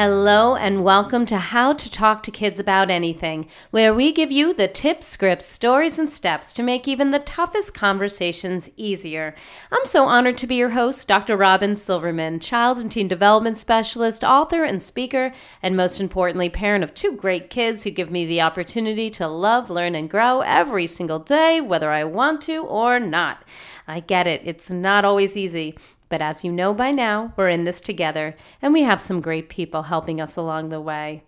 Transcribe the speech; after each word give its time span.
Hello, 0.00 0.54
and 0.54 0.84
welcome 0.84 1.26
to 1.26 1.38
How 1.38 1.72
to 1.72 1.90
Talk 1.90 2.22
to 2.22 2.30
Kids 2.30 2.60
About 2.60 2.88
Anything, 2.88 3.48
where 3.72 3.92
we 3.92 4.12
give 4.12 4.30
you 4.30 4.54
the 4.54 4.68
tips, 4.68 5.08
scripts, 5.08 5.46
stories, 5.46 5.98
and 5.98 6.08
steps 6.08 6.52
to 6.52 6.62
make 6.62 6.86
even 6.86 7.10
the 7.10 7.18
toughest 7.18 7.74
conversations 7.74 8.70
easier. 8.76 9.34
I'm 9.72 9.84
so 9.84 10.06
honored 10.06 10.38
to 10.38 10.46
be 10.46 10.54
your 10.54 10.68
host, 10.68 11.08
Dr. 11.08 11.36
Robin 11.36 11.74
Silverman, 11.74 12.38
child 12.38 12.78
and 12.78 12.92
teen 12.92 13.08
development 13.08 13.58
specialist, 13.58 14.22
author, 14.22 14.62
and 14.62 14.80
speaker, 14.80 15.32
and 15.64 15.76
most 15.76 16.00
importantly, 16.00 16.48
parent 16.48 16.84
of 16.84 16.94
two 16.94 17.16
great 17.16 17.50
kids 17.50 17.82
who 17.82 17.90
give 17.90 18.12
me 18.12 18.24
the 18.24 18.40
opportunity 18.40 19.10
to 19.10 19.26
love, 19.26 19.68
learn, 19.68 19.96
and 19.96 20.08
grow 20.08 20.42
every 20.42 20.86
single 20.86 21.18
day, 21.18 21.60
whether 21.60 21.90
I 21.90 22.04
want 22.04 22.40
to 22.42 22.58
or 22.58 23.00
not. 23.00 23.42
I 23.88 23.98
get 23.98 24.28
it, 24.28 24.42
it's 24.44 24.70
not 24.70 25.04
always 25.04 25.36
easy. 25.36 25.76
But 26.08 26.22
as 26.22 26.44
you 26.44 26.52
know 26.52 26.72
by 26.72 26.90
now, 26.90 27.32
we're 27.36 27.48
in 27.48 27.64
this 27.64 27.80
together, 27.80 28.34
and 28.62 28.72
we 28.72 28.82
have 28.82 29.00
some 29.00 29.20
great 29.20 29.48
people 29.48 29.84
helping 29.84 30.20
us 30.20 30.36
along 30.36 30.68
the 30.68 30.80
way. 30.80 31.22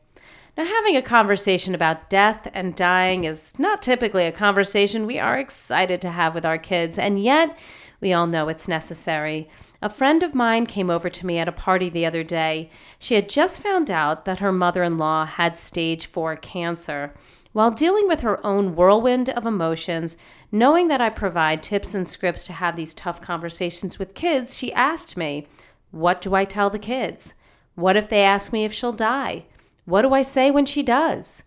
Now, 0.57 0.65
having 0.65 0.97
a 0.97 1.03
conversation 1.03 1.75
about 1.75 2.11
death 2.11 2.49
and 2.53 2.75
dying 2.75 3.25
is 3.25 3.59
not 3.59 3.83
typically 3.83 4.27
a 4.27 4.33
conversation 4.33 5.07
we 5.07 5.19
are 5.19 5.39
excited 5.39 6.03
to 6.03 6.11
have 6.11 6.35
with 6.35 6.45
our 6.45 6.59
kids, 6.59 6.99
and 6.99 7.23
yet 7.23 7.57
we 8.01 8.13
all 8.13 8.27
know 8.27 8.49
it's 8.49 8.69
necessary. 8.69 9.49
A 9.83 9.89
friend 9.89 10.23
of 10.23 10.35
mine 10.35 10.67
came 10.67 10.91
over 10.91 11.09
to 11.09 11.27
me 11.27 11.39
at 11.39 11.49
a 11.49 11.53
party 11.53 11.89
the 11.89 12.05
other 12.05 12.23
day. 12.23 12.69
She 12.99 13.15
had 13.15 13.31
just 13.31 13.61
found 13.61 13.91
out 13.91 14.25
that 14.27 14.41
her 14.41 14.53
mother 14.53 14.83
in 14.83 14.99
law 14.99 15.25
had 15.25 15.57
stage 15.57 16.05
4 16.05 16.37
cancer. 16.37 17.15
While 17.53 17.73
dealing 17.73 18.07
with 18.07 18.21
her 18.21 18.45
own 18.47 18.77
whirlwind 18.77 19.29
of 19.31 19.45
emotions, 19.45 20.17
knowing 20.53 20.87
that 20.87 21.01
I 21.01 21.11
provide 21.11 21.63
tips 21.63 21.95
and 21.95 22.07
scripts 22.07 22.45
to 22.45 22.53
have 22.53 22.77
these 22.77 22.95
tough 22.95 23.21
conversations 23.21 23.99
with 23.99 24.15
kids, 24.15 24.57
she 24.57 24.73
asked 24.73 25.17
me, 25.17 25.49
What 25.91 26.21
do 26.21 26.35
I 26.35 26.45
tell 26.45 26.71
the 26.71 26.79
kids? 26.79 27.35
What 27.75 27.97
if 27.97 28.09
they 28.09 28.23
ask 28.23 28.53
me 28.53 28.65
if 28.65 28.73
she'll 28.73 28.93
die? 28.93 29.47
What 29.85 30.03
do 30.03 30.15
I 30.15 30.23
say 30.23 30.53
when 30.53 30.65
she 30.65 30.85
does? 30.85 31.43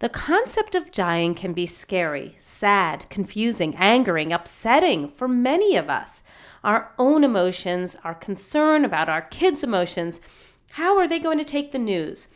The 0.00 0.10
concept 0.10 0.74
of 0.74 0.92
dying 0.92 1.34
can 1.34 1.54
be 1.54 1.64
scary, 1.64 2.36
sad, 2.38 3.06
confusing, 3.08 3.74
angering, 3.76 4.34
upsetting 4.34 5.08
for 5.08 5.26
many 5.26 5.74
of 5.74 5.88
us. 5.88 6.22
Our 6.62 6.92
own 6.98 7.24
emotions, 7.24 7.96
our 8.04 8.14
concern 8.14 8.84
about 8.84 9.08
our 9.08 9.22
kids' 9.22 9.64
emotions, 9.64 10.20
how 10.72 10.98
are 10.98 11.08
they 11.08 11.18
going 11.18 11.38
to 11.38 11.44
take 11.44 11.72
the 11.72 11.78
news? 11.78 12.28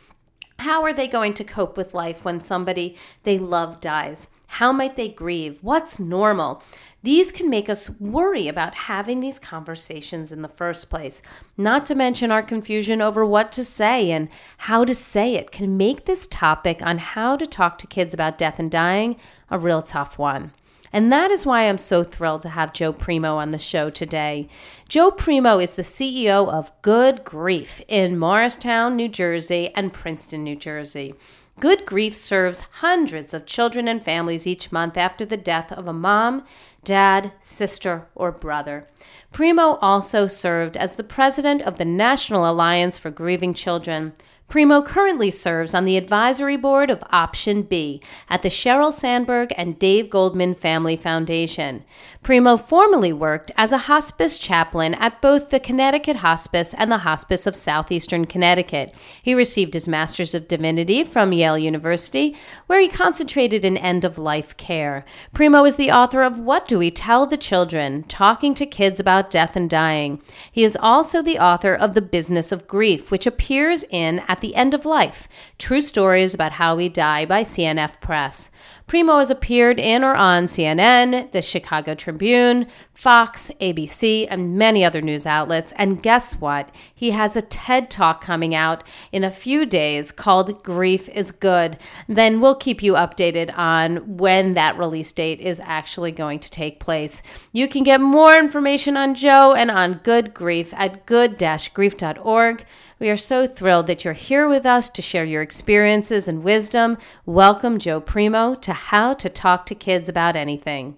How 0.61 0.83
are 0.83 0.93
they 0.93 1.07
going 1.07 1.33
to 1.33 1.43
cope 1.43 1.75
with 1.75 1.95
life 1.95 2.23
when 2.23 2.39
somebody 2.39 2.95
they 3.23 3.39
love 3.39 3.81
dies? 3.81 4.27
How 4.45 4.71
might 4.71 4.95
they 4.95 5.09
grieve? 5.09 5.63
What's 5.63 5.99
normal? 5.99 6.61
These 7.01 7.31
can 7.31 7.49
make 7.49 7.67
us 7.67 7.89
worry 7.99 8.47
about 8.47 8.75
having 8.75 9.21
these 9.21 9.39
conversations 9.39 10.31
in 10.31 10.43
the 10.43 10.47
first 10.47 10.87
place. 10.87 11.23
Not 11.57 11.87
to 11.87 11.95
mention 11.95 12.31
our 12.31 12.43
confusion 12.43 13.01
over 13.01 13.25
what 13.25 13.51
to 13.53 13.63
say 13.63 14.11
and 14.11 14.29
how 14.57 14.85
to 14.85 14.93
say 14.93 15.33
it 15.33 15.49
can 15.49 15.77
make 15.77 16.05
this 16.05 16.27
topic 16.27 16.79
on 16.83 16.99
how 16.99 17.37
to 17.37 17.47
talk 17.47 17.79
to 17.79 17.87
kids 17.87 18.13
about 18.13 18.37
death 18.37 18.59
and 18.59 18.69
dying 18.69 19.17
a 19.49 19.57
real 19.57 19.81
tough 19.81 20.19
one. 20.19 20.51
And 20.93 21.11
that 21.11 21.31
is 21.31 21.45
why 21.45 21.69
I'm 21.69 21.77
so 21.77 22.03
thrilled 22.03 22.41
to 22.41 22.49
have 22.49 22.73
Joe 22.73 22.91
Primo 22.91 23.37
on 23.37 23.51
the 23.51 23.57
show 23.57 23.89
today. 23.89 24.49
Joe 24.89 25.11
Primo 25.11 25.59
is 25.59 25.75
the 25.75 25.81
CEO 25.81 26.51
of 26.51 26.71
Good 26.81 27.23
Grief 27.23 27.81
in 27.87 28.19
Morristown, 28.19 28.95
New 28.95 29.07
Jersey, 29.07 29.69
and 29.75 29.93
Princeton, 29.93 30.43
New 30.43 30.55
Jersey. 30.55 31.15
Good 31.59 31.85
Grief 31.85 32.15
serves 32.15 32.61
hundreds 32.79 33.33
of 33.33 33.45
children 33.45 33.87
and 33.87 34.03
families 34.03 34.47
each 34.47 34.71
month 34.71 34.97
after 34.97 35.25
the 35.25 35.37
death 35.37 35.71
of 35.71 35.87
a 35.87 35.93
mom, 35.93 36.43
dad, 36.83 37.33
sister, 37.39 38.07
or 38.15 38.31
brother. 38.31 38.87
Primo 39.31 39.75
also 39.75 40.27
served 40.27 40.75
as 40.75 40.95
the 40.95 41.03
president 41.03 41.61
of 41.61 41.77
the 41.77 41.85
National 41.85 42.49
Alliance 42.49 42.97
for 42.97 43.11
Grieving 43.11 43.53
Children. 43.53 44.13
Primo 44.51 44.81
currently 44.81 45.31
serves 45.31 45.73
on 45.73 45.85
the 45.85 45.95
advisory 45.95 46.57
board 46.57 46.89
of 46.89 47.01
Option 47.09 47.61
B 47.61 48.01
at 48.29 48.41
the 48.41 48.49
Sheryl 48.49 48.91
Sandberg 48.91 49.53
and 49.55 49.79
Dave 49.79 50.09
Goldberg 50.09 50.57
Family 50.57 50.97
Foundation. 50.97 51.85
Primo 52.21 52.57
formerly 52.57 53.13
worked 53.13 53.49
as 53.55 53.71
a 53.71 53.87
hospice 53.87 54.37
chaplain 54.37 54.93
at 54.95 55.21
both 55.21 55.51
the 55.51 55.59
Connecticut 55.59 56.17
Hospice 56.17 56.73
and 56.73 56.91
the 56.91 56.97
Hospice 56.97 57.47
of 57.47 57.55
Southeastern 57.55 58.25
Connecticut. 58.25 58.93
He 59.23 59.33
received 59.33 59.73
his 59.73 59.87
Master's 59.87 60.33
of 60.33 60.49
Divinity 60.49 61.05
from 61.05 61.31
Yale 61.31 61.57
University, 61.57 62.35
where 62.67 62.81
he 62.81 62.89
concentrated 62.89 63.63
in 63.63 63.77
end 63.77 64.03
of 64.03 64.17
life 64.17 64.57
care. 64.57 65.05
Primo 65.31 65.63
is 65.63 65.77
the 65.77 65.91
author 65.91 66.23
of 66.23 66.39
What 66.39 66.67
Do 66.67 66.77
We 66.79 66.91
Tell 66.91 67.25
the 67.25 67.37
Children? 67.37 68.03
Talking 68.03 68.53
to 68.55 68.65
Kids 68.65 68.99
About 68.99 69.31
Death 69.31 69.55
and 69.55 69.69
Dying. 69.69 70.21
He 70.51 70.65
is 70.65 70.77
also 70.77 71.21
the 71.21 71.39
author 71.39 71.73
of 71.73 71.93
The 71.93 72.01
Business 72.01 72.51
of 72.51 72.67
Grief, 72.67 73.11
which 73.11 73.25
appears 73.25 73.85
in 73.89 74.19
At 74.27 74.40
the 74.41 74.55
End 74.55 74.73
of 74.73 74.85
Life 74.85 75.27
True 75.57 75.81
Stories 75.81 76.33
About 76.33 76.53
How 76.53 76.75
We 76.75 76.89
Die 76.89 77.25
by 77.25 77.43
CNF 77.43 78.01
Press. 78.01 78.51
Primo 78.87 79.19
has 79.19 79.29
appeared 79.29 79.79
in 79.79 80.03
or 80.03 80.15
on 80.15 80.47
CNN, 80.47 81.31
the 81.31 81.41
Chicago 81.41 81.95
Tribune, 81.95 82.67
Fox, 82.93 83.49
ABC, 83.61 84.27
and 84.29 84.57
many 84.57 84.83
other 84.83 85.01
news 85.01 85.25
outlets. 85.25 85.71
And 85.77 86.03
guess 86.03 86.33
what? 86.41 86.69
He 86.93 87.11
has 87.11 87.37
a 87.37 87.41
TED 87.41 87.89
Talk 87.89 88.21
coming 88.21 88.53
out 88.53 88.83
in 89.13 89.23
a 89.23 89.31
few 89.31 89.65
days 89.65 90.11
called 90.11 90.61
Grief 90.61 91.07
is 91.07 91.31
Good. 91.31 91.77
Then 92.09 92.41
we'll 92.41 92.55
keep 92.55 92.83
you 92.83 92.93
updated 92.95 93.57
on 93.57 94.17
when 94.17 94.55
that 94.55 94.77
release 94.77 95.13
date 95.13 95.39
is 95.39 95.61
actually 95.63 96.11
going 96.11 96.39
to 96.39 96.51
take 96.51 96.81
place. 96.81 97.23
You 97.53 97.69
can 97.69 97.83
get 97.83 98.01
more 98.01 98.37
information 98.37 98.97
on 98.97 99.15
Joe 99.15 99.53
and 99.53 99.71
on 99.71 100.01
Good 100.03 100.33
Grief 100.33 100.73
at 100.75 101.05
good-grief.org. 101.05 102.65
We 102.99 103.09
are 103.09 103.17
so 103.17 103.47
thrilled 103.47 103.87
that 103.87 104.05
you're 104.05 104.13
here 104.21 104.47
with 104.47 104.65
us 104.65 104.87
to 104.89 105.01
share 105.01 105.25
your 105.25 105.41
experiences 105.41 106.27
and 106.27 106.43
wisdom. 106.43 106.97
Welcome, 107.25 107.79
Joe 107.79 107.99
Primo, 107.99 108.55
to 108.55 108.73
How 108.73 109.13
to 109.15 109.29
Talk 109.29 109.65
to 109.65 109.75
Kids 109.75 110.07
About 110.07 110.35
Anything. 110.35 110.97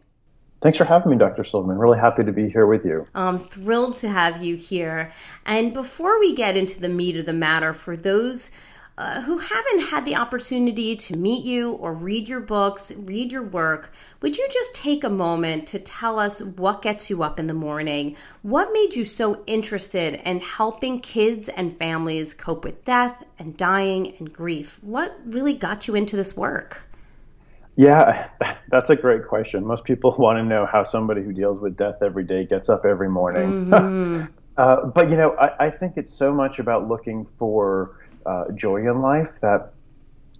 Thanks 0.61 0.77
for 0.77 0.85
having 0.85 1.11
me, 1.11 1.17
Dr. 1.17 1.43
Silverman. 1.43 1.77
Really 1.77 1.99
happy 1.99 2.23
to 2.23 2.31
be 2.31 2.49
here 2.49 2.67
with 2.67 2.85
you. 2.85 3.05
I'm 3.15 3.37
thrilled 3.37 3.97
to 3.97 4.09
have 4.09 4.41
you 4.41 4.55
here. 4.55 5.11
And 5.45 5.73
before 5.73 6.19
we 6.19 6.35
get 6.35 6.55
into 6.55 6.79
the 6.79 6.89
meat 6.89 7.17
of 7.17 7.25
the 7.25 7.33
matter, 7.33 7.73
for 7.73 7.97
those 7.97 8.51
uh, 8.97 9.21
who 9.21 9.39
haven't 9.39 9.79
had 9.79 10.05
the 10.05 10.15
opportunity 10.15 10.95
to 10.95 11.17
meet 11.17 11.43
you 11.43 11.71
or 11.71 11.93
read 11.93 12.27
your 12.27 12.39
books, 12.39 12.91
read 12.95 13.31
your 13.31 13.41
work, 13.41 13.91
would 14.21 14.37
you 14.37 14.47
just 14.51 14.75
take 14.75 15.03
a 15.03 15.09
moment 15.09 15.65
to 15.67 15.79
tell 15.79 16.19
us 16.19 16.41
what 16.43 16.83
gets 16.83 17.09
you 17.09 17.23
up 17.23 17.39
in 17.39 17.47
the 17.47 17.53
morning? 17.55 18.15
What 18.43 18.71
made 18.71 18.95
you 18.95 19.03
so 19.03 19.43
interested 19.47 20.21
in 20.23 20.41
helping 20.41 20.99
kids 20.99 21.49
and 21.49 21.75
families 21.77 22.35
cope 22.35 22.63
with 22.63 22.83
death 22.83 23.23
and 23.39 23.57
dying 23.57 24.13
and 24.19 24.31
grief? 24.31 24.79
What 24.83 25.17
really 25.25 25.53
got 25.53 25.87
you 25.87 25.95
into 25.95 26.15
this 26.15 26.37
work? 26.37 26.87
Yeah, 27.75 28.27
that's 28.69 28.91
a 28.91 28.95
great 28.95 29.27
question. 29.27 29.65
Most 29.65 29.85
people 29.85 30.15
want 30.19 30.37
to 30.37 30.43
know 30.43 30.67
how 30.67 30.83
somebody 30.83 31.23
who 31.23 31.33
deals 31.33 31.59
with 31.59 31.75
death 31.75 32.03
every 32.03 32.23
day 32.23 32.45
gets 32.45 32.69
up 32.69 32.85
every 32.85 33.09
morning. 33.09 33.65
Mm-hmm. 33.65 34.25
uh, 34.57 34.85
but, 34.85 35.09
you 35.09 35.17
know, 35.17 35.35
I, 35.39 35.65
I 35.65 35.69
think 35.71 35.93
it's 35.97 36.13
so 36.13 36.31
much 36.31 36.59
about 36.59 36.87
looking 36.87 37.25
for 37.39 37.97
uh, 38.25 38.45
joy 38.55 38.77
in 38.77 39.01
life 39.01 39.39
that 39.41 39.73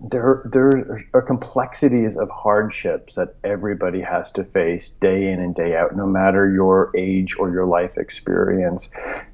there 0.02 0.42
there 0.52 1.06
are 1.14 1.22
complexities 1.22 2.18
of 2.18 2.30
hardships 2.30 3.16
that 3.16 3.36
everybody 3.44 4.02
has 4.02 4.32
to 4.32 4.44
face 4.44 4.90
day 4.90 5.32
in 5.32 5.40
and 5.40 5.56
day 5.56 5.76
out, 5.76 5.96
no 5.96 6.06
matter 6.06 6.52
your 6.52 6.92
age 6.98 7.38
or 7.38 7.52
your 7.52 7.66
life 7.66 7.98
experience. 7.98 8.90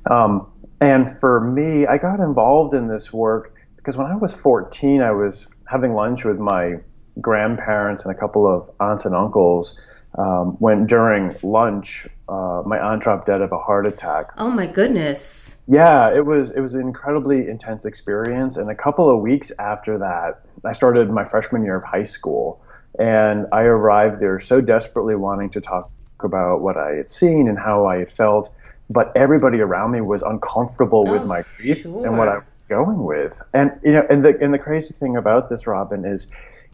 Um, 0.10 0.52
and 0.82 1.10
for 1.10 1.42
me, 1.42 1.88
I 1.88 1.98
got 1.98 2.20
involved 2.20 2.74
in 2.74 2.88
this 2.88 3.12
work 3.12 3.56
because 3.78 3.98
when 3.98 4.08
I 4.08 4.16
was 4.16 4.34
14, 4.34 5.02
I 5.02 5.12
was 5.12 5.48
having 5.66 5.94
lunch 5.94 6.24
with 6.24 6.38
my 6.38 6.76
grandparents 7.20 8.04
and 8.04 8.16
a 8.16 8.18
couple 8.18 8.48
of 8.48 8.70
aunts 8.80 9.06
and 9.06 9.16
uncles 9.16 9.78
um, 10.18 10.58
when 10.60 10.86
during 10.88 11.36
lunch 11.44 12.08
uh, 12.28 12.64
my 12.66 12.80
aunt 12.80 13.02
dropped 13.02 13.28
dead 13.28 13.42
of 13.42 13.52
a 13.52 13.60
heart 13.60 13.86
attack. 13.86 14.32
Oh 14.38 14.50
my 14.50 14.66
goodness! 14.66 15.58
Yeah, 15.68 16.14
it 16.14 16.26
was 16.26 16.52
it 16.52 16.60
was 16.60 16.74
an 16.74 16.82
incredibly 16.82 17.48
intense 17.48 17.86
experience, 17.86 18.58
and 18.58 18.70
a 18.70 18.76
couple 18.76 19.10
of 19.10 19.22
weeks 19.22 19.52
after 19.60 19.98
that, 20.00 20.42
I 20.66 20.74
started 20.74 21.10
my 21.10 21.26
freshman 21.26 21.64
year 21.64 21.76
of 21.76 21.84
high 21.84 22.04
school, 22.04 22.62
and 22.98 23.46
I 23.52 23.62
arrived 23.62 24.20
there 24.20 24.40
so 24.40 24.62
desperately 24.62 25.16
wanting 25.16 25.50
to 25.52 25.62
talk 25.62 25.92
about 26.22 26.62
what 26.62 26.78
I 26.78 26.96
had 26.96 27.10
seen 27.10 27.48
and 27.48 27.58
how 27.58 27.86
I 27.86 28.00
had 28.00 28.12
felt, 28.12 28.50
but 28.90 29.12
everybody 29.16 29.62
around 29.62 29.92
me 29.92 30.02
was 30.02 30.22
uncomfortable 30.22 31.06
oh, 31.08 31.14
with 31.14 31.26
my 31.26 31.44
grief 31.58 31.84
sure. 31.84 32.06
and 32.06 32.18
what 32.18 32.28
I 32.28 32.36
was 32.36 32.44
going 32.68 33.04
with. 33.04 33.42
And 33.54 33.72
you 33.84 33.94
know, 33.94 34.06
and 34.10 34.26
the 34.26 34.38
and 34.42 34.54
the 34.54 34.60
crazy 34.60 34.94
thing 34.94 35.18
about 35.18 35.50
this, 35.50 35.68
Robin, 35.68 36.04
is 36.04 36.28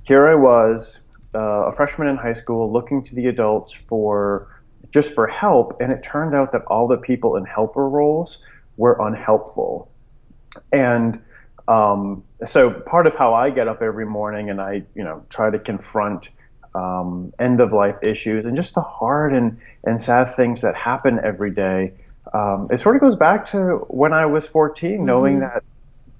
here 0.03 0.27
I 0.27 0.35
was, 0.35 0.99
uh, 1.35 1.67
a 1.67 1.71
freshman 1.71 2.07
in 2.07 2.17
high 2.17 2.33
school, 2.33 2.71
looking 2.71 3.03
to 3.03 3.15
the 3.15 3.27
adults 3.27 3.71
for 3.71 4.61
just 4.91 5.13
for 5.13 5.27
help, 5.27 5.81
and 5.81 5.91
it 5.91 6.01
turned 6.03 6.33
out 6.33 6.51
that 6.53 6.63
all 6.67 6.87
the 6.87 6.97
people 6.97 7.35
in 7.35 7.45
helper 7.45 7.87
roles 7.87 8.39
were 8.77 8.97
unhelpful. 8.99 9.91
And 10.71 11.21
um, 11.67 12.23
so 12.45 12.71
part 12.71 13.07
of 13.07 13.15
how 13.15 13.33
I 13.33 13.49
get 13.49 13.67
up 13.67 13.81
every 13.81 14.05
morning 14.05 14.49
and 14.49 14.61
I, 14.61 14.83
you 14.95 15.03
know, 15.03 15.25
try 15.29 15.49
to 15.49 15.59
confront 15.59 16.29
um, 16.73 17.33
end 17.39 17.61
of 17.61 17.73
life 17.73 17.97
issues 18.03 18.45
and 18.45 18.55
just 18.55 18.75
the 18.75 18.81
hard 18.81 19.33
and, 19.33 19.59
and 19.83 19.99
sad 19.99 20.35
things 20.35 20.61
that 20.61 20.75
happen 20.75 21.19
every 21.23 21.51
day. 21.51 21.93
Um, 22.33 22.67
it 22.71 22.79
sort 22.79 22.95
of 22.95 23.01
goes 23.01 23.15
back 23.15 23.45
to 23.47 23.85
when 23.87 24.13
I 24.13 24.25
was 24.25 24.45
14, 24.47 24.91
mm-hmm. 24.91 25.05
knowing 25.05 25.39
that 25.39 25.63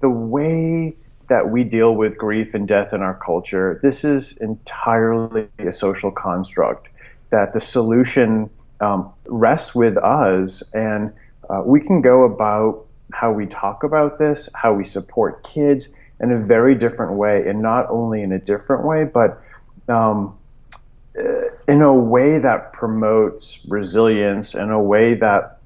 the 0.00 0.10
way 0.10 0.96
that 1.28 1.50
we 1.50 1.64
deal 1.64 1.94
with 1.94 2.16
grief 2.16 2.54
and 2.54 2.68
death 2.68 2.92
in 2.92 3.02
our 3.02 3.14
culture, 3.14 3.80
this 3.82 4.04
is 4.04 4.36
entirely 4.38 5.48
a 5.58 5.72
social 5.72 6.10
construct. 6.10 6.88
That 7.30 7.52
the 7.52 7.60
solution 7.60 8.48
um, 8.80 9.12
rests 9.26 9.74
with 9.74 9.96
us, 9.96 10.62
and 10.72 11.12
uh, 11.50 11.62
we 11.64 11.80
can 11.80 12.00
go 12.00 12.24
about 12.24 12.86
how 13.12 13.32
we 13.32 13.46
talk 13.46 13.82
about 13.82 14.18
this, 14.18 14.48
how 14.54 14.74
we 14.74 14.84
support 14.84 15.42
kids 15.42 15.88
in 16.20 16.32
a 16.32 16.38
very 16.38 16.74
different 16.74 17.14
way, 17.14 17.48
and 17.48 17.60
not 17.60 17.88
only 17.90 18.22
in 18.22 18.32
a 18.32 18.38
different 18.38 18.84
way, 18.84 19.04
but 19.04 19.40
um, 19.88 20.36
uh, 21.18 21.22
in 21.68 21.82
a 21.82 21.94
way 21.94 22.38
that 22.38 22.72
promotes 22.72 23.60
resilience, 23.68 24.54
in 24.54 24.70
a 24.70 24.80
way 24.80 25.14
that 25.14 25.58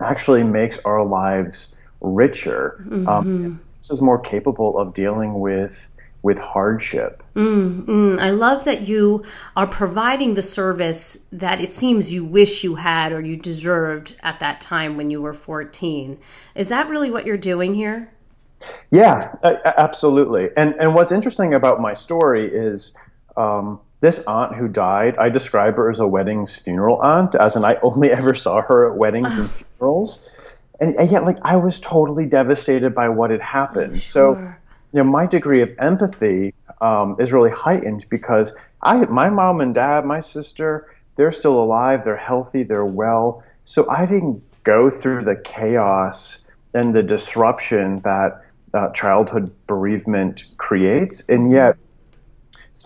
actually 0.00 0.42
makes 0.42 0.78
our 0.84 1.04
lives 1.04 1.74
richer. 2.00 2.76
Um, 2.90 3.04
mm-hmm. 3.04 3.08
Um, 3.08 3.60
is 3.90 4.00
more 4.00 4.18
capable 4.18 4.78
of 4.78 4.94
dealing 4.94 5.40
with 5.40 5.88
with 6.22 6.38
hardship. 6.38 7.20
Mm, 7.34 7.84
mm. 7.84 8.20
I 8.20 8.30
love 8.30 8.64
that 8.64 8.86
you 8.86 9.24
are 9.56 9.66
providing 9.66 10.34
the 10.34 10.42
service 10.42 11.26
that 11.32 11.60
it 11.60 11.72
seems 11.72 12.12
you 12.12 12.24
wish 12.24 12.62
you 12.62 12.76
had 12.76 13.12
or 13.12 13.20
you 13.20 13.36
deserved 13.36 14.14
at 14.22 14.38
that 14.38 14.60
time 14.60 14.96
when 14.96 15.10
you 15.10 15.20
were 15.20 15.32
14. 15.32 16.16
Is 16.54 16.68
that 16.68 16.88
really 16.88 17.10
what 17.10 17.26
you're 17.26 17.36
doing 17.36 17.74
here? 17.74 18.12
Yeah, 18.92 19.34
absolutely. 19.76 20.50
And 20.56 20.74
and 20.76 20.94
what's 20.94 21.10
interesting 21.10 21.54
about 21.54 21.80
my 21.80 21.92
story 21.92 22.46
is 22.46 22.92
um, 23.36 23.80
this 24.00 24.20
aunt 24.26 24.54
who 24.54 24.68
died. 24.68 25.16
I 25.16 25.28
describe 25.28 25.76
her 25.76 25.90
as 25.90 26.00
a 26.00 26.06
weddings 26.06 26.54
funeral 26.54 27.00
aunt, 27.02 27.34
as 27.34 27.56
in 27.56 27.64
I 27.64 27.78
only 27.82 28.10
ever 28.18 28.34
saw 28.34 28.62
her 28.62 28.90
at 28.90 28.96
weddings 28.96 29.36
and 29.38 29.50
funerals. 29.78 30.28
And, 30.80 30.96
and, 30.96 31.10
yet, 31.10 31.24
like 31.24 31.38
I 31.42 31.56
was 31.56 31.80
totally 31.80 32.26
devastated 32.26 32.94
by 32.94 33.08
what 33.08 33.30
had 33.30 33.40
happened. 33.40 34.00
Sure. 34.00 34.34
So 34.34 34.54
you 34.92 35.02
know, 35.02 35.04
my 35.04 35.26
degree 35.26 35.62
of 35.62 35.70
empathy 35.78 36.54
um, 36.80 37.16
is 37.18 37.32
really 37.32 37.50
heightened 37.50 38.06
because 38.08 38.52
I, 38.82 39.04
my 39.06 39.30
mom 39.30 39.60
and 39.60 39.74
dad, 39.74 40.04
my 40.04 40.20
sister, 40.20 40.94
they're 41.16 41.32
still 41.32 41.62
alive, 41.62 42.04
they're 42.04 42.16
healthy, 42.16 42.62
they're 42.62 42.84
well. 42.84 43.42
So 43.64 43.88
I 43.88 44.06
didn't 44.06 44.42
go 44.64 44.90
through 44.90 45.24
the 45.24 45.36
chaos 45.36 46.38
and 46.74 46.94
the 46.94 47.02
disruption 47.02 48.00
that 48.00 48.42
uh, 48.74 48.90
childhood 48.92 49.54
bereavement 49.66 50.44
creates, 50.56 51.22
and 51.28 51.52
yet 51.52 51.76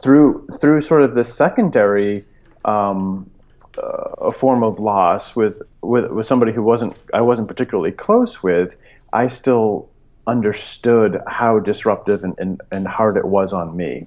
through 0.03 0.47
through 0.61 0.81
sort 0.81 1.03
of 1.03 1.15
the 1.15 1.25
secondary 1.25 2.25
um, 2.65 3.31
a 3.78 4.32
form 4.32 4.62
of 4.62 4.78
loss 4.78 5.37
with, 5.37 5.62
with 5.82 6.11
with 6.11 6.26
somebody 6.26 6.52
who 6.52 6.62
wasn't 6.62 6.96
I 7.12 7.20
wasn't 7.20 7.49
particularly 7.49 7.93
close 7.93 8.43
with, 8.43 8.76
I 9.12 9.28
still 9.28 9.88
understood 10.26 11.23
how 11.26 11.61
disruptive 11.61 12.25
and, 12.25 12.34
and, 12.38 12.61
and 12.73 12.87
hard 12.87 13.17
it 13.17 13.25
was 13.25 13.52
on 13.52 13.76
me. 13.76 14.06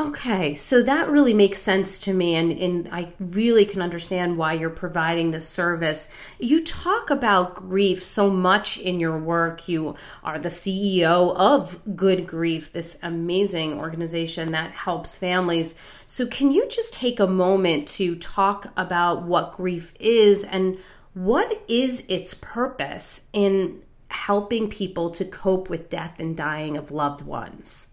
Okay, 0.00 0.54
so 0.54 0.80
that 0.82 1.10
really 1.10 1.34
makes 1.34 1.60
sense 1.60 1.98
to 2.00 2.14
me, 2.14 2.36
and, 2.36 2.52
and 2.52 2.88
I 2.92 3.08
really 3.18 3.64
can 3.64 3.82
understand 3.82 4.38
why 4.38 4.52
you're 4.52 4.70
providing 4.70 5.32
this 5.32 5.48
service. 5.48 6.08
You 6.38 6.64
talk 6.64 7.10
about 7.10 7.56
grief 7.56 8.04
so 8.04 8.30
much 8.30 8.78
in 8.78 9.00
your 9.00 9.18
work. 9.18 9.68
You 9.68 9.96
are 10.22 10.38
the 10.38 10.50
CEO 10.50 11.34
of 11.34 11.96
Good 11.96 12.28
Grief, 12.28 12.72
this 12.72 12.96
amazing 13.02 13.80
organization 13.80 14.52
that 14.52 14.70
helps 14.70 15.18
families. 15.18 15.74
So, 16.06 16.28
can 16.28 16.52
you 16.52 16.68
just 16.68 16.94
take 16.94 17.18
a 17.18 17.26
moment 17.26 17.88
to 17.88 18.14
talk 18.14 18.66
about 18.76 19.24
what 19.24 19.56
grief 19.56 19.92
is 19.98 20.44
and 20.44 20.78
what 21.14 21.60
is 21.66 22.04
its 22.08 22.34
purpose 22.34 23.26
in 23.32 23.82
helping 24.10 24.70
people 24.70 25.10
to 25.10 25.24
cope 25.24 25.68
with 25.68 25.90
death 25.90 26.20
and 26.20 26.36
dying 26.36 26.76
of 26.76 26.92
loved 26.92 27.22
ones? 27.22 27.88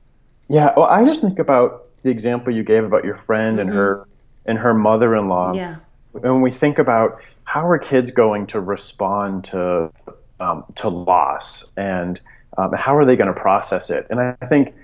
Yeah, 0.48 0.72
well, 0.78 0.86
I 0.86 1.04
just 1.04 1.22
think 1.22 1.40
about 1.40 1.82
the 2.06 2.12
example 2.12 2.54
you 2.54 2.64
gave 2.64 2.84
about 2.84 3.04
your 3.04 3.16
friend 3.16 3.58
mm-hmm. 3.58 3.68
and 3.68 3.78
her 3.78 4.08
and 4.46 4.58
her 4.60 4.74
mother-in-law. 4.74 5.54
Yeah. 5.54 5.78
And 6.14 6.34
when 6.34 6.42
we 6.42 6.52
think 6.52 6.78
about 6.78 7.20
how 7.44 7.68
are 7.68 7.80
kids 7.80 8.12
going 8.12 8.48
to 8.48 8.62
respond 8.62 9.44
to 9.46 9.92
um, 10.40 10.66
to 10.76 10.88
loss 10.88 11.66
and 11.76 12.22
um, 12.58 12.72
how 12.74 12.96
are 12.96 13.06
they 13.06 13.16
going 13.16 13.34
to 13.34 13.40
process 13.40 13.90
it? 13.90 14.06
And 14.10 14.20
I 14.20 14.46
think 14.46 14.76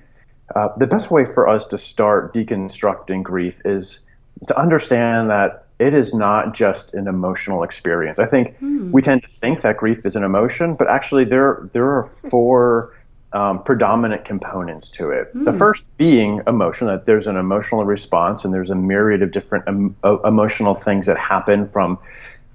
uh, 0.56 0.69
the 0.77 0.88
best 0.88 1.12
way 1.12 1.25
for 1.25 1.47
us 1.47 1.68
to 1.68 1.77
start 1.77 2.33
deconstructing 2.33 3.23
grief 3.23 3.62
is 3.63 4.00
to 4.47 4.59
understand 4.59 5.29
that 5.29 5.68
it 5.77 5.94
is 5.94 6.13
not 6.13 6.53
just 6.53 6.94
an 6.94 7.07
emotional 7.07 7.63
experience. 7.63 8.18
I 8.18 8.25
think 8.25 8.59
mm. 8.59 8.91
we 8.91 9.01
tend 9.01 9.21
to 9.21 9.29
think 9.29 9.62
that 9.62 9.77
grief 9.77 10.06
is 10.06 10.15
an 10.15 10.23
emotion, 10.23 10.75
but 10.75 10.88
actually 10.89 11.25
there 11.25 11.68
there 11.71 11.89
are 11.95 12.03
four 12.03 12.95
um, 13.33 13.63
predominant 13.63 14.25
components 14.25 14.89
to 14.92 15.12
it. 15.12 15.33
Mm. 15.36 15.45
The 15.45 15.54
first 15.54 15.95
being 15.98 16.42
emotion, 16.48 16.88
that 16.88 17.06
there's 17.06 17.28
an 17.28 17.38
emotional 17.38 17.86
response, 17.86 18.44
and 18.44 18.54
there's 18.54 18.69
a 18.69 18.75
myriad 18.75 19.22
of 19.22 19.31
different 19.31 19.66
em- 19.68 19.95
emotional 20.25 20.75
things 20.75 21.06
that 21.06 21.18
happen 21.18 21.66
from 21.66 21.98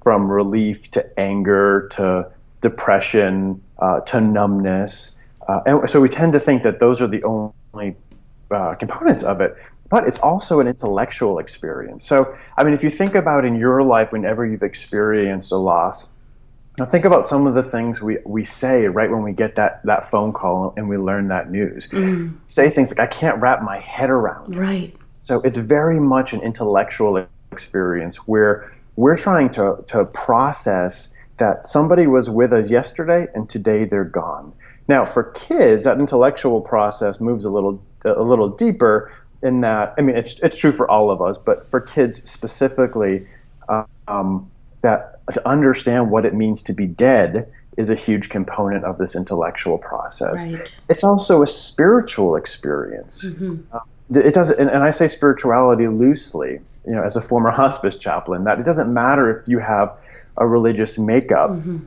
from 0.02 0.31
relief 0.31 0.90
to 0.93 1.19
anger 1.19 1.88
to 1.93 2.31
depression 2.61 3.61
uh, 3.78 4.00
to 4.00 4.20
numbness, 4.20 5.12
uh, 5.49 5.61
and 5.67 5.88
so 5.88 6.00
we 6.00 6.08
tend 6.08 6.32
to 6.32 6.40
think 6.40 6.62
that 6.62 6.78
those 6.78 7.00
are 7.00 7.08
the 7.08 7.23
only 7.25 7.96
uh, 8.50 8.75
components 8.75 9.23
of 9.23 9.40
it 9.40 9.56
but 9.88 10.06
it's 10.06 10.19
also 10.19 10.61
an 10.61 10.67
intellectual 10.67 11.38
experience. 11.38 12.05
So, 12.05 12.37
I 12.56 12.64
mean, 12.64 12.75
if 12.75 12.82
you 12.82 12.90
think 12.90 13.14
about 13.14 13.44
in 13.44 13.56
your 13.56 13.82
life, 13.82 14.12
whenever 14.12 14.44
you've 14.44 14.62
experienced 14.62 15.52
a 15.52 15.56
loss, 15.56 16.08
now 16.78 16.84
think 16.84 17.05
about 17.05 17.26
some 17.26 17.46
of 17.46 17.55
the 17.55 17.62
things 17.62 18.02
we, 18.02 18.19
we 18.25 18.44
say 18.44 18.87
right 18.87 19.11
when 19.11 19.23
we 19.23 19.32
get 19.32 19.55
that, 19.55 19.82
that 19.84 20.11
phone 20.11 20.32
call 20.32 20.75
and 20.76 20.88
we 20.88 20.99
learn 20.99 21.28
that 21.28 21.50
news. 21.50 21.87
Mm. 21.88 22.37
Say 22.47 22.71
things 22.71 22.90
like, 22.90 23.00
I 23.00 23.06
can't 23.06 23.40
wrap 23.40 23.62
my 23.62 23.78
head 23.78 24.11
around. 24.11 24.56
Right. 24.56 24.95
So 25.23 25.40
it's 25.40 25.56
very 25.56 25.99
much 25.99 26.33
an 26.33 26.42
intellectual 26.42 27.26
experience 27.50 28.16
where 28.16 28.71
we're 28.97 29.16
trying 29.16 29.50
to, 29.50 29.83
to 29.88 30.04
process 30.04 31.09
that 31.38 31.66
somebody 31.66 32.06
was 32.06 32.30
with 32.30 32.52
us 32.52 32.71
yesterday 32.71 33.26
and 33.35 33.49
today 33.49 33.85
they're 33.85 34.04
gone. 34.04 34.52
Now, 34.88 35.04
for 35.04 35.25
kids, 35.25 35.85
that 35.85 35.99
intellectual 35.99 36.61
process 36.61 37.21
moves 37.21 37.45
a 37.45 37.50
little 37.50 37.83
a 38.04 38.23
little 38.23 38.49
deeper 38.49 39.12
in 39.42 39.61
that 39.62 39.95
I 39.99 40.00
mean 40.00 40.16
it's 40.16 40.38
it's 40.40 40.56
true 40.56 40.73
for 40.73 40.88
all 40.90 41.11
of 41.11 41.21
us, 41.21 41.37
but 41.38 41.68
for 41.71 41.80
kids 41.80 42.28
specifically, 42.28 43.26
um, 44.09 44.50
that 44.83 45.21
to 45.33 45.49
understand 45.49 46.11
what 46.11 46.25
it 46.25 46.35
means 46.35 46.62
to 46.64 46.73
be 46.73 46.87
dead 46.87 47.52
is 47.76 47.90
a 47.90 47.95
huge 47.95 48.28
component 48.28 48.85
of 48.85 48.99
this 48.99 49.14
intellectual 49.14 49.78
process. 49.78 50.42
Right. 50.45 50.80
It's 50.88 51.04
also 51.04 51.42
a 51.42 51.47
spiritual 51.47 52.37
experience. 52.37 53.25
Mm-hmm. 53.25 53.56
Uh, 53.73 53.80
it 54.14 54.35
does, 54.35 54.50
and, 54.50 54.71
and 54.71 54.83
I 54.83 54.90
say 54.90 55.09
spirituality 55.09 55.88
loosely, 55.88 56.61
you 56.87 56.92
know, 56.92 57.02
as 57.02 57.16
a 57.16 57.21
former 57.21 57.50
hospice 57.62 57.97
chaplain, 57.97 58.45
that 58.45 58.59
it 58.59 58.64
doesn't 58.64 58.92
matter 58.92 59.38
if 59.38 59.49
you 59.49 59.59
have 59.59 59.92
a 60.37 60.47
religious 60.47 60.99
makeup 60.99 61.50
mm-hmm. 61.50 61.78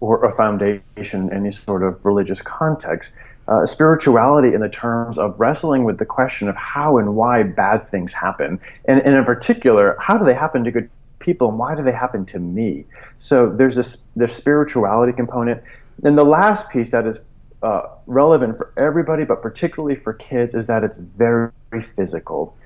or 0.00 0.24
a 0.24 0.32
foundation 0.32 1.28
in 1.28 1.32
any 1.32 1.50
sort 1.50 1.82
of 1.82 2.04
religious 2.06 2.40
context 2.40 3.10
uh, 3.46 3.66
spirituality 3.66 4.54
in 4.54 4.60
the 4.60 4.68
terms 4.68 5.18
of 5.18 5.38
wrestling 5.38 5.84
with 5.84 5.98
the 5.98 6.06
question 6.06 6.48
of 6.48 6.56
how 6.56 6.96
and 6.96 7.14
why 7.14 7.42
bad 7.42 7.82
things 7.82 8.12
happen, 8.12 8.58
and, 8.86 9.02
and 9.02 9.14
in 9.14 9.24
particular, 9.24 9.96
how 10.00 10.16
do 10.16 10.24
they 10.24 10.34
happen 10.34 10.64
to 10.64 10.70
good 10.70 10.88
people 11.24 11.48
and 11.48 11.58
why 11.58 11.74
do 11.74 11.82
they 11.82 11.92
happen 11.92 12.24
to 12.26 12.38
me? 12.38 12.84
So 13.18 13.50
there's 13.50 13.74
this 13.74 13.98
there's 14.14 14.32
spirituality 14.32 15.12
component, 15.12 15.62
and 16.02 16.16
the 16.16 16.24
last 16.24 16.70
piece 16.70 16.90
that 16.90 17.06
is 17.06 17.18
uh, 17.62 17.82
relevant 18.06 18.58
for 18.58 18.72
everybody, 18.76 19.24
but 19.24 19.40
particularly 19.40 19.94
for 19.94 20.12
kids, 20.12 20.54
is 20.54 20.66
that 20.66 20.84
it's 20.84 20.98
very, 20.98 21.50
very 21.70 21.82
physical. 21.82 22.56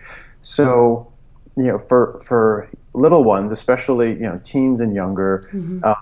So 0.43 1.11
you 1.57 1.65
know, 1.65 1.79
for 1.79 2.21
for 2.27 2.69
little 2.95 3.25
ones, 3.25 3.53
especially 3.53 4.11
you 4.11 4.27
know 4.29 4.41
teens 4.45 4.81
and 4.81 4.95
younger. 4.95 5.49
Mm-hmm. 5.53 5.85
Uh, 5.85 5.95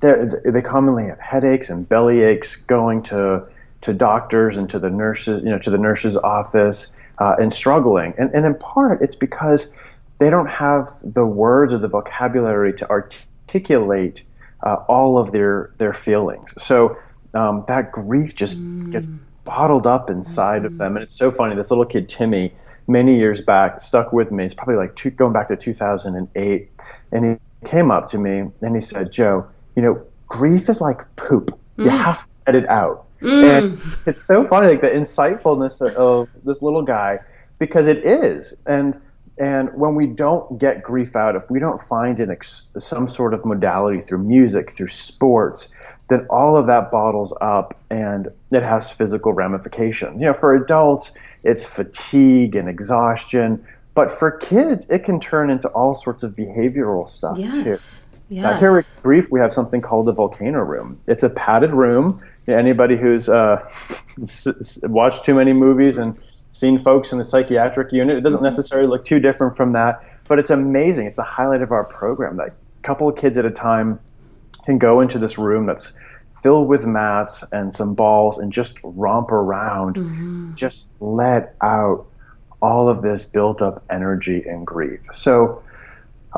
they 0.00 0.60
commonly 0.60 1.06
have 1.06 1.20
headaches 1.20 1.70
and 1.70 1.88
belly 1.88 2.22
aches 2.22 2.56
going 2.56 3.00
to 3.00 3.46
to 3.82 3.92
doctors 3.92 4.56
and 4.56 4.68
to 4.70 4.78
the 4.78 4.88
nurses, 4.88 5.44
you 5.44 5.50
know, 5.50 5.58
to 5.58 5.70
the 5.70 5.78
nurse's 5.78 6.16
office 6.16 6.88
uh, 7.18 7.36
and 7.38 7.52
struggling. 7.52 8.14
And, 8.16 8.34
and 8.34 8.46
in 8.46 8.54
part, 8.54 9.02
it's 9.02 9.14
because 9.14 9.70
they 10.18 10.30
don't 10.30 10.48
have 10.48 10.92
the 11.02 11.24
words 11.26 11.72
or 11.72 11.78
the 11.78 11.88
vocabulary 11.88 12.72
to 12.74 12.88
articulate 12.88 14.22
uh, 14.62 14.76
all 14.88 15.18
of 15.18 15.32
their 15.32 15.72
their 15.78 15.92
feelings. 15.92 16.54
So 16.58 16.96
um, 17.34 17.64
that 17.68 17.92
grief 17.92 18.34
just 18.34 18.58
mm. 18.58 18.90
gets 18.90 19.06
bottled 19.44 19.86
up 19.86 20.10
inside 20.10 20.62
mm. 20.62 20.66
of 20.66 20.78
them. 20.78 20.96
And 20.96 21.02
it's 21.02 21.14
so 21.14 21.30
funny. 21.30 21.54
This 21.54 21.70
little 21.70 21.84
kid, 21.84 22.08
Timmy, 22.08 22.54
many 22.86 23.16
years 23.16 23.42
back, 23.42 23.80
stuck 23.80 24.12
with 24.12 24.32
me. 24.32 24.44
It's 24.44 24.54
probably 24.54 24.76
like 24.76 24.96
two, 24.96 25.10
going 25.10 25.32
back 25.32 25.48
to 25.48 25.56
2008. 25.56 26.70
And 27.12 27.24
he 27.24 27.68
came 27.68 27.90
up 27.90 28.08
to 28.10 28.18
me 28.18 28.44
and 28.60 28.74
he 28.74 28.80
said, 28.80 29.12
Joe, 29.12 29.46
you 29.76 29.82
know, 29.82 30.02
grief 30.28 30.68
is 30.68 30.80
like 30.80 31.02
poop. 31.16 31.58
Mm. 31.78 31.84
You 31.84 31.90
have 31.90 32.24
to 32.24 32.30
let 32.46 32.54
it 32.56 32.68
out. 32.68 33.06
Mm. 33.20 33.44
And 33.44 33.98
it's 34.06 34.24
so 34.24 34.46
funny, 34.48 34.68
like 34.68 34.80
the 34.80 34.88
insightfulness 34.88 35.80
of, 35.80 35.96
of 35.96 36.28
this 36.44 36.62
little 36.62 36.82
guy, 36.82 37.20
because 37.58 37.86
it 37.86 38.04
is. 38.04 38.54
And 38.66 39.00
and 39.38 39.72
when 39.74 39.94
we 39.96 40.06
don't 40.06 40.58
get 40.58 40.82
grief 40.82 41.16
out, 41.16 41.34
if 41.34 41.50
we 41.50 41.58
don't 41.58 41.80
find 41.80 42.20
an 42.20 42.30
ex- 42.30 42.68
some 42.78 43.08
sort 43.08 43.34
of 43.34 43.44
modality 43.44 44.00
through 44.00 44.18
music, 44.18 44.70
through 44.70 44.88
sports, 44.88 45.68
then 46.08 46.26
all 46.30 46.56
of 46.56 46.66
that 46.66 46.90
bottles 46.90 47.34
up 47.40 47.76
and 47.90 48.28
it 48.52 48.62
has 48.62 48.90
physical 48.90 49.32
ramifications. 49.32 50.20
You 50.20 50.26
know, 50.26 50.34
for 50.34 50.54
adults, 50.54 51.10
it's 51.42 51.64
fatigue 51.64 52.54
and 52.54 52.68
exhaustion, 52.68 53.64
but 53.94 54.10
for 54.10 54.30
kids, 54.30 54.88
it 54.88 55.04
can 55.04 55.18
turn 55.18 55.50
into 55.50 55.68
all 55.68 55.94
sorts 55.94 56.22
of 56.22 56.36
behavioral 56.36 57.08
stuff 57.08 57.36
yes. 57.36 57.54
too. 57.56 57.62
Yes. 57.64 58.06
Now, 58.42 58.58
here 58.58 58.78
at 58.78 59.00
Grief, 59.02 59.26
we 59.30 59.38
have 59.40 59.52
something 59.52 59.80
called 59.80 60.06
the 60.06 60.12
volcano 60.12 60.60
room. 60.60 60.98
It's 61.06 61.22
a 61.22 61.30
padded 61.30 61.72
room. 61.72 62.22
Anybody 62.48 62.96
who's 62.96 63.28
uh, 63.28 63.68
watched 64.84 65.24
too 65.24 65.34
many 65.34 65.52
movies 65.52 65.98
and 65.98 66.16
seen 66.54 66.78
folks 66.78 67.10
in 67.10 67.18
the 67.18 67.24
psychiatric 67.24 67.92
unit, 67.92 68.16
it 68.16 68.20
doesn't 68.20 68.38
mm-hmm. 68.38 68.44
necessarily 68.44 68.88
look 68.88 69.04
too 69.04 69.18
different 69.18 69.56
from 69.56 69.72
that, 69.72 70.00
but 70.28 70.38
it's 70.38 70.50
amazing. 70.50 71.04
It's 71.06 71.16
the 71.16 71.24
highlight 71.24 71.62
of 71.62 71.72
our 71.72 71.82
program 71.82 72.36
that 72.36 72.48
a 72.48 72.52
couple 72.84 73.08
of 73.08 73.16
kids 73.16 73.36
at 73.36 73.44
a 73.44 73.50
time 73.50 73.98
can 74.64 74.78
go 74.78 75.00
into 75.00 75.18
this 75.18 75.36
room 75.36 75.66
that's 75.66 75.92
filled 76.40 76.68
with 76.68 76.86
mats 76.86 77.42
and 77.50 77.72
some 77.72 77.94
balls 77.94 78.38
and 78.38 78.52
just 78.52 78.78
romp 78.84 79.32
around, 79.32 79.96
mm-hmm. 79.96 80.54
just 80.54 80.92
let 81.00 81.56
out 81.60 82.06
all 82.62 82.88
of 82.88 83.02
this 83.02 83.24
built 83.24 83.60
up 83.60 83.84
energy 83.90 84.44
and 84.46 84.64
grief. 84.64 85.08
So, 85.12 85.60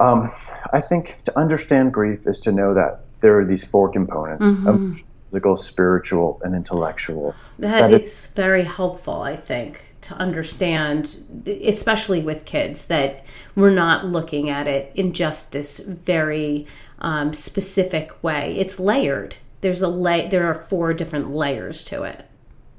um, 0.01 0.33
I 0.73 0.81
think 0.81 1.19
to 1.25 1.39
understand 1.39 1.93
grief 1.93 2.27
is 2.27 2.41
to 2.41 2.53
know 2.53 2.73
that 2.73 3.01
there 3.21 3.39
are 3.39 3.45
these 3.45 3.65
four 3.65 3.91
components 3.91 4.47
mm-hmm. 4.47 4.95
physical, 5.31 5.57
spiritual, 5.57 6.41
and 6.43 6.55
intellectual. 6.55 7.35
that, 7.59 7.91
that 7.91 8.03
is 8.03 8.29
very 8.29 8.65
helpful, 8.65 9.21
I 9.21 9.37
think, 9.37 9.96
to 10.07 10.15
understand, 10.15 11.17
especially 11.47 12.21
with 12.21 12.45
kids, 12.45 12.87
that 12.87 13.25
we're 13.55 13.71
not 13.71 14.07
looking 14.07 14.51
at 14.51 14.69
it 14.69 14.93
in 14.95 15.13
just 15.13 15.53
this 15.53 15.79
very 15.79 16.67
um, 17.01 17.33
specific 17.33 18.23
way. 18.23 18.57
It's 18.59 18.79
layered. 18.79 19.37
There's 19.61 19.83
a 19.83 19.89
lay. 19.89 20.29
There 20.29 20.47
are 20.47 20.55
four 20.55 20.95
different 20.95 21.33
layers 21.33 21.83
to 21.85 22.05
it 22.05 22.27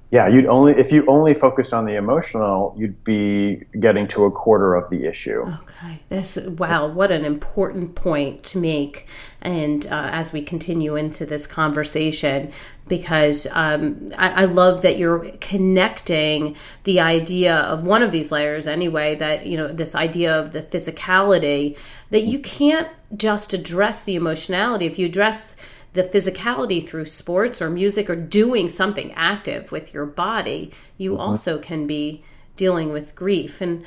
yeah, 0.10 0.28
you'd 0.28 0.46
only 0.46 0.74
if 0.74 0.92
you 0.92 1.06
only 1.08 1.34
focused 1.34 1.74
on 1.74 1.86
the 1.86 1.96
emotional, 1.96 2.74
you'd 2.78 3.04
be 3.04 3.64
getting 3.78 4.08
to 4.10 4.24
a 4.24 4.32
quarter 4.32 4.74
of 4.74 4.90
the 4.90 5.06
issue. 5.06 5.42
Okay, 5.42 6.00
this 6.08 6.38
wow, 6.38 6.88
what 6.88 7.12
an 7.12 7.26
important 7.26 7.96
point 7.96 8.44
to 8.44 8.58
make, 8.58 9.08
and 9.42 9.86
uh, 9.86 10.10
as 10.12 10.34
we 10.34 10.42
continue 10.42 10.96
into 10.96 11.26
this 11.26 11.46
conversation, 11.46 12.52
because 12.88 13.48
um, 13.52 14.10
I, 14.18 14.44
I 14.44 14.46
love 14.46 14.82
that 14.82 14.98
you're 14.98 15.32
connecting 15.40 16.56
the 16.84 17.00
idea 17.00 17.56
of 17.56 17.86
one 17.86 18.04
of 18.04 18.12
these 18.12 18.32
layers 18.32 18.68
anyway. 18.68 19.16
That 19.16 19.46
you 19.46 19.58
know 19.58 19.68
this 19.68 19.96
idea 19.96 20.34
of 20.34 20.54
the 20.54 20.62
physicality 20.62 21.78
that 22.10 22.24
you 22.24 22.40
can't 22.40 22.88
just 23.16 23.54
address 23.54 24.04
the 24.04 24.16
emotionality 24.16 24.86
if 24.86 25.00
you 25.00 25.06
address 25.06 25.56
the 25.94 26.04
physicality 26.04 26.86
through 26.86 27.06
sports 27.06 27.62
or 27.62 27.70
music 27.70 28.10
or 28.10 28.16
doing 28.16 28.70
something 28.70 29.12
active 29.14 29.72
with 29.72 29.94
your 29.94 30.06
body, 30.06 30.72
you 30.98 31.12
mm-hmm. 31.12 31.22
also 31.22 31.58
can 31.58 31.88
be 31.88 32.24
dealing 32.56 32.94
with 32.94 33.16
grief. 33.16 33.62
And 33.62 33.84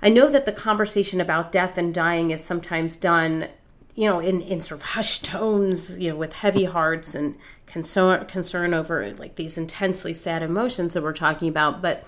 I 0.00 0.08
know 0.08 0.28
that 0.28 0.46
the 0.46 0.52
conversation 0.52 1.20
about 1.20 1.52
death 1.52 1.76
and 1.76 1.92
dying 1.92 2.30
is 2.30 2.42
sometimes 2.42 2.96
done, 2.96 3.48
you 3.94 4.08
know, 4.08 4.20
in, 4.20 4.40
in 4.40 4.60
sort 4.60 4.80
of 4.80 4.86
hushed 4.86 5.24
tones, 5.24 5.98
you 5.98 6.10
know, 6.10 6.16
with 6.16 6.32
heavy 6.32 6.64
hearts 6.64 7.14
and 7.14 7.36
concern 7.66 8.24
concern 8.26 8.72
over 8.72 9.12
like 9.14 9.34
these 9.34 9.58
intensely 9.58 10.14
sad 10.14 10.42
emotions 10.42 10.94
that 10.94 11.02
we're 11.02 11.12
talking 11.12 11.48
about. 11.48 11.82
But 11.82 12.06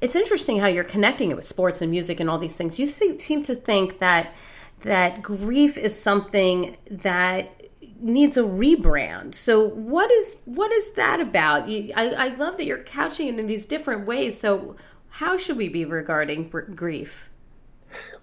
it's 0.00 0.16
interesting 0.16 0.58
how 0.58 0.66
you're 0.66 0.84
connecting 0.84 1.30
it 1.30 1.36
with 1.36 1.44
sports 1.44 1.82
and 1.82 1.90
music 1.90 2.20
and 2.20 2.30
all 2.30 2.38
these 2.38 2.56
things. 2.56 2.78
You 2.78 2.86
seem 2.86 3.42
to 3.42 3.54
think 3.54 3.98
that 3.98 4.34
that 4.80 5.22
grief 5.22 5.76
is 5.76 5.98
something 5.98 6.76
that 6.90 7.62
needs 8.00 8.36
a 8.36 8.42
rebrand. 8.42 9.34
So 9.34 9.66
what 9.66 10.10
is 10.10 10.36
what 10.44 10.72
is 10.72 10.92
that 10.92 11.20
about? 11.20 11.68
You, 11.68 11.92
I, 11.94 12.08
I 12.10 12.28
love 12.36 12.56
that 12.56 12.66
you're 12.66 12.82
couching 12.82 13.28
it 13.28 13.38
in 13.38 13.46
these 13.46 13.66
different 13.66 14.06
ways. 14.06 14.38
So 14.38 14.76
how 15.10 15.36
should 15.36 15.56
we 15.56 15.68
be 15.68 15.84
regarding 15.84 16.48
grief? 16.48 17.30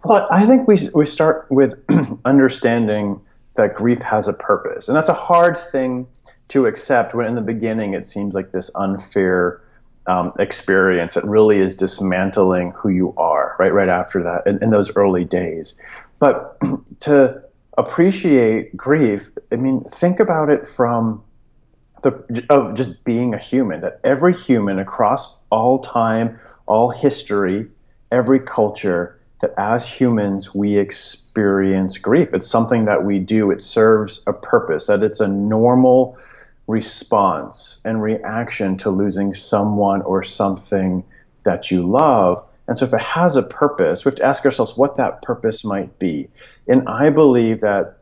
Well, 0.03 0.27
I 0.31 0.45
think 0.45 0.67
we 0.67 0.89
we 0.93 1.05
start 1.05 1.47
with 1.49 1.73
understanding 2.25 3.21
that 3.55 3.75
grief 3.75 4.01
has 4.01 4.27
a 4.27 4.33
purpose, 4.33 4.87
and 4.87 4.97
that's 4.97 5.09
a 5.09 5.13
hard 5.13 5.57
thing 5.59 6.07
to 6.49 6.65
accept 6.65 7.13
when 7.13 7.27
in 7.27 7.35
the 7.35 7.41
beginning 7.41 7.93
it 7.93 8.05
seems 8.05 8.33
like 8.33 8.51
this 8.51 8.71
unfair 8.75 9.61
um, 10.07 10.33
experience 10.39 11.13
that 11.13 11.23
really 11.23 11.59
is 11.59 11.75
dismantling 11.75 12.71
who 12.71 12.89
you 12.89 13.13
are 13.17 13.55
right 13.59 13.73
right 13.73 13.89
after 13.89 14.23
that 14.23 14.47
in, 14.47 14.61
in 14.63 14.71
those 14.71 14.95
early 14.95 15.23
days. 15.23 15.75
But 16.19 16.57
to 17.01 17.41
appreciate 17.77 18.75
grief, 18.75 19.29
I 19.51 19.55
mean, 19.55 19.83
think 19.85 20.19
about 20.19 20.49
it 20.49 20.67
from 20.67 21.23
the 22.01 22.45
of 22.49 22.75
just 22.75 23.03
being 23.03 23.33
a 23.33 23.37
human. 23.37 23.81
That 23.81 23.99
every 24.03 24.35
human 24.35 24.79
across 24.79 25.39
all 25.51 25.79
time, 25.79 26.39
all 26.65 26.89
history, 26.89 27.67
every 28.11 28.39
culture, 28.39 29.19
that 29.41 29.53
as 29.57 29.87
humans 29.87 30.53
we 30.53 30.77
experience 30.77 31.97
grief. 31.97 32.33
It's 32.33 32.47
something 32.47 32.85
that 32.85 33.03
we 33.03 33.19
do. 33.19 33.51
It 33.51 33.61
serves 33.61 34.21
a 34.27 34.33
purpose. 34.33 34.87
That 34.87 35.03
it's 35.03 35.19
a 35.19 35.27
normal 35.27 36.17
response 36.67 37.79
and 37.83 38.01
reaction 38.01 38.77
to 38.77 38.89
losing 38.89 39.33
someone 39.33 40.01
or 40.03 40.23
something 40.23 41.03
that 41.43 41.71
you 41.71 41.87
love. 41.87 42.45
And 42.67 42.77
so, 42.77 42.85
if 42.85 42.93
it 42.93 43.01
has 43.01 43.35
a 43.35 43.43
purpose, 43.43 44.05
we 44.05 44.09
have 44.09 44.17
to 44.17 44.23
ask 44.23 44.45
ourselves 44.45 44.77
what 44.77 44.95
that 44.97 45.21
purpose 45.23 45.65
might 45.65 45.97
be. 45.99 46.29
And 46.67 46.87
I 46.87 47.09
believe 47.09 47.61
that 47.61 47.97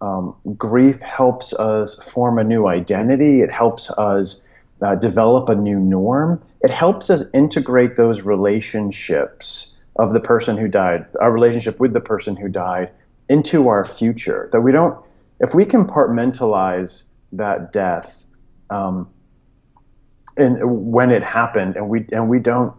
um, 0.00 0.34
grief 0.56 1.02
helps 1.02 1.52
us 1.54 1.96
form 1.96 2.38
a 2.38 2.44
new 2.44 2.66
identity, 2.66 3.40
it 3.40 3.50
helps 3.50 3.90
us 3.90 4.42
uh, 4.80 4.94
develop 4.94 5.48
a 5.48 5.54
new 5.54 5.78
norm, 5.78 6.42
it 6.62 6.70
helps 6.70 7.10
us 7.10 7.24
integrate 7.32 7.96
those 7.96 8.22
relationships 8.22 9.73
of 9.96 10.12
the 10.12 10.20
person 10.20 10.56
who 10.56 10.68
died, 10.68 11.06
our 11.20 11.32
relationship 11.32 11.78
with 11.80 11.92
the 11.92 12.00
person 12.00 12.36
who 12.36 12.48
died, 12.48 12.90
into 13.28 13.68
our 13.68 13.84
future. 13.84 14.48
That 14.52 14.60
we 14.60 14.72
don't, 14.72 14.98
if 15.40 15.54
we 15.54 15.64
compartmentalize 15.64 17.04
that 17.32 17.72
death, 17.72 18.24
um, 18.70 19.08
and 20.36 20.58
when 20.92 21.10
it 21.10 21.22
happened, 21.22 21.76
and 21.76 21.88
we 21.88 22.06
and 22.10 22.28
we 22.28 22.40
don't 22.40 22.74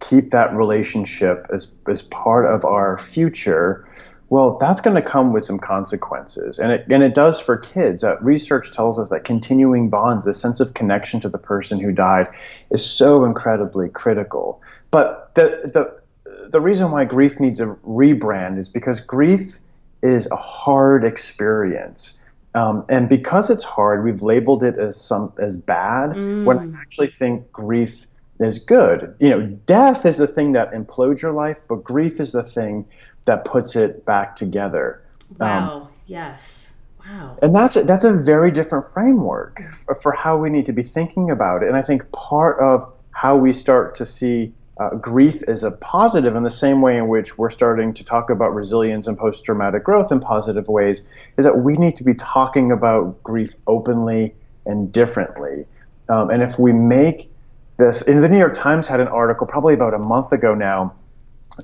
keep 0.00 0.30
that 0.30 0.54
relationship 0.54 1.46
as, 1.52 1.68
as 1.88 2.02
part 2.02 2.46
of 2.46 2.64
our 2.64 2.98
future, 2.98 3.88
well, 4.28 4.58
that's 4.58 4.80
going 4.80 4.96
to 4.96 5.02
come 5.02 5.32
with 5.32 5.44
some 5.44 5.58
consequences. 5.58 6.58
And 6.58 6.72
it, 6.72 6.86
and 6.90 7.02
it 7.02 7.14
does 7.14 7.38
for 7.40 7.56
kids. 7.56 8.02
Uh, 8.02 8.18
research 8.20 8.72
tells 8.72 8.98
us 8.98 9.10
that 9.10 9.24
continuing 9.24 9.90
bonds, 9.90 10.24
the 10.24 10.34
sense 10.34 10.60
of 10.60 10.74
connection 10.74 11.20
to 11.20 11.28
the 11.28 11.38
person 11.38 11.78
who 11.78 11.92
died, 11.92 12.28
is 12.70 12.84
so 12.84 13.24
incredibly 13.24 13.88
critical. 13.88 14.60
But 14.90 15.34
the, 15.34 15.60
the, 15.72 16.03
the 16.50 16.60
reason 16.60 16.90
why 16.90 17.04
grief 17.04 17.40
needs 17.40 17.60
a 17.60 17.66
rebrand 17.86 18.58
is 18.58 18.68
because 18.68 19.00
grief 19.00 19.58
is 20.02 20.28
a 20.30 20.36
hard 20.36 21.04
experience. 21.04 22.18
Um, 22.54 22.84
and 22.88 23.08
because 23.08 23.50
it's 23.50 23.64
hard, 23.64 24.04
we've 24.04 24.22
labeled 24.22 24.62
it 24.62 24.78
as 24.78 25.00
some 25.00 25.32
as 25.38 25.56
bad. 25.56 26.10
Mm. 26.10 26.44
When 26.44 26.76
I 26.76 26.80
actually 26.80 27.08
think 27.08 27.50
grief 27.50 28.06
is 28.40 28.58
good. 28.58 29.14
You 29.20 29.30
know, 29.30 29.46
death 29.66 30.06
is 30.06 30.16
the 30.16 30.26
thing 30.26 30.52
that 30.52 30.72
implodes 30.72 31.22
your 31.22 31.32
life, 31.32 31.60
but 31.68 31.84
grief 31.84 32.20
is 32.20 32.32
the 32.32 32.42
thing 32.42 32.86
that 33.26 33.44
puts 33.44 33.76
it 33.76 34.04
back 34.04 34.36
together. 34.36 35.02
Wow. 35.38 35.70
Um, 35.70 35.88
yes. 36.06 36.74
Wow. 37.06 37.38
And 37.42 37.54
that's 37.54 37.76
a, 37.76 37.82
that's 37.82 38.04
a 38.04 38.12
very 38.12 38.50
different 38.50 38.90
framework 38.90 39.60
for, 39.84 39.94
for, 39.94 40.12
how 40.12 40.38
we 40.38 40.48
need 40.50 40.66
to 40.66 40.72
be 40.72 40.82
thinking 40.82 41.30
about 41.30 41.62
it. 41.62 41.68
And 41.68 41.76
I 41.76 41.82
think 41.82 42.10
part 42.12 42.58
of 42.60 42.90
how 43.10 43.36
we 43.36 43.52
start 43.52 43.94
to 43.96 44.06
see 44.06 44.52
uh, 44.78 44.90
grief 44.96 45.42
is 45.46 45.62
a 45.62 45.70
positive 45.70 46.34
in 46.34 46.42
the 46.42 46.50
same 46.50 46.82
way 46.82 46.96
in 46.96 47.08
which 47.08 47.38
we're 47.38 47.50
starting 47.50 47.94
to 47.94 48.04
talk 48.04 48.30
about 48.30 48.54
resilience 48.54 49.06
and 49.06 49.16
post 49.16 49.44
traumatic 49.44 49.84
growth 49.84 50.10
in 50.10 50.20
positive 50.20 50.66
ways 50.68 51.02
is 51.36 51.44
that 51.44 51.58
we 51.58 51.76
need 51.76 51.96
to 51.96 52.04
be 52.04 52.14
talking 52.14 52.72
about 52.72 53.22
grief 53.22 53.54
openly 53.66 54.34
and 54.66 54.92
differently. 54.92 55.64
Um, 56.08 56.30
and 56.30 56.42
if 56.42 56.58
we 56.58 56.72
make 56.72 57.30
this. 57.76 58.02
In 58.02 58.20
the 58.20 58.28
New 58.28 58.38
York 58.38 58.54
Times 58.54 58.86
had 58.86 59.00
an 59.00 59.08
article 59.08 59.46
probably 59.46 59.74
about 59.74 59.94
a 59.94 59.98
month 59.98 60.32
ago 60.32 60.54
now. 60.54 60.94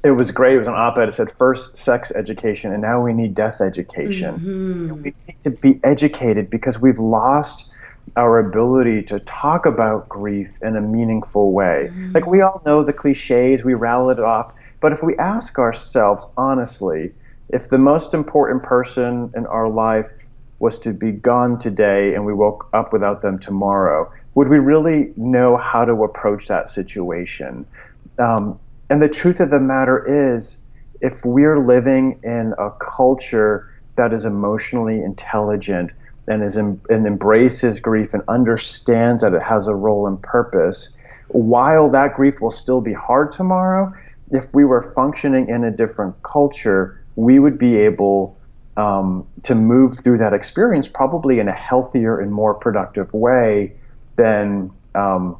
It 0.04 0.12
was 0.12 0.30
great. 0.30 0.54
It 0.54 0.58
was 0.58 0.68
an 0.68 0.74
op-ed. 0.74 1.08
It 1.08 1.14
said 1.14 1.30
first 1.30 1.76
sex 1.76 2.12
education, 2.12 2.72
and 2.72 2.80
now 2.80 3.02
we 3.02 3.12
need 3.12 3.34
death 3.34 3.60
education. 3.60 4.34
Mm-hmm. 4.36 5.02
We 5.02 5.14
need 5.26 5.42
to 5.42 5.50
be 5.50 5.80
educated 5.82 6.48
because 6.48 6.78
we've 6.78 6.98
lost 6.98 7.68
our 8.16 8.38
ability 8.38 9.02
to 9.04 9.20
talk 9.20 9.66
about 9.66 10.08
grief 10.08 10.58
in 10.62 10.76
a 10.76 10.80
meaningful 10.80 11.52
way. 11.52 11.88
Mm-hmm. 11.90 12.12
Like 12.12 12.26
we 12.26 12.40
all 12.40 12.60
know 12.66 12.82
the 12.82 12.92
cliches, 12.92 13.62
we 13.62 13.74
rattle 13.74 14.10
it 14.10 14.20
off, 14.20 14.52
but 14.80 14.92
if 14.92 15.02
we 15.02 15.16
ask 15.16 15.58
ourselves 15.58 16.26
honestly, 16.36 17.12
if 17.50 17.68
the 17.68 17.78
most 17.78 18.14
important 18.14 18.62
person 18.62 19.32
in 19.36 19.46
our 19.46 19.68
life 19.68 20.26
was 20.58 20.78
to 20.80 20.92
be 20.92 21.12
gone 21.12 21.58
today 21.58 22.14
and 22.14 22.24
we 22.24 22.34
woke 22.34 22.68
up 22.72 22.92
without 22.92 23.22
them 23.22 23.38
tomorrow, 23.38 24.10
would 24.34 24.48
we 24.48 24.58
really 24.58 25.12
know 25.16 25.56
how 25.56 25.84
to 25.84 26.04
approach 26.04 26.48
that 26.48 26.68
situation? 26.68 27.66
Um, 28.18 28.58
and 28.88 29.00
the 29.00 29.08
truth 29.08 29.40
of 29.40 29.50
the 29.50 29.60
matter 29.60 30.32
is, 30.32 30.58
if 31.00 31.24
we're 31.24 31.58
living 31.58 32.20
in 32.22 32.54
a 32.58 32.70
culture 32.78 33.72
that 33.96 34.12
is 34.12 34.24
emotionally 34.24 35.02
intelligent 35.02 35.90
and 36.28 36.42
is 36.42 36.56
and 36.56 36.80
embraces 36.90 37.80
grief 37.80 38.14
and 38.14 38.22
understands 38.28 39.22
that 39.22 39.34
it 39.34 39.42
has 39.42 39.66
a 39.66 39.74
role 39.74 40.06
and 40.06 40.20
purpose, 40.22 40.90
while 41.28 41.88
that 41.90 42.14
grief 42.14 42.40
will 42.40 42.50
still 42.50 42.80
be 42.80 42.92
hard 42.92 43.32
tomorrow, 43.32 43.92
if 44.30 44.52
we 44.54 44.64
were 44.64 44.90
functioning 44.90 45.48
in 45.48 45.64
a 45.64 45.70
different 45.70 46.20
culture, 46.22 47.00
we 47.16 47.38
would 47.38 47.58
be 47.58 47.76
able 47.76 48.36
um, 48.76 49.26
to 49.42 49.54
move 49.54 49.98
through 49.98 50.18
that 50.18 50.32
experience 50.32 50.88
probably 50.88 51.38
in 51.38 51.48
a 51.48 51.52
healthier 51.52 52.20
and 52.20 52.32
more 52.32 52.54
productive 52.54 53.12
way 53.12 53.72
than 54.16 54.70
um, 54.94 55.36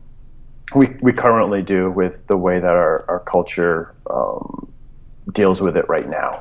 we, 0.75 0.89
we 1.01 1.13
currently 1.13 1.63
do 1.63 1.91
with 1.91 2.27
the 2.27 2.37
way 2.37 2.61
that 2.61 2.65
our, 2.65 3.05
our 3.09 3.21
culture 3.21 3.95
um, 4.11 4.71
deals 5.33 5.61
with 5.61 5.77
it 5.77 5.89
right 5.89 6.09
now. 6.09 6.39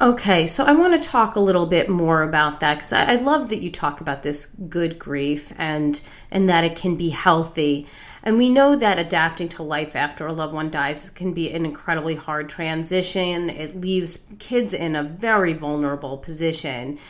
Okay, 0.00 0.46
so 0.46 0.64
I 0.64 0.74
want 0.74 1.00
to 1.00 1.08
talk 1.08 1.34
a 1.34 1.40
little 1.40 1.66
bit 1.66 1.88
more 1.88 2.22
about 2.22 2.60
that 2.60 2.76
because 2.76 2.92
I, 2.92 3.14
I, 3.14 3.14
love 3.16 3.48
that 3.48 3.60
you 3.60 3.68
talk 3.68 4.00
about 4.00 4.22
this 4.22 4.46
good 4.46 4.96
grief 4.96 5.52
and 5.58 6.00
and 6.30 6.48
that 6.48 6.62
it 6.62 6.76
can 6.76 6.94
be 6.94 7.08
healthy. 7.08 7.84
And 8.22 8.38
we 8.38 8.48
know 8.48 8.76
that 8.76 9.00
adapting 9.00 9.48
to 9.50 9.64
life 9.64 9.96
after 9.96 10.24
a 10.24 10.32
loved 10.32 10.54
one 10.54 10.70
dies 10.70 11.10
can 11.10 11.32
be 11.32 11.50
an 11.50 11.64
incredibly 11.64 12.14
hard 12.14 12.48
transition. 12.48 13.50
It 13.50 13.80
leaves 13.80 14.24
kids 14.38 14.72
in 14.72 14.94
a 14.94 15.02
very 15.02 15.52
vulnerable 15.52 16.18
position. 16.18 17.00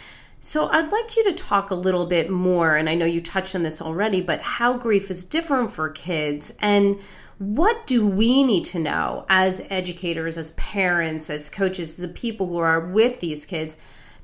So 0.40 0.68
I'd 0.68 0.90
like 0.90 1.14
you 1.14 1.24
to 1.24 1.32
talk 1.32 1.70
a 1.70 1.74
little 1.74 2.06
bit 2.06 2.30
more, 2.30 2.76
and 2.76 2.88
I 2.88 2.94
know 2.94 3.04
you 3.04 3.20
touched 3.20 3.54
on 3.54 3.64
this 3.64 3.82
already, 3.82 4.22
but 4.22 4.40
how 4.40 4.78
grief 4.78 5.10
is 5.10 5.24
different 5.24 5.72
for 5.72 5.90
kids 5.90 6.54
and 6.60 6.98
what 7.38 7.86
do 7.86 8.06
we 8.06 8.42
need 8.42 8.64
to 8.64 8.78
know 8.80 9.24
as 9.28 9.64
educators, 9.70 10.36
as 10.36 10.50
parents, 10.52 11.30
as 11.30 11.48
coaches, 11.48 11.94
the 11.94 12.08
people 12.08 12.48
who 12.48 12.58
are 12.58 12.80
with 12.80 13.20
these 13.20 13.46
kids 13.46 13.76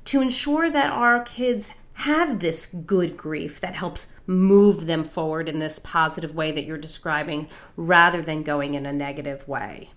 to 0.05 0.21
ensure 0.21 0.69
that 0.69 0.91
our 0.91 1.21
kids 1.23 1.75
have 1.93 2.39
this 2.39 2.65
good 2.65 3.15
grief 3.15 3.61
that 3.61 3.73
helps 3.73 4.07
move 4.27 4.85
them 4.85 5.03
forward 5.03 5.47
in 5.47 5.59
this 5.59 5.79
positive 5.79 6.35
way 6.35 6.51
that 6.51 6.65
you're 6.65 6.77
describing 6.77 7.47
rather 7.77 8.21
than 8.21 8.43
going 8.43 8.73
in 8.73 8.85
a 8.85 8.91
negative 8.91 9.47
way? 9.47 9.89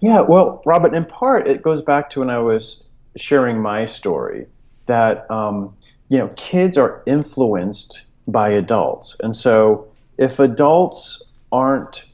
Yeah, 0.00 0.20
well, 0.20 0.62
Robin, 0.66 0.94
in 0.94 1.06
part, 1.06 1.48
it 1.48 1.62
goes 1.62 1.80
back 1.80 2.10
to 2.10 2.20
when 2.20 2.28
I 2.28 2.38
was 2.38 2.82
sharing 3.16 3.60
my 3.60 3.86
story 3.86 4.46
that, 4.86 5.30
um, 5.30 5.74
you 6.10 6.18
know, 6.18 6.28
kids 6.36 6.76
are 6.76 7.02
influenced 7.06 8.02
by 8.28 8.50
adults. 8.50 9.16
And 9.20 9.34
so 9.34 9.88
if 10.18 10.38
adults 10.38 11.22
aren't 11.50 12.04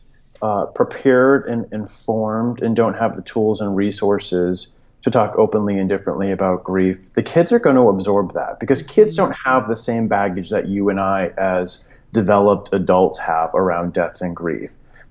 uh, 0.42 0.66
prepared 0.66 1.46
and 1.48 1.70
informed 1.72 2.62
and 2.62 2.76
don't 2.76 2.94
have 2.94 3.16
the 3.16 3.22
tools 3.22 3.60
and 3.60 3.76
resources 3.76 4.68
to 5.02 5.10
talk 5.10 5.36
openly 5.36 5.78
and 5.78 5.88
differently 5.88 6.32
about 6.32 6.64
grief, 6.64 7.12
the 7.14 7.22
kids 7.22 7.52
are 7.52 7.58
going 7.58 7.76
to 7.76 7.88
absorb 7.88 8.34
that 8.34 8.58
because 8.58 8.82
kids 8.82 9.14
don't 9.14 9.32
have 9.32 9.68
the 9.68 9.76
same 9.76 10.08
baggage 10.08 10.50
that 10.50 10.66
you 10.66 10.88
and 10.88 11.00
I, 11.00 11.32
as 11.38 11.84
developed 12.12 12.70
adults, 12.72 13.18
have 13.18 13.54
around 13.54 13.92
death 13.92 14.20
and 14.20 14.34
grief. 14.34 14.70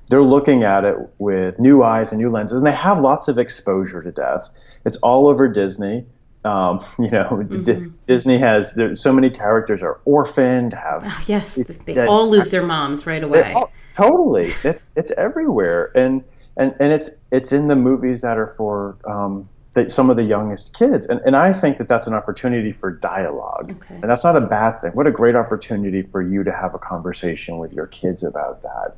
They're 0.09 0.23
looking 0.23 0.63
at 0.63 0.85
it 0.85 0.97
with 1.17 1.59
new 1.59 1.83
eyes 1.83 2.11
and 2.11 2.21
new 2.21 2.29
lenses, 2.29 2.61
and 2.61 2.67
they 2.67 2.75
have 2.75 3.01
lots 3.01 3.27
of 3.27 3.37
exposure 3.37 4.01
to 4.01 4.11
death. 4.11 4.49
It's 4.85 4.97
all 4.97 5.27
over 5.27 5.47
Disney. 5.47 6.05
Um, 6.47 6.79
you 6.99 7.09
know, 7.09 7.29
mm-hmm. 7.31 7.63
D- 7.63 7.91
Disney 8.07 8.37
has 8.37 8.71
there's 8.73 9.01
so 9.01 9.11
many 9.11 9.29
characters 9.29 9.83
are 9.83 9.99
orphaned. 10.05 10.73
Have 10.73 11.03
oh, 11.05 11.23
yes, 11.27 11.55
they 11.85 12.05
all 12.05 12.29
lose 12.29 12.51
their 12.51 12.65
moms 12.65 13.05
right 13.05 13.23
away. 13.23 13.51
All, 13.53 13.71
totally, 13.95 14.49
it's 14.63 14.87
it's 14.95 15.11
everywhere, 15.11 15.91
and 15.95 16.23
and 16.55 16.73
and 16.79 16.93
it's 16.93 17.09
it's 17.31 17.51
in 17.51 17.67
the 17.67 17.75
movies 17.75 18.21
that 18.21 18.37
are 18.37 18.47
for 18.47 18.97
um, 19.05 19.49
the, 19.73 19.89
some 19.89 20.09
of 20.09 20.15
the 20.15 20.23
youngest 20.23 20.73
kids, 20.73 21.05
and 21.05 21.19
and 21.25 21.35
I 21.35 21.51
think 21.51 21.79
that 21.79 21.89
that's 21.89 22.07
an 22.07 22.13
opportunity 22.13 22.71
for 22.71 22.91
dialogue, 22.91 23.71
okay. 23.71 23.95
and 23.95 24.03
that's 24.03 24.23
not 24.23 24.37
a 24.37 24.41
bad 24.41 24.79
thing. 24.79 24.91
What 24.91 25.05
a 25.05 25.11
great 25.11 25.35
opportunity 25.35 26.01
for 26.01 26.21
you 26.21 26.45
to 26.45 26.51
have 26.51 26.73
a 26.73 26.79
conversation 26.79 27.57
with 27.57 27.73
your 27.73 27.87
kids 27.87 28.23
about 28.23 28.63
that. 28.63 28.95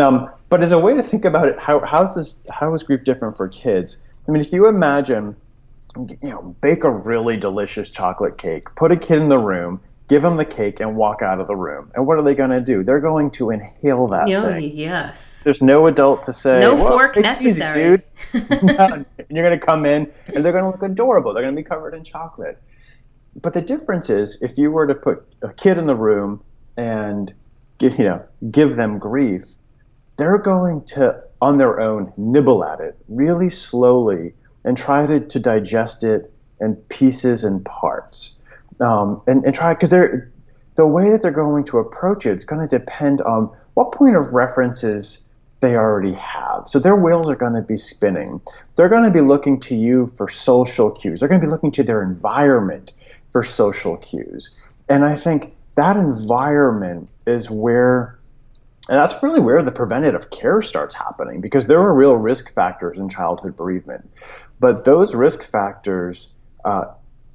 Um, 0.00 0.30
but 0.48 0.62
as 0.62 0.70
a 0.70 0.78
way 0.78 0.94
to 0.94 1.02
think 1.02 1.24
about 1.24 1.48
it, 1.48 1.58
how 1.58 1.80
how's 1.80 2.14
this 2.14 2.36
how 2.50 2.72
is 2.72 2.84
grief 2.84 3.02
different 3.02 3.36
for 3.36 3.48
kids? 3.48 3.96
I 4.28 4.30
mean, 4.30 4.40
if 4.40 4.52
you 4.52 4.68
imagine 4.68 5.36
you 5.96 6.30
know, 6.30 6.56
bake 6.60 6.84
a 6.84 6.90
really 6.90 7.36
delicious 7.36 7.90
chocolate 7.90 8.38
cake, 8.38 8.68
put 8.76 8.92
a 8.92 8.96
kid 8.96 9.18
in 9.18 9.28
the 9.28 9.38
room, 9.38 9.80
give 10.08 10.22
them 10.22 10.36
the 10.36 10.44
cake, 10.44 10.80
and 10.80 10.96
walk 10.96 11.22
out 11.22 11.40
of 11.40 11.46
the 11.46 11.56
room. 11.56 11.90
And 11.94 12.06
what 12.06 12.18
are 12.18 12.22
they 12.22 12.34
going 12.34 12.50
to 12.50 12.60
do? 12.60 12.82
They're 12.82 13.00
going 13.00 13.30
to 13.32 13.50
inhale 13.50 14.06
that 14.08 14.28
oh, 14.28 14.42
thing. 14.42 14.70
Yes. 14.72 15.42
There's 15.42 15.62
no 15.62 15.86
adult 15.86 16.22
to 16.24 16.32
say, 16.32 16.60
no 16.60 16.76
fork 16.76 17.16
necessary. 17.16 18.02
Easy, 18.34 18.46
and 18.50 19.06
you're 19.30 19.48
going 19.48 19.58
to 19.58 19.64
come 19.64 19.86
in, 19.86 20.12
and 20.34 20.44
they're 20.44 20.52
going 20.52 20.64
to 20.64 20.70
look 20.70 20.82
adorable. 20.82 21.32
They're 21.32 21.42
going 21.42 21.54
to 21.54 21.62
be 21.62 21.68
covered 21.68 21.94
in 21.94 22.04
chocolate. 22.04 22.60
But 23.40 23.52
the 23.52 23.62
difference 23.62 24.10
is, 24.10 24.38
if 24.42 24.56
you 24.58 24.70
were 24.70 24.86
to 24.86 24.94
put 24.94 25.26
a 25.42 25.52
kid 25.52 25.78
in 25.78 25.86
the 25.86 25.96
room 25.96 26.42
and 26.76 27.32
give, 27.78 27.98
you 27.98 28.04
know 28.04 28.24
give 28.50 28.76
them 28.76 28.98
grief, 28.98 29.44
they're 30.16 30.38
going 30.38 30.84
to 30.84 31.22
on 31.40 31.58
their 31.58 31.80
own 31.80 32.12
nibble 32.16 32.64
at 32.64 32.80
it 32.80 32.96
really 33.08 33.50
slowly 33.50 34.32
and 34.64 34.76
try 34.76 35.06
to, 35.06 35.20
to 35.20 35.38
digest 35.38 36.04
it 36.04 36.32
in 36.60 36.76
pieces 36.88 37.44
and 37.44 37.64
parts. 37.64 38.32
Um, 38.80 39.22
and, 39.26 39.44
and 39.44 39.54
try, 39.54 39.74
because 39.74 39.90
they're, 39.90 40.30
the 40.76 40.86
way 40.86 41.10
that 41.10 41.22
they're 41.22 41.30
going 41.30 41.64
to 41.64 41.78
approach 41.78 42.26
it 42.26 42.36
is 42.36 42.44
going 42.44 42.66
to 42.66 42.78
depend 42.78 43.20
on 43.22 43.54
what 43.74 43.92
point 43.92 44.16
of 44.16 44.32
references 44.32 45.18
they 45.60 45.76
already 45.76 46.12
have. 46.14 46.66
So 46.66 46.78
their 46.78 46.96
wheels 46.96 47.28
are 47.30 47.36
going 47.36 47.54
to 47.54 47.62
be 47.62 47.76
spinning. 47.76 48.40
They're 48.76 48.88
going 48.88 49.04
to 49.04 49.10
be 49.10 49.20
looking 49.20 49.60
to 49.60 49.76
you 49.76 50.08
for 50.08 50.28
social 50.28 50.90
cues. 50.90 51.20
They're 51.20 51.28
going 51.28 51.40
to 51.40 51.46
be 51.46 51.50
looking 51.50 51.72
to 51.72 51.82
their 51.82 52.02
environment 52.02 52.92
for 53.30 53.42
social 53.42 53.96
cues. 53.96 54.50
And 54.88 55.04
I 55.04 55.14
think 55.14 55.54
that 55.76 55.96
environment 55.96 57.08
is 57.26 57.48
where 57.50 58.18
and 58.88 58.98
that's 58.98 59.22
really 59.22 59.40
where 59.40 59.62
the 59.62 59.72
preventative 59.72 60.28
care 60.28 60.60
starts 60.60 60.94
happening 60.94 61.40
because 61.40 61.66
there 61.66 61.78
are 61.78 61.94
real 61.94 62.16
risk 62.16 62.52
factors 62.52 62.98
in 62.98 63.08
childhood 63.08 63.56
bereavement. 63.56 64.10
But 64.60 64.84
those 64.84 65.14
risk 65.14 65.42
factors 65.42 66.28
uh, 66.64 66.84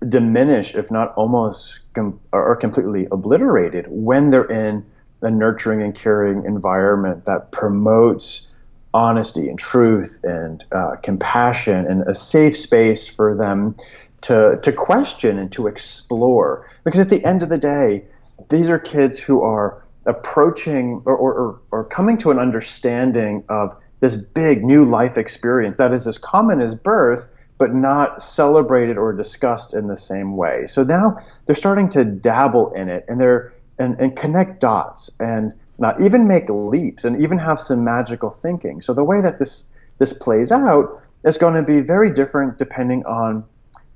diminish, 0.08 0.75
if 0.75 0.89
not 0.89 1.13
almost 1.15 1.79
com- 1.93 2.19
or 2.32 2.55
completely 2.55 3.08
obliterated, 3.12 3.86
when 3.89 4.32
they're 4.32 4.49
in 4.49 4.86
a 5.21 5.29
nurturing 5.29 5.82
and 5.82 5.93
caring 5.93 6.45
environment 6.45 7.25
that 7.25 7.51
promotes 7.51 8.49
honesty 8.93 9.49
and 9.49 9.60
truth 9.60 10.19
and 10.23 10.63
uh, 10.71 10.95
compassion 11.03 11.86
and 11.86 12.08
a 12.08 12.15
safe 12.15 12.58
space 12.58 13.08
for 13.08 13.36
them 13.36 13.75
to, 14.21 14.58
to 14.62 14.71
question 14.71 15.38
and 15.38 15.51
to 15.51 15.67
explore. 15.67 16.67
Because 16.84 16.99
at 16.99 17.10
the 17.10 17.23
end 17.23 17.43
of 17.43 17.49
the 17.49 17.58
day, 17.58 18.03
these 18.49 18.69
are 18.69 18.79
kids 18.79 19.19
who 19.19 19.41
are 19.41 19.84
approaching 20.05 21.01
or, 21.05 21.15
or, 21.15 21.60
or 21.71 21.84
coming 21.84 22.17
to 22.17 22.32
an 22.32 22.39
understanding 22.39 23.43
of 23.49 23.75
this 23.99 24.15
big 24.15 24.63
new 24.63 24.85
life 24.85 25.17
experience 25.17 25.77
that 25.77 25.93
is 25.93 26.07
as 26.07 26.17
common 26.17 26.62
as 26.62 26.75
birth, 26.75 27.29
but 27.57 27.73
not 27.73 28.23
celebrated 28.23 28.97
or 28.97 29.12
discussed 29.12 29.73
in 29.73 29.88
the 29.88 29.97
same 29.97 30.38
way. 30.38 30.65
So 30.67 30.83
now 30.83 31.17
they're 31.45 31.55
starting 31.55 31.89
to 31.89 32.05
dabble 32.05 32.73
in 32.73 32.89
it 32.89 33.05
and 33.07 33.19
they're 33.19 33.53
and, 33.77 33.99
and 33.99 34.15
connect 34.15 34.59
dots 34.59 35.09
and 35.19 35.53
not 35.77 36.01
even 36.01 36.27
make 36.27 36.49
leaps 36.49 37.05
and 37.05 37.21
even 37.21 37.38
have 37.38 37.59
some 37.59 37.83
magical 37.83 38.29
thinking. 38.29 38.81
So 38.81 38.93
the 38.93 39.03
way 39.03 39.21
that 39.21 39.39
this 39.39 39.65
this 39.97 40.13
plays 40.13 40.51
out 40.51 41.01
is 41.25 41.38
going 41.38 41.55
to 41.55 41.63
be 41.63 41.81
very 41.81 42.13
different 42.13 42.57
depending 42.57 43.05
on 43.05 43.43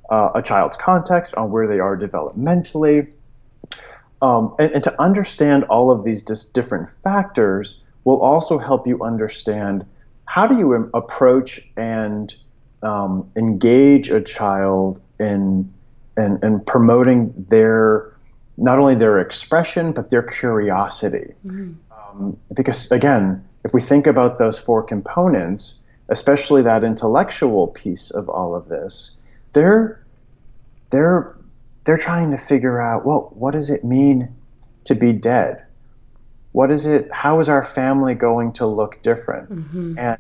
uh, 0.10 0.32
a 0.36 0.42
child's 0.42 0.78
context, 0.78 1.34
on 1.36 1.52
where 1.52 1.68
they 1.68 1.80
are 1.80 1.98
developmentally, 1.98 3.10
um, 4.22 4.56
and, 4.60 4.72
and, 4.72 4.84
to 4.84 5.02
understand 5.02 5.64
all 5.66 5.92
of 5.92 6.04
these 6.04 6.24
dis- 6.24 6.46
different 6.46 6.90
factors 7.04 7.82
will 8.04 8.22
also 8.22 8.58
help 8.58 8.86
you 8.86 9.02
understand 9.02 9.86
how 10.26 10.48
do 10.48 10.58
you 10.58 10.90
approach 10.94 11.62
and 11.78 12.34
um, 12.84 13.30
engage 13.36 14.10
a 14.10 14.22
child 14.22 15.02
in, 15.20 15.72
in, 16.18 16.40
in 16.44 16.60
promoting 16.62 17.34
their 17.50 18.14
not 18.58 18.78
only 18.78 18.94
their 18.94 19.20
expression 19.20 19.94
but 19.94 20.12
their 20.12 20.22
curiosity. 20.22 21.34
Mm-hmm. 21.46 21.74
Um, 21.92 22.38
because 22.54 22.92
again, 22.92 23.44
if 23.64 23.74
we 23.74 23.82
think 23.82 24.06
about 24.06 24.38
those 24.38 24.60
four 24.60 24.84
components, 24.84 25.80
especially 26.10 26.62
that 26.62 26.84
intellectual 26.84 27.68
piece 27.68 28.12
of 28.12 28.30
all 28.30 28.56
of 28.56 28.68
this, 28.68 29.18
they're 29.54 30.06
they're 30.92 31.36
they're 31.86 31.98
trying 31.98 32.32
to 32.32 32.38
figure 32.38 32.82
out, 32.82 33.06
well, 33.06 33.32
what 33.34 33.52
does 33.52 33.70
it 33.70 33.84
mean 33.84 34.34
to 34.86 34.96
be 34.96 35.12
dead? 35.14 35.63
What 36.54 36.72
is 36.72 36.86
it? 36.86 37.12
How 37.12 37.40
is 37.40 37.50
our 37.50 37.64
family 37.64 38.16
going 38.16 38.54
to 38.54 38.66
look 38.66 39.02
different? 39.04 39.52
Mm-hmm. 39.52 40.00
And 40.00 40.20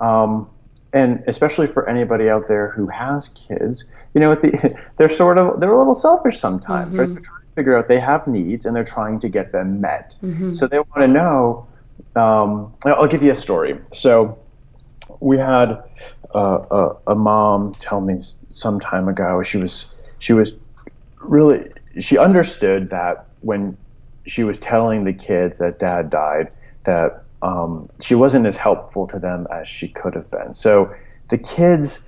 um, 0.00 0.48
and 0.92 1.22
especially 1.26 1.66
for 1.66 1.88
anybody 1.88 2.30
out 2.30 2.48
there 2.48 2.70
who 2.70 2.86
has 2.86 3.28
kids, 3.30 3.84
you 4.14 4.20
know, 4.20 4.34
the, 4.34 4.74
they're 4.96 5.10
sort 5.10 5.38
of 5.38 5.60
they're 5.60 5.72
a 5.72 5.78
little 5.78 5.94
selfish 5.94 6.38
sometimes, 6.38 6.92
Mm-hmm. 6.92 6.98
right? 7.00 7.08
They're 7.08 7.22
trying 7.22 7.46
to 7.46 7.52
figure 7.54 7.76
out 7.76 7.88
they 7.88 8.00
have 8.00 8.26
needs 8.26 8.64
and 8.64 8.74
they're 8.74 8.84
trying 8.84 9.20
to 9.20 9.28
get 9.28 9.52
them 9.52 9.80
met. 9.80 10.14
Mm-hmm. 10.22 10.54
So 10.54 10.66
they 10.66 10.78
want 10.78 10.96
to 10.98 11.08
know. 11.08 11.66
Um, 12.14 12.74
I'll 12.86 13.08
give 13.08 13.22
you 13.22 13.30
a 13.30 13.34
story. 13.34 13.78
So 13.92 14.38
we 15.20 15.36
had 15.38 15.82
uh, 16.34 16.64
a, 16.70 16.96
a 17.08 17.14
mom 17.14 17.74
tell 17.74 18.00
me 18.00 18.20
some 18.50 18.80
time 18.80 19.08
ago. 19.08 19.42
She 19.42 19.58
was 19.58 19.94
she 20.18 20.32
was 20.32 20.56
really 21.20 21.70
she 21.98 22.18
understood 22.18 22.88
that 22.88 23.26
when 23.40 23.76
she 24.26 24.44
was 24.44 24.58
telling 24.58 25.04
the 25.04 25.12
kids 25.12 25.58
that 25.58 25.78
dad 25.78 26.10
died 26.10 26.52
that 26.84 27.24
um, 27.42 27.88
she 28.00 28.14
wasn't 28.14 28.46
as 28.46 28.56
helpful 28.56 29.06
to 29.08 29.18
them 29.18 29.46
as 29.50 29.68
she 29.68 29.88
could 29.88 30.14
have 30.14 30.30
been. 30.30 30.54
So 30.54 30.92
the 31.28 31.38
kids 31.38 32.00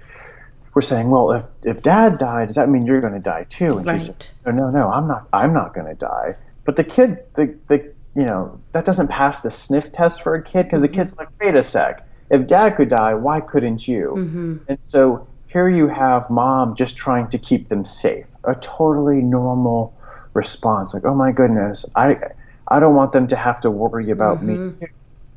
were 0.75 0.83
saying, 0.83 1.11
"Well, 1.11 1.33
if 1.33 1.45
if 1.65 1.83
dad 1.83 2.19
died, 2.19 2.49
does 2.49 2.57
that 2.57 2.69
mean 2.69 2.87
you're 2.87 3.01
going 3.01 3.15
to 3.15 3.21
die 3.21 3.47
too?" 3.49 3.79
And 3.79 4.01
she 4.01 4.07
said, 4.07 4.27
Right. 4.45 4.55
"No, 4.55 4.71
no, 4.71 4.71
no, 4.71 4.91
I'm 4.91 5.07
not. 5.07 5.29
I'm 5.33 5.53
not 5.53 5.75
going 5.75 5.87
to 5.87 5.95
die." 5.95 6.37
But 6.65 6.77
the 6.77 6.85
kid, 6.85 7.19
the 7.35 7.55
the 7.69 7.93
you 8.15 8.25
know 8.25 8.61
that 8.73 8.85
doesn't 8.85 9.09
pass 9.09 9.41
the 9.41 9.51
sniff 9.51 9.93
test 9.93 10.23
for 10.23 10.35
a 10.35 10.43
kid 10.43 10.65
because 10.65 10.81
the 10.81 10.89
kid's 10.89 11.17
like, 11.17 11.29
"Wait 11.41 11.55
a 11.55 11.63
sec. 11.63 12.07
If 12.31 12.47
dad 12.47 12.77
could 12.77 12.89
die, 12.89 13.15
why 13.15 13.41
couldn't 13.41 13.89
you?" 13.89 14.15
And 14.69 14.81
so 14.81 15.27
here 15.47 15.69
you 15.69 15.89
have 15.89 16.29
mom 16.31 16.75
just 16.75 16.97
trying 16.97 17.29
to 17.29 17.39
keep 17.39 17.69
them 17.69 17.85
safe. 17.85 18.27
A 18.45 18.55
totally 18.55 19.23
normal 19.23 19.98
response, 20.35 20.95
like, 20.95 21.05
"Oh 21.05 21.15
my 21.15 21.33
goodness, 21.33 21.85
I 21.97 22.17
I 22.69 22.81
don't 22.81 22.95
want 22.95 23.13
them 23.13 23.27
to 23.29 23.37
have 23.37 23.61
to 23.63 23.71
worry 23.71 24.11
about 24.11 24.45
me." 24.45 24.61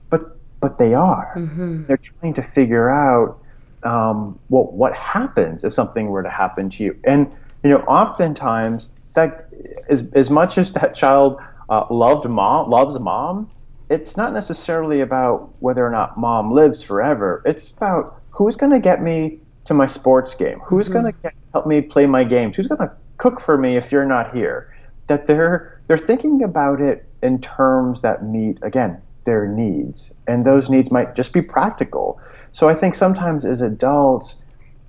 But 0.10 0.22
but 0.62 0.78
they 0.78 0.94
are. 0.94 1.44
They're 1.88 1.98
trying 1.98 2.34
to 2.36 2.42
figure 2.44 2.90
out 2.90 3.40
um, 3.84 4.40
well, 4.50 4.66
what 4.72 4.94
happens 4.96 5.64
if 5.64 5.74
something 5.74 6.08
were 6.08 6.24
to 6.24 6.30
happen 6.30 6.70
to 6.72 6.84
you? 6.84 6.96
And 7.06 7.32
you 7.64 7.70
know, 7.70 7.80
oftentimes 7.82 8.90
that 9.16 9.50
as 9.90 10.12
as 10.14 10.30
much 10.30 10.58
as 10.58 10.74
that 10.74 10.96
child 10.96 11.40
uh, 11.70 11.86
loved 11.90 12.28
mom, 12.30 12.70
loves 12.70 13.00
mom, 13.00 13.50
it's 13.90 14.18
not 14.18 14.34
necessarily 14.34 15.02
about 15.02 15.54
whether 15.60 15.86
or 15.86 15.92
not 15.92 16.18
mom 16.18 16.52
lives 16.54 16.82
forever. 16.84 17.42
It's 17.46 17.72
about 17.72 18.22
who's 18.32 18.56
going 18.56 18.72
to 18.72 18.80
get 18.80 19.02
me 19.02 19.40
to 19.66 19.74
my 19.74 19.88
sports 19.88 20.34
game, 20.36 20.60
who's 20.66 20.90
going 20.90 21.06
to 21.06 21.32
help 21.54 21.68
me 21.68 21.82
play 21.82 22.06
my 22.06 22.24
games, 22.24 22.56
who's 22.56 22.68
going 22.68 22.80
to 22.82 22.92
cook 23.18 23.40
for 23.40 23.58
me 23.58 23.78
if 23.78 23.92
you're 23.92 24.06
not 24.06 24.36
here. 24.36 24.71
That 25.12 25.28
they're 25.28 25.78
they're 25.88 25.98
thinking 25.98 26.42
about 26.42 26.80
it 26.80 27.06
in 27.22 27.42
terms 27.42 28.02
that 28.02 28.24
meet 28.24 28.58
again 28.62 29.02
their 29.26 29.46
needs, 29.46 30.14
and 30.26 30.46
those 30.46 30.70
needs 30.70 30.90
might 30.90 31.16
just 31.16 31.34
be 31.34 31.42
practical. 31.42 32.18
So 32.54 32.70
I 32.70 32.76
think 32.76 32.96
sometimes 32.96 33.44
as 33.44 33.60
adults, 33.62 34.36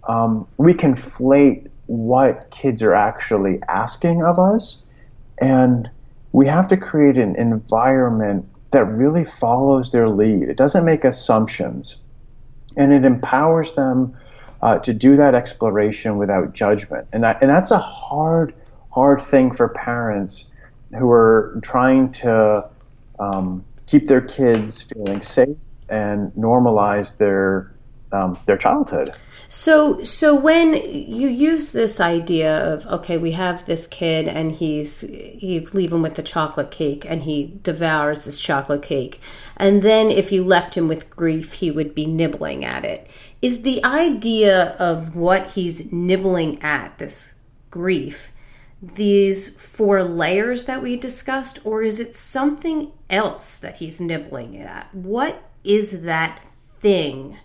um, 0.08 0.46
we 0.58 0.74
conflate 0.74 1.68
what 1.87 2.48
kids 2.52 2.85
are 2.85 2.94
actually 2.94 3.58
asking 3.66 4.22
of 4.22 4.38
us, 4.38 4.85
and 5.38 5.90
we 6.30 6.46
have 6.46 6.68
to 6.68 6.76
create 6.76 7.18
an 7.18 7.35
environment 7.35 8.46
that 8.70 8.85
really 8.85 9.24
follows 9.24 9.90
their 9.90 10.08
lead. 10.08 10.44
It 10.48 10.56
doesn't 10.56 10.85
make 10.85 11.02
assumptions, 11.04 11.96
and 12.76 12.92
it 12.92 13.04
empowers 13.04 13.74
them 13.74 14.16
uh, 14.62 14.78
to 14.78 14.94
do 14.94 15.16
that 15.16 15.35
exploration 15.35 16.16
without 16.16 16.54
judgment. 16.54 17.08
And 17.12 17.24
that 17.24 17.42
and 17.42 17.50
that's 17.50 17.72
a 17.72 17.78
hard, 17.78 18.54
hard 18.92 19.20
thing 19.20 19.50
for 19.50 19.68
parents 19.70 20.46
who 20.98 21.11
are 21.11 21.59
trying 21.62 22.12
to 22.12 22.68
um, 23.18 23.64
keep 23.87 24.07
their 24.07 24.20
kids 24.20 24.83
feeling 24.83 25.22
safe 25.22 25.57
and 25.88 26.33
normalize 26.33 27.16
their 27.16 27.72
um, 28.12 28.38
their 28.44 28.59
childhood. 28.59 29.09
So, 29.48 30.02
so 30.02 30.35
when 30.35 30.74
you 30.74 31.28
use 31.28 31.72
this 31.72 32.00
idea 32.00 32.57
of 32.72 32.87
okay, 32.87 33.18
we 33.18 33.33
have 33.33 33.64
this 33.66 33.87
kid 33.87 34.28
and 34.28 34.52
he's 34.52 35.02
you 35.02 35.66
leave 35.72 35.92
him 35.92 36.02
with 36.02 36.14
the 36.14 36.22
chocolate 36.22 36.70
cake 36.70 37.05
and 37.07 37.22
he 37.22 37.59
devours 37.62 38.24
this 38.24 38.40
chocolate 38.40 38.83
cake, 38.83 39.20
and 39.57 39.83
then 39.83 40.11
if 40.11 40.33
you 40.33 40.44
left 40.44 40.76
him 40.76 40.88
with 40.88 41.11
grief, 41.11 41.55
he 41.55 41.70
would 41.70 41.94
be 41.94 42.07
nibbling 42.07 42.64
at 42.64 42.85
it. 42.85 43.09
Is 43.40 43.62
the 43.62 43.85
idea 43.85 44.76
of 44.78 45.16
what 45.16 45.50
he's 45.50 45.90
nibbling 45.92 46.62
at 46.62 46.96
this 46.98 47.35
grief 47.70 48.31
these 48.82 49.48
four 49.48 50.02
layers 50.02 50.64
that 50.64 50.82
we 50.82 50.96
discussed, 50.96 51.60
or 51.64 51.82
is 51.82 52.00
it 52.00 52.16
something 52.16 52.92
else 53.08 53.56
that 53.58 53.78
he's 53.78 54.00
nibbling 54.00 54.54
it 54.54 54.66
at? 54.66 54.92
What 54.92 55.42
is 55.62 56.02
that 56.02 56.40
thing 56.44 57.36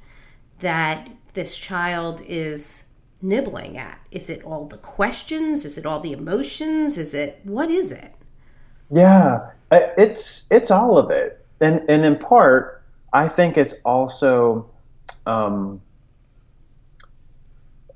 that 0.59 1.09
this 1.33 1.55
child 1.55 2.23
is 2.27 2.85
nibbling 3.21 3.77
at? 3.77 3.99
Is 4.09 4.31
it 4.31 4.43
all 4.43 4.65
the 4.65 4.77
questions? 4.77 5.63
Is 5.63 5.77
it 5.77 5.85
all 5.85 5.99
the 5.99 6.13
emotions? 6.13 6.97
Is 6.97 7.13
it 7.13 7.39
what 7.43 7.69
is 7.69 7.91
it? 7.91 8.13
Yeah, 8.89 9.51
it's 9.71 10.45
it's 10.49 10.71
all 10.71 10.97
of 10.97 11.11
it, 11.11 11.45
and 11.61 11.81
and 11.87 12.03
in 12.03 12.17
part, 12.17 12.83
I 13.13 13.27
think 13.27 13.57
it's 13.57 13.75
also, 13.85 14.69
um, 15.25 15.81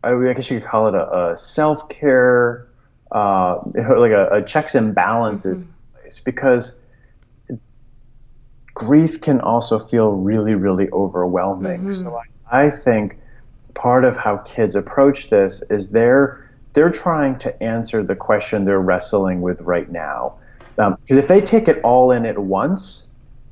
I 0.04 0.12
guess 0.34 0.51
you 0.51 0.60
could 0.60 0.67
call 0.67 0.88
it 0.89 0.95
a, 0.95 1.32
a 1.32 1.38
self 1.38 1.88
care, 1.89 2.67
uh, 3.12 3.60
like 3.76 4.12
a, 4.12 4.30
a 4.32 4.41
checks 4.43 4.76
and 4.76 4.95
balances 4.95 5.65
place, 5.93 6.19
because 6.19 6.80
grief 8.74 9.19
can 9.21 9.39
also 9.41 9.80
feel 9.80 10.12
really 10.12 10.56
really 10.56 10.89
overwhelming. 10.91 11.91
So 11.91 12.19
I, 12.50 12.65
I 12.65 12.69
think 12.69 13.17
part 13.74 14.06
of 14.06 14.17
how 14.17 14.38
kids 14.38 14.76
approach 14.76 15.30
this 15.30 15.62
is 15.69 15.89
they're 15.89 16.50
they're 16.74 16.91
trying 16.91 17.38
to 17.39 17.63
answer 17.63 18.02
the 18.04 18.15
question 18.15 18.65
they're 18.65 18.80
wrestling 18.80 19.41
with 19.41 19.62
right 19.62 19.91
now. 19.91 20.36
Because 20.76 21.17
if 21.17 21.28
they 21.28 21.41
take 21.41 21.67
it 21.67 21.82
all 21.84 22.12
in 22.12 22.26
at 22.26 22.39
once, 22.39 23.08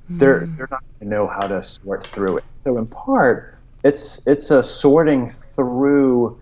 they're 0.10 0.48
they're 0.58 0.68
not 0.72 0.82
going 1.00 1.10
to 1.10 1.16
know 1.16 1.28
how 1.28 1.46
to 1.48 1.62
sort 1.62 2.04
through 2.06 2.38
it. 2.38 2.44
So 2.64 2.78
in 2.78 2.88
part, 2.88 3.56
it's 3.84 4.26
it's 4.26 4.52
a 4.52 4.64
sorting 4.64 5.30
through 5.30 6.40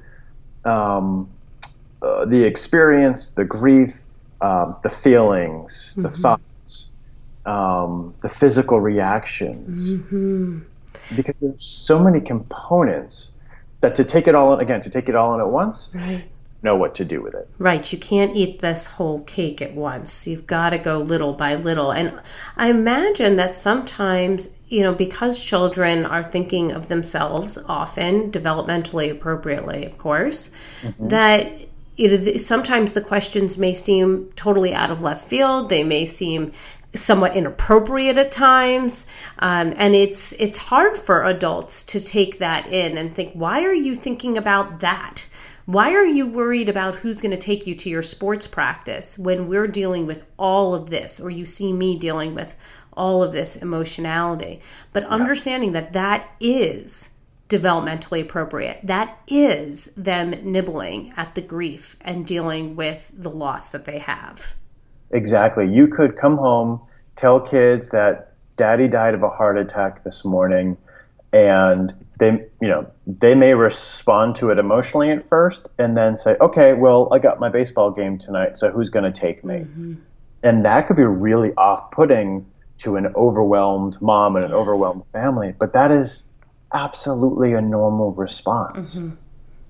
um, 0.63 1.29
uh, 2.01 2.25
the 2.25 2.43
experience, 2.43 3.29
the 3.29 3.43
grief, 3.45 4.03
um, 4.41 4.75
the 4.83 4.89
feelings, 4.89 5.95
the 5.97 6.09
thoughts, 6.09 6.89
um, 7.45 8.13
the 8.21 8.29
physical 8.29 8.79
reactions, 8.79 9.93
because 11.15 11.35
there's 11.41 11.63
so 11.63 11.97
many 11.99 12.21
components 12.21 13.31
that 13.81 13.95
to 13.95 14.03
take 14.03 14.27
it 14.27 14.35
all 14.35 14.53
in 14.53 14.59
again 14.59 14.81
to 14.81 14.89
take 14.89 15.07
it 15.09 15.15
all 15.15 15.33
in 15.35 15.39
at 15.39 15.47
once, 15.49 15.89
Right. 15.93 16.23
know 16.63 16.75
what 16.75 16.95
to 16.95 17.05
do 17.05 17.21
with 17.21 17.33
it. 17.35 17.47
Right. 17.59 17.91
You 17.93 17.99
can't 17.99 18.35
eat 18.35 18.59
this 18.59 18.87
whole 18.87 19.21
cake 19.23 19.61
at 19.61 19.73
once. 19.75 20.25
You've 20.27 20.47
got 20.47 20.71
to 20.71 20.77
go 20.79 20.99
little 20.99 21.33
by 21.33 21.55
little. 21.55 21.91
And 21.91 22.19
I 22.57 22.69
imagine 22.69 23.35
that 23.37 23.53
sometimes, 23.55 24.49
you 24.67 24.81
know, 24.83 24.93
because 24.93 25.39
children 25.39 26.05
are 26.05 26.23
thinking 26.23 26.71
of 26.71 26.87
themselves 26.87 27.57
often, 27.67 28.31
developmentally 28.31 29.11
appropriately, 29.11 29.85
of 29.85 29.97
course, 29.97 30.51
that. 30.99 31.51
Know, 31.97 32.17
sometimes 32.37 32.93
the 32.93 33.01
questions 33.01 33.57
may 33.57 33.73
seem 33.73 34.31
totally 34.35 34.73
out 34.73 34.91
of 34.91 35.01
left 35.01 35.27
field. 35.27 35.69
They 35.69 35.83
may 35.83 36.05
seem 36.05 36.51
somewhat 36.95 37.35
inappropriate 37.35 38.17
at 38.17 38.31
times, 38.31 39.07
um, 39.39 39.73
and 39.77 39.93
it's 39.93 40.33
it's 40.33 40.57
hard 40.57 40.97
for 40.97 41.23
adults 41.23 41.83
to 41.85 41.99
take 41.99 42.39
that 42.39 42.67
in 42.67 42.97
and 42.97 43.15
think, 43.15 43.33
why 43.33 43.63
are 43.63 43.73
you 43.73 43.95
thinking 43.95 44.37
about 44.37 44.79
that? 44.79 45.27
Why 45.65 45.93
are 45.93 46.05
you 46.05 46.27
worried 46.27 46.69
about 46.69 46.95
who's 46.95 47.19
going 47.19 47.35
to 47.35 47.37
take 47.37 47.67
you 47.67 47.75
to 47.75 47.89
your 47.89 48.01
sports 48.01 48.47
practice 48.47 49.19
when 49.19 49.47
we're 49.47 49.67
dealing 49.67 50.05
with 50.05 50.23
all 50.37 50.73
of 50.73 50.89
this, 50.89 51.19
or 51.19 51.29
you 51.29 51.45
see 51.45 51.73
me 51.73 51.97
dealing 51.97 52.33
with 52.33 52.55
all 52.93 53.21
of 53.21 53.33
this 53.33 53.57
emotionality? 53.57 54.61
But 54.93 55.03
understanding 55.05 55.73
that 55.73 55.93
that 55.93 56.29
is 56.39 57.16
developmentally 57.49 58.21
appropriate. 58.21 58.79
That 58.83 59.17
is 59.27 59.85
them 59.95 60.31
nibbling 60.43 61.13
at 61.15 61.35
the 61.35 61.41
grief 61.41 61.95
and 62.01 62.25
dealing 62.25 62.75
with 62.75 63.11
the 63.15 63.29
loss 63.29 63.69
that 63.69 63.85
they 63.85 63.99
have. 63.99 64.55
Exactly. 65.11 65.67
You 65.67 65.87
could 65.87 66.17
come 66.17 66.37
home, 66.37 66.81
tell 67.15 67.39
kids 67.39 67.89
that 67.89 68.33
daddy 68.57 68.87
died 68.87 69.13
of 69.13 69.23
a 69.23 69.29
heart 69.29 69.57
attack 69.57 70.03
this 70.03 70.25
morning, 70.25 70.77
and 71.31 71.93
they, 72.19 72.31
you 72.61 72.67
know, 72.67 72.87
they 73.05 73.35
may 73.35 73.53
respond 73.53 74.35
to 74.37 74.49
it 74.49 74.57
emotionally 74.57 75.11
at 75.11 75.29
first 75.29 75.67
and 75.77 75.95
then 75.95 76.15
say, 76.15 76.35
okay, 76.41 76.73
well, 76.73 77.07
I 77.11 77.19
got 77.19 77.39
my 77.39 77.49
baseball 77.49 77.91
game 77.91 78.17
tonight, 78.17 78.57
so 78.57 78.71
who's 78.71 78.89
going 78.89 79.11
to 79.11 79.17
take 79.17 79.45
me? 79.45 79.59
Mm-hmm. 79.59 79.93
And 80.43 80.65
that 80.65 80.87
could 80.87 80.95
be 80.95 81.03
really 81.03 81.53
off 81.55 81.91
putting 81.91 82.45
to 82.79 82.95
an 82.95 83.07
overwhelmed 83.15 84.01
mom 84.01 84.35
and 84.35 84.45
an 84.45 84.53
overwhelmed 84.53 85.03
family, 85.11 85.53
but 85.57 85.73
that 85.73 85.91
is 85.91 86.23
absolutely 86.73 87.53
a 87.53 87.61
normal 87.61 88.11
response. 88.13 88.95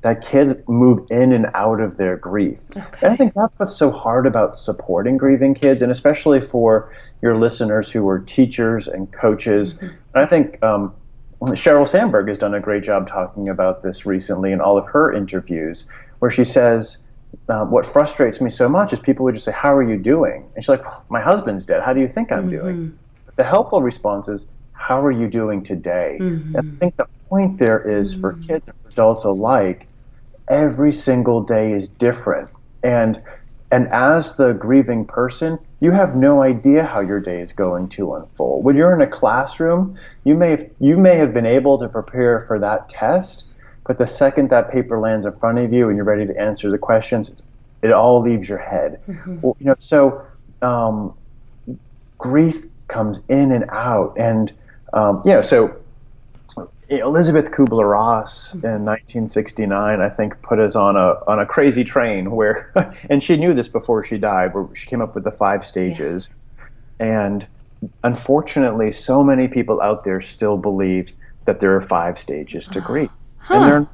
that 0.01 0.21
kids 0.21 0.53
move 0.67 1.05
in 1.09 1.33
and 1.33 1.47
out 1.53 1.81
of 1.81 1.97
their 1.97 2.15
grief. 2.17 2.65
Okay. 2.75 2.99
And 3.01 3.13
I 3.13 3.15
think 3.15 3.33
that's 3.33 3.57
what's 3.57 3.75
so 3.75 3.89
hard 3.91 4.27
about 4.27 4.57
supporting 4.57 5.17
grieving 5.17 5.55
kids, 5.55 5.81
and 5.81 5.91
especially 5.91 6.39
for 6.39 6.93
your 7.21 7.37
listeners 7.37 7.91
who 7.91 8.07
are 8.07 8.19
teachers 8.19 8.87
and 8.87 9.11
coaches. 9.11 9.73
Mm-hmm. 9.73 9.85
And 9.85 10.23
I 10.23 10.25
think 10.25 10.63
um, 10.63 10.93
Sheryl 11.41 11.87
Sandberg 11.87 12.27
has 12.27 12.37
done 12.37 12.53
a 12.53 12.59
great 12.59 12.83
job 12.83 13.07
talking 13.07 13.49
about 13.49 13.83
this 13.83 14.05
recently 14.05 14.51
in 14.51 14.61
all 14.61 14.77
of 14.77 14.85
her 14.85 15.11
interviews, 15.11 15.85
where 16.19 16.31
she 16.31 16.43
says, 16.43 16.97
uh, 17.49 17.65
What 17.65 17.85
frustrates 17.85 18.39
me 18.39 18.49
so 18.49 18.69
much 18.69 18.93
is 18.93 18.99
people 18.99 19.25
would 19.25 19.35
just 19.35 19.45
say, 19.45 19.51
How 19.51 19.75
are 19.75 19.83
you 19.83 19.97
doing? 19.97 20.47
And 20.55 20.63
she's 20.63 20.69
like, 20.69 20.85
My 21.09 21.21
husband's 21.21 21.65
dead. 21.65 21.81
How 21.81 21.93
do 21.93 21.99
you 21.99 22.07
think 22.07 22.31
I'm 22.31 22.49
mm-hmm. 22.49 22.49
doing? 22.51 22.99
The 23.35 23.43
helpful 23.43 23.81
response 23.81 24.27
is, 24.27 24.47
How 24.77 25.03
are 25.03 25.11
you 25.11 25.27
doing 25.27 25.63
today? 25.63 26.17
Mm-hmm. 26.21 26.55
And 26.55 26.75
I 26.75 26.79
think 26.79 26.95
the 26.95 27.07
point 27.29 27.57
there 27.57 27.81
is 27.87 28.13
for 28.13 28.33
mm-hmm. 28.33 28.47
kids 28.47 28.67
and 28.67 28.75
for 28.81 28.87
adults 28.87 29.25
alike, 29.25 29.87
every 30.47 30.93
single 30.93 31.41
day 31.43 31.73
is 31.73 31.89
different. 31.89 32.49
And 32.83 33.21
and 33.69 33.89
as 33.89 34.35
the 34.37 34.53
grieving 34.53 35.05
person, 35.05 35.59
you 35.81 35.91
have 35.91 36.15
no 36.15 36.41
idea 36.41 36.85
how 36.85 37.01
your 37.01 37.19
day 37.19 37.41
is 37.41 37.51
going 37.51 37.89
to 37.89 38.15
unfold. 38.15 38.63
When 38.63 38.77
you're 38.77 38.95
in 38.95 39.01
a 39.01 39.07
classroom, 39.07 39.97
you 40.23 40.35
may 40.35 40.51
have, 40.51 40.69
you 40.79 40.97
may 40.97 41.17
have 41.17 41.33
been 41.33 41.45
able 41.45 41.77
to 41.79 41.89
prepare 41.89 42.39
for 42.39 42.59
that 42.59 42.87
test, 42.87 43.43
but 43.85 43.97
the 43.97 44.07
second 44.07 44.49
that 44.51 44.69
paper 44.71 44.99
lands 44.99 45.25
in 45.25 45.37
front 45.37 45.59
of 45.59 45.73
you 45.73 45.89
and 45.89 45.97
you're 45.97 46.05
ready 46.05 46.25
to 46.25 46.39
answer 46.39 46.71
the 46.71 46.77
questions, 46.77 47.43
it 47.81 47.91
all 47.91 48.21
leaves 48.21 48.47
your 48.47 48.57
head. 48.57 49.01
Mm-hmm. 49.05 49.41
Well, 49.41 49.57
you 49.59 49.65
know, 49.65 49.75
so 49.79 50.25
um, 50.61 51.13
grief 52.17 52.65
comes 52.87 53.21
in 53.27 53.51
and 53.51 53.65
out, 53.69 54.15
and 54.17 54.53
um, 54.93 55.21
you 55.25 55.31
know, 55.31 55.41
so 55.41 55.77
Elisabeth 56.89 57.51
Kübler-Ross 57.51 58.53
in 58.53 58.85
1969, 58.85 59.99
I 59.99 60.09
think, 60.09 60.41
put 60.41 60.59
us 60.59 60.75
on 60.75 60.95
a 60.95 61.15
on 61.27 61.39
a 61.39 61.45
crazy 61.45 61.83
train 61.83 62.31
where, 62.31 62.71
and 63.09 63.21
she 63.21 63.35
knew 63.35 63.53
this 63.53 63.67
before 63.67 64.03
she 64.03 64.17
died, 64.17 64.53
where 64.53 64.73
she 64.73 64.87
came 64.87 65.01
up 65.01 65.13
with 65.13 65.25
the 65.25 65.31
five 65.31 65.65
stages, 65.65 66.29
yes. 66.29 66.67
and 66.99 67.47
unfortunately, 68.03 68.91
so 68.91 69.23
many 69.23 69.47
people 69.47 69.81
out 69.81 70.05
there 70.05 70.21
still 70.21 70.57
believe 70.57 71.11
that 71.45 71.59
there 71.59 71.75
are 71.75 71.81
five 71.81 72.17
stages 72.17 72.67
to 72.67 72.79
grief, 72.91 73.09
huh. 73.39 73.55
and 73.55 73.87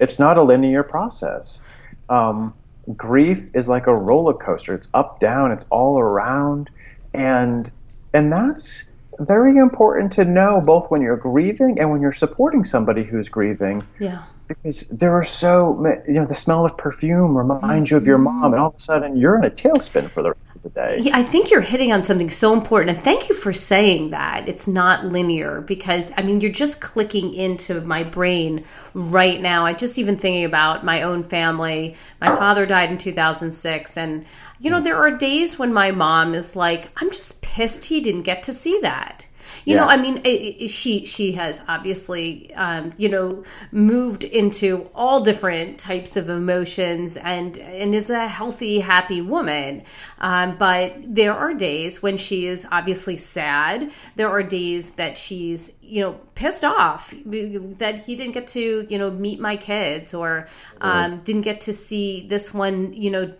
it's 0.00 0.18
not 0.18 0.36
a 0.36 0.42
linear 0.42 0.82
process. 0.82 1.60
Um, 2.08 2.52
grief 2.96 3.50
is 3.54 3.68
like 3.68 3.86
a 3.86 3.94
roller 3.94 4.34
coaster; 4.34 4.74
it's 4.74 4.88
up, 4.92 5.20
down, 5.20 5.52
it's 5.52 5.66
all 5.70 6.00
around, 6.00 6.68
and 7.14 7.70
and 8.12 8.32
that's 8.32 8.89
very 9.20 9.56
important 9.58 10.12
to 10.12 10.24
know 10.24 10.60
both 10.60 10.90
when 10.90 11.02
you're 11.02 11.16
grieving 11.16 11.78
and 11.78 11.90
when 11.90 12.00
you're 12.00 12.12
supporting 12.12 12.64
somebody 12.64 13.04
who's 13.04 13.28
grieving. 13.28 13.86
Yeah. 13.98 14.24
Because 14.48 14.88
there 14.88 15.14
are 15.14 15.24
so, 15.24 15.80
you 16.08 16.14
know, 16.14 16.26
the 16.26 16.34
smell 16.34 16.64
of 16.64 16.76
perfume 16.76 17.36
reminds 17.36 17.90
you 17.90 17.96
of 17.96 18.06
your 18.06 18.16
mm-hmm. 18.16 18.40
mom, 18.40 18.52
and 18.52 18.60
all 18.60 18.70
of 18.70 18.76
a 18.76 18.80
sudden 18.80 19.16
you're 19.16 19.38
in 19.38 19.44
a 19.44 19.50
tailspin 19.50 20.10
for 20.10 20.22
the 20.22 20.30
rest 20.30 20.40
of 20.64 20.74
the 20.74 20.80
day. 20.80 20.98
Yeah, 21.00 21.16
I 21.16 21.22
think 21.22 21.50
you're 21.50 21.60
hitting 21.60 21.92
on 21.92 22.02
something 22.02 22.30
so 22.30 22.52
important. 22.52 22.96
And 22.96 23.04
thank 23.04 23.28
you 23.28 23.34
for 23.34 23.52
saying 23.52 24.10
that. 24.10 24.48
It's 24.48 24.68
not 24.68 25.04
linear 25.04 25.60
because, 25.60 26.12
I 26.16 26.22
mean, 26.22 26.40
you're 26.40 26.52
just 26.52 26.80
clicking 26.80 27.34
into 27.34 27.80
my 27.80 28.04
brain 28.04 28.64
right 28.94 29.40
now. 29.40 29.64
I 29.64 29.72
just 29.72 29.98
even 29.98 30.16
thinking 30.16 30.44
about 30.44 30.84
my 30.84 31.02
own 31.02 31.22
family. 31.22 31.94
My 32.20 32.34
father 32.34 32.66
died 32.66 32.90
in 32.90 32.98
2006, 32.98 33.96
and 33.96 34.24
you 34.58 34.70
know, 34.70 34.80
there 34.80 34.96
are 34.96 35.10
days 35.10 35.58
when 35.58 35.72
my 35.72 35.90
mom 35.90 36.34
is 36.34 36.54
like, 36.54 36.90
I'm 36.96 37.10
just 37.10 37.42
pissed 37.42 37.86
he 37.86 38.00
didn't 38.00 38.22
get 38.22 38.42
to 38.44 38.52
see 38.52 38.78
that. 38.82 39.26
You 39.64 39.74
yeah. 39.74 39.80
know, 39.80 39.86
I 39.86 39.96
mean, 39.96 40.18
it, 40.18 40.28
it, 40.28 40.68
she 40.68 41.04
she 41.04 41.32
has 41.32 41.62
obviously, 41.68 42.52
um, 42.54 42.92
you 42.96 43.08
know, 43.08 43.44
moved 43.72 44.24
into 44.24 44.88
all 44.94 45.22
different 45.22 45.78
types 45.78 46.16
of 46.16 46.28
emotions 46.28 47.16
and 47.16 47.58
and 47.58 47.94
is 47.94 48.10
a 48.10 48.26
healthy, 48.26 48.80
happy 48.80 49.20
woman. 49.20 49.82
Um, 50.18 50.56
but 50.56 50.94
there 51.02 51.34
are 51.34 51.54
days 51.54 52.02
when 52.02 52.16
she 52.16 52.46
is 52.46 52.66
obviously 52.70 53.16
sad. 53.16 53.92
There 54.16 54.28
are 54.28 54.42
days 54.42 54.92
that 54.92 55.16
she's 55.16 55.72
you 55.90 56.00
know 56.00 56.12
pissed 56.36 56.64
off 56.64 57.12
that 57.26 58.02
he 58.06 58.14
didn't 58.14 58.32
get 58.32 58.46
to 58.46 58.86
you 58.88 58.96
know 58.96 59.10
meet 59.10 59.40
my 59.40 59.56
kids 59.56 60.14
or 60.14 60.46
um, 60.80 61.18
didn't 61.18 61.42
get 61.42 61.60
to 61.62 61.72
see 61.72 62.26
this 62.28 62.54
one 62.54 62.92
you 62.92 63.10
know 63.10 63.34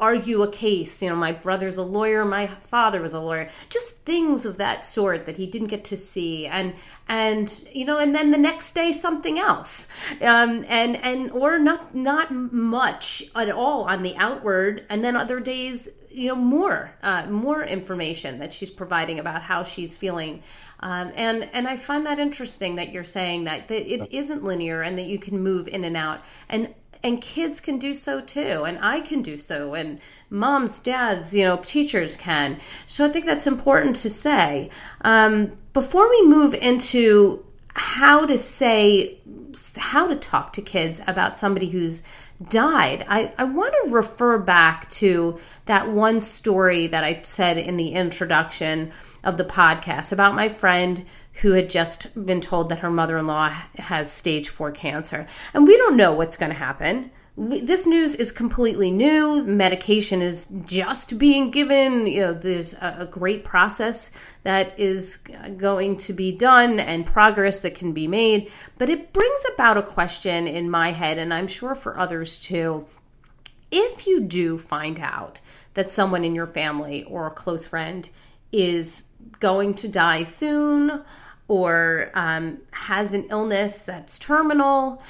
argue 0.00 0.42
a 0.42 0.50
case. 0.50 1.02
You 1.02 1.10
know, 1.10 1.16
my 1.16 1.32
brother's 1.32 1.76
a 1.76 1.82
lawyer, 1.82 2.24
my 2.24 2.46
father 2.46 3.00
was 3.00 3.12
a 3.12 3.20
lawyer. 3.20 3.48
Just 3.68 4.04
things 4.04 4.46
of 4.46 4.56
that 4.56 4.82
sort 4.82 5.26
that 5.26 5.36
he 5.36 5.46
didn't 5.46 5.68
get 5.68 5.84
to 5.84 5.96
see, 5.96 6.46
and 6.46 6.74
and 7.08 7.64
you 7.72 7.84
know, 7.84 7.98
and 7.98 8.14
then 8.14 8.30
the 8.30 8.38
next 8.38 8.74
day 8.74 8.92
something 8.92 9.38
else, 9.38 9.88
um, 10.22 10.64
and 10.68 10.96
and 10.96 11.30
or 11.32 11.58
not 11.58 11.94
not 11.94 12.32
much 12.32 13.22
at 13.36 13.50
all 13.50 13.84
on 13.84 14.02
the 14.02 14.16
outward, 14.16 14.84
and 14.88 15.04
then 15.04 15.16
other 15.16 15.40
days 15.40 15.88
you 16.10 16.28
know 16.28 16.34
more 16.34 16.92
uh, 17.02 17.26
more 17.30 17.62
information 17.62 18.40
that 18.40 18.52
she's 18.52 18.70
providing 18.70 19.18
about 19.18 19.42
how 19.42 19.62
she's 19.62 19.96
feeling 19.96 20.42
um, 20.80 21.12
and 21.14 21.48
and 21.52 21.68
I 21.68 21.76
find 21.76 22.06
that 22.06 22.18
interesting 22.18 22.76
that 22.76 22.92
you're 22.92 23.04
saying 23.04 23.44
that, 23.44 23.68
that 23.68 23.92
it 23.92 24.12
isn't 24.12 24.42
linear 24.42 24.82
and 24.82 24.98
that 24.98 25.06
you 25.06 25.18
can 25.18 25.40
move 25.42 25.68
in 25.68 25.84
and 25.84 25.96
out 25.96 26.24
and 26.48 26.74
and 27.02 27.20
kids 27.20 27.60
can 27.60 27.78
do 27.78 27.94
so 27.94 28.20
too 28.20 28.64
and 28.64 28.78
i 28.82 29.00
can 29.00 29.22
do 29.22 29.36
so 29.36 29.74
and 29.74 30.00
moms 30.28 30.78
dads 30.78 31.34
you 31.34 31.44
know 31.44 31.56
teachers 31.62 32.16
can. 32.16 32.58
So 32.86 33.04
i 33.04 33.08
think 33.08 33.24
that's 33.24 33.46
important 33.46 33.96
to 33.96 34.10
say. 34.10 34.70
Um, 35.02 35.52
before 35.72 36.08
we 36.08 36.26
move 36.26 36.54
into 36.54 37.44
how 37.74 38.26
to 38.26 38.36
say 38.36 39.18
how 39.76 40.06
to 40.06 40.16
talk 40.16 40.52
to 40.54 40.62
kids 40.62 41.00
about 41.06 41.38
somebody 41.38 41.68
who's 41.68 42.02
died 42.48 43.04
i, 43.08 43.32
I 43.36 43.44
want 43.44 43.74
to 43.84 43.90
refer 43.90 44.38
back 44.38 44.88
to 44.90 45.38
that 45.66 45.90
one 45.90 46.20
story 46.20 46.86
that 46.86 47.04
i 47.04 47.20
said 47.22 47.58
in 47.58 47.76
the 47.76 47.90
introduction 47.90 48.92
of 49.22 49.36
the 49.36 49.44
podcast 49.44 50.12
about 50.12 50.34
my 50.34 50.48
friend 50.48 51.04
who 51.34 51.52
had 51.52 51.70
just 51.70 52.26
been 52.26 52.40
told 52.40 52.68
that 52.68 52.80
her 52.80 52.90
mother 52.90 53.18
in 53.18 53.26
law 53.26 53.48
has 53.78 54.12
stage 54.12 54.48
four 54.48 54.70
cancer. 54.70 55.26
And 55.54 55.66
we 55.66 55.76
don't 55.76 55.96
know 55.96 56.12
what's 56.12 56.36
going 56.36 56.50
to 56.50 56.58
happen. 56.58 57.10
This 57.36 57.86
news 57.86 58.16
is 58.16 58.32
completely 58.32 58.90
new. 58.90 59.42
Medication 59.44 60.20
is 60.20 60.46
just 60.66 61.16
being 61.18 61.50
given. 61.50 62.06
You 62.06 62.20
know, 62.20 62.32
there's 62.34 62.74
a, 62.74 63.08
great 63.10 63.44
process 63.44 64.10
that 64.42 64.78
is 64.78 65.18
going 65.56 65.96
to 65.98 66.12
be 66.12 66.32
done 66.32 66.80
and 66.80 67.06
progress 67.06 67.60
that 67.60 67.74
can 67.74 67.92
be 67.92 68.06
made. 68.06 68.50
But 68.76 68.90
it 68.90 69.12
brings 69.12 69.44
about 69.54 69.78
a 69.78 69.82
question 69.82 70.46
in 70.46 70.68
my 70.68 70.92
head, 70.92 71.16
and 71.16 71.32
I'm 71.32 71.46
sure 71.46 71.74
for 71.74 71.98
others 71.98 72.36
too. 72.36 72.86
If 73.70 74.06
you 74.06 74.20
do 74.20 74.58
find 74.58 74.98
out 75.00 75.38
that 75.74 75.88
someone 75.88 76.24
in 76.24 76.34
your 76.34 76.48
family 76.48 77.04
or 77.04 77.26
a 77.26 77.30
close 77.30 77.66
friend 77.66 78.10
is 78.52 79.04
going 79.38 79.74
to 79.74 79.88
die 79.88 80.22
soon 80.22 81.02
or 81.48 82.10
um, 82.14 82.58
has 82.70 83.12
an 83.12 83.26
illness 83.30 83.84
that's 83.84 84.18
terminal. 84.18 85.02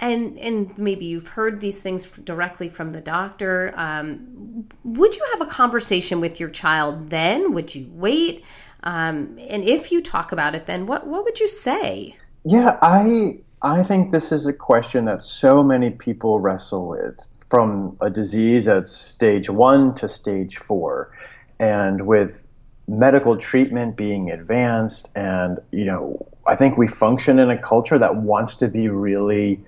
And 0.00 0.38
and 0.38 0.78
maybe 0.78 1.06
you've 1.06 1.26
heard 1.26 1.60
these 1.60 1.82
things 1.82 2.06
directly 2.06 2.68
from 2.68 2.92
the 2.92 3.00
doctor. 3.00 3.72
Um, 3.74 4.68
would 4.84 5.16
you 5.16 5.26
have 5.32 5.40
a 5.40 5.50
conversation 5.50 6.20
with 6.20 6.38
your 6.38 6.50
child 6.50 7.10
then? 7.10 7.52
Would 7.52 7.74
you 7.74 7.90
wait? 7.92 8.44
Um, 8.84 9.36
and 9.48 9.64
if 9.64 9.90
you 9.90 10.00
talk 10.00 10.30
about 10.30 10.54
it 10.54 10.66
then 10.66 10.86
what 10.86 11.06
what 11.06 11.24
would 11.24 11.40
you 11.40 11.48
say? 11.48 12.16
Yeah 12.44 12.78
i 12.80 13.38
i 13.62 13.82
think 13.82 14.12
this 14.12 14.30
is 14.30 14.46
a 14.46 14.52
question 14.52 15.04
that 15.06 15.20
so 15.20 15.62
many 15.62 15.90
people 15.90 16.38
wrestle 16.38 16.86
with 16.86 17.26
from 17.50 17.96
a 18.00 18.08
disease 18.08 18.66
that's 18.66 18.90
stage 18.90 19.50
one 19.50 19.94
to 19.96 20.08
stage 20.08 20.58
four 20.58 21.12
and 21.58 22.06
with 22.06 22.42
medical 22.88 23.36
treatment 23.36 23.96
being 23.96 24.30
advanced 24.30 25.08
and 25.14 25.58
you 25.72 25.84
know 25.84 26.26
i 26.46 26.56
think 26.56 26.78
we 26.78 26.86
function 26.86 27.38
in 27.38 27.50
a 27.50 27.58
culture 27.58 27.98
that 27.98 28.16
wants 28.16 28.56
to 28.56 28.66
be 28.66 28.88
really 28.88 29.60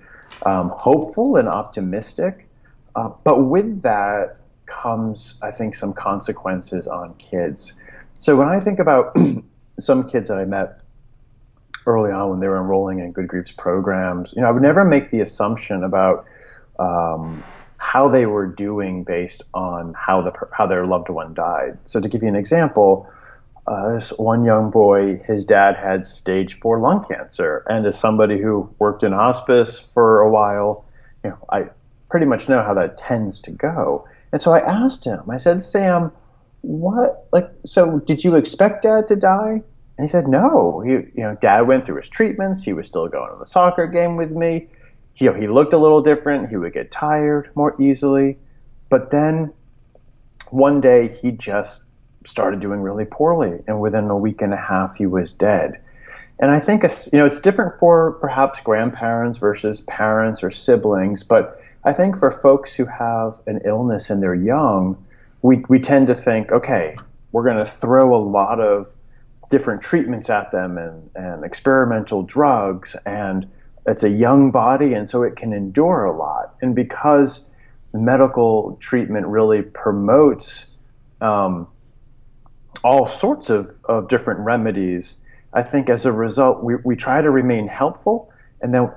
um, 0.43 0.69
hopeful 0.69 1.35
and 1.35 1.47
optimistic. 1.47 2.47
Uh, 2.95 3.09
but 3.23 3.43
with 3.43 3.81
that 3.83 4.37
comes 4.65 5.35
i 5.41 5.51
think 5.51 5.75
some 5.75 5.93
consequences 5.93 6.87
on 6.87 7.13
kids. 7.15 7.73
So 8.17 8.35
when 8.35 8.47
i 8.47 8.59
think 8.59 8.79
about 8.79 9.15
some 9.79 10.09
kids 10.09 10.29
that 10.29 10.39
i 10.39 10.45
met 10.45 10.81
early 11.85 12.11
on 12.11 12.29
when 12.31 12.39
they 12.39 12.47
were 12.47 12.57
enrolling 12.57 12.99
in 12.99 13.11
good 13.11 13.27
grief's 13.27 13.51
programs 13.51 14.33
you 14.35 14.41
know 14.41 14.47
i 14.47 14.51
would 14.51 14.61
never 14.61 14.85
make 14.85 15.09
the 15.11 15.21
assumption 15.21 15.83
about 15.83 16.25
um, 16.79 17.43
how 17.81 18.07
they 18.07 18.27
were 18.27 18.45
doing 18.45 19.03
based 19.03 19.41
on 19.55 19.93
how 19.95 20.21
the 20.21 20.31
how 20.53 20.67
their 20.67 20.85
loved 20.85 21.09
one 21.09 21.33
died. 21.33 21.79
So 21.85 21.99
to 21.99 22.07
give 22.07 22.21
you 22.21 22.29
an 22.29 22.35
example, 22.35 23.09
uh, 23.65 23.95
this 23.95 24.11
one 24.11 24.45
young 24.45 24.69
boy, 24.69 25.17
his 25.25 25.43
dad 25.43 25.75
had 25.75 26.05
stage 26.05 26.59
four 26.59 26.79
lung 26.79 27.03
cancer, 27.03 27.65
and 27.67 27.83
as 27.87 27.97
somebody 27.97 28.39
who 28.39 28.69
worked 28.77 29.01
in 29.01 29.11
hospice 29.11 29.79
for 29.79 30.21
a 30.21 30.29
while, 30.29 30.85
you 31.23 31.31
know, 31.31 31.37
I 31.49 31.69
pretty 32.07 32.27
much 32.27 32.47
know 32.47 32.61
how 32.61 32.75
that 32.75 32.97
tends 32.97 33.41
to 33.41 33.51
go. 33.51 34.07
And 34.31 34.39
so 34.39 34.51
I 34.51 34.59
asked 34.59 35.03
him. 35.03 35.23
I 35.27 35.37
said, 35.37 35.59
"Sam, 35.59 36.11
what 36.61 37.27
like 37.33 37.49
so 37.65 37.97
did 37.99 38.23
you 38.23 38.35
expect 38.35 38.83
dad 38.83 39.07
to 39.07 39.15
die?" 39.15 39.63
And 39.97 40.07
he 40.07 40.07
said, 40.07 40.27
"No. 40.27 40.81
He, 40.81 40.91
you 40.91 41.23
know, 41.23 41.35
dad 41.41 41.61
went 41.61 41.83
through 41.83 41.97
his 41.97 42.09
treatments. 42.09 42.61
He 42.61 42.73
was 42.73 42.85
still 42.85 43.07
going 43.07 43.31
to 43.31 43.39
the 43.39 43.45
soccer 43.47 43.87
game 43.87 44.17
with 44.17 44.29
me." 44.31 44.69
He, 45.13 45.29
he 45.39 45.47
looked 45.47 45.73
a 45.73 45.77
little 45.77 46.01
different. 46.01 46.49
He 46.49 46.57
would 46.57 46.73
get 46.73 46.91
tired 46.91 47.49
more 47.55 47.79
easily. 47.81 48.37
But 48.89 49.11
then 49.11 49.53
one 50.49 50.81
day 50.81 51.07
he 51.21 51.31
just 51.31 51.83
started 52.25 52.59
doing 52.59 52.81
really 52.81 53.05
poorly. 53.05 53.61
And 53.67 53.79
within 53.81 54.09
a 54.09 54.17
week 54.17 54.41
and 54.41 54.53
a 54.53 54.57
half, 54.57 54.95
he 54.95 55.05
was 55.05 55.33
dead. 55.33 55.81
And 56.39 56.49
I 56.49 56.59
think 56.59 56.83
you 56.83 57.19
know 57.19 57.25
it's 57.25 57.39
different 57.39 57.79
for 57.79 58.13
perhaps 58.13 58.59
grandparents 58.61 59.37
versus 59.37 59.81
parents 59.81 60.41
or 60.41 60.49
siblings, 60.49 61.23
but 61.23 61.61
I 61.83 61.93
think 61.93 62.17
for 62.17 62.31
folks 62.31 62.73
who 62.73 62.85
have 62.85 63.39
an 63.45 63.61
illness 63.63 64.09
and 64.09 64.21
they're 64.21 64.35
young, 64.35 65.03
we, 65.43 65.63
we 65.69 65.79
tend 65.79 66.07
to 66.07 66.15
think, 66.15 66.51
okay, 66.51 66.95
we're 67.31 67.43
going 67.43 67.63
to 67.63 67.65
throw 67.65 68.15
a 68.15 68.21
lot 68.23 68.59
of 68.59 68.91
different 69.49 69.81
treatments 69.81 70.29
at 70.29 70.51
them 70.51 70.77
and, 70.77 71.09
and 71.15 71.43
experimental 71.43 72.23
drugs, 72.23 72.95
and 73.05 73.47
it's 73.85 74.03
a 74.03 74.09
young 74.09 74.51
body, 74.51 74.93
and 74.93 75.09
so 75.09 75.23
it 75.23 75.35
can 75.35 75.53
endure 75.53 76.05
a 76.05 76.15
lot. 76.15 76.55
And 76.61 76.75
because 76.75 77.47
medical 77.93 78.77
treatment 78.79 79.27
really 79.27 79.61
promotes 79.61 80.65
um, 81.19 81.67
all 82.83 83.05
sorts 83.05 83.49
of, 83.49 83.81
of 83.85 84.07
different 84.07 84.39
remedies, 84.41 85.15
I 85.53 85.63
think 85.63 85.89
as 85.89 86.05
a 86.05 86.11
result, 86.11 86.63
we, 86.63 86.75
we 86.77 86.95
try 86.95 87.21
to 87.21 87.29
remain 87.29 87.67
helpful, 87.67 88.31
and 88.61 88.73
then 88.73 88.91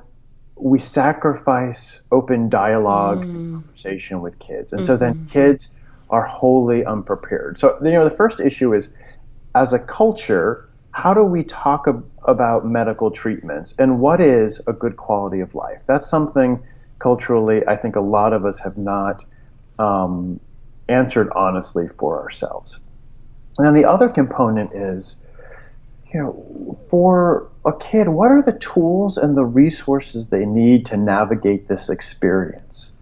we 0.61 0.79
sacrifice 0.79 2.01
open 2.12 2.49
dialogue 2.49 3.25
mm. 3.25 3.55
conversation 3.55 4.20
with 4.20 4.38
kids. 4.38 4.73
And 4.73 4.83
mm-hmm. 4.83 4.87
so 4.87 4.97
then 4.97 5.14
mm-hmm. 5.14 5.27
kids 5.27 5.68
are 6.11 6.25
wholly 6.25 6.85
unprepared. 6.85 7.59
So, 7.59 7.77
you 7.83 7.90
know, 7.90 8.05
the 8.05 8.14
first 8.14 8.38
issue 8.38 8.73
is 8.75 8.88
as 9.55 9.73
a 9.73 9.79
culture, 9.79 10.68
how 10.92 11.12
do 11.14 11.25
we 11.25 11.42
talk 11.42 11.88
ab- 11.88 12.05
about 12.25 12.67
medical 12.67 13.11
treatments 13.11 13.75
and 13.79 14.01
what 14.01 14.21
is 14.21 14.61
a 14.67 14.73
good 14.73 14.97
quality 14.97 15.41
of 15.41 15.55
life? 15.55 15.81
That's 15.87 16.09
something 16.09 16.63
culturally 16.99 17.63
I 17.67 17.77
think 17.77 17.97
a 17.97 18.01
lot 18.01 18.33
of 18.33 18.45
us 18.45 18.59
have 18.61 18.79
not 18.79 19.25
um, 19.79 20.41
answered 20.89 21.31
honestly 21.35 21.89
for 21.89 22.21
ourselves. 22.21 22.79
And 23.59 23.67
then 23.67 23.75
the 23.75 23.85
other 23.85 24.09
component 24.09 24.73
is, 24.75 25.17
you 26.13 26.21
know, 26.21 26.77
for 26.89 27.49
a 27.65 27.73
kid, 27.73 28.09
what 28.09 28.31
are 28.31 28.43
the 28.43 28.53
tools 28.59 29.17
and 29.17 29.37
the 29.37 29.45
resources 29.45 30.29
they 30.29 30.45
need 30.45 30.87
to 30.87 30.97
navigate 30.97 31.69
this 31.69 31.89
experience? 31.89 32.93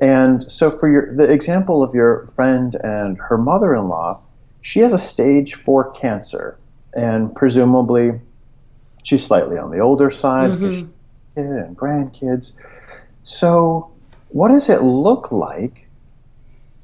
And 0.00 0.50
so, 0.50 0.70
for 0.70 0.90
your 0.90 1.14
the 1.14 1.30
example 1.30 1.82
of 1.82 1.94
your 1.94 2.26
friend 2.28 2.74
and 2.74 3.16
her 3.18 3.38
mother-in-law, 3.38 4.20
she 4.60 4.80
has 4.80 4.92
a 4.92 4.98
stage 4.98 5.54
four 5.54 5.92
cancer, 5.92 6.58
and 6.92 7.34
presumably, 7.34 8.20
she's 9.02 9.24
slightly 9.24 9.58
on 9.58 9.70
the 9.70 9.78
older 9.78 10.10
side 10.10 10.50
mm-hmm. 10.52 10.88
and 11.40 11.76
grandkids. 11.76 12.52
So, 13.24 13.90
what 14.28 14.48
does 14.48 14.68
it 14.68 14.82
look 14.82 15.30
like 15.30 15.88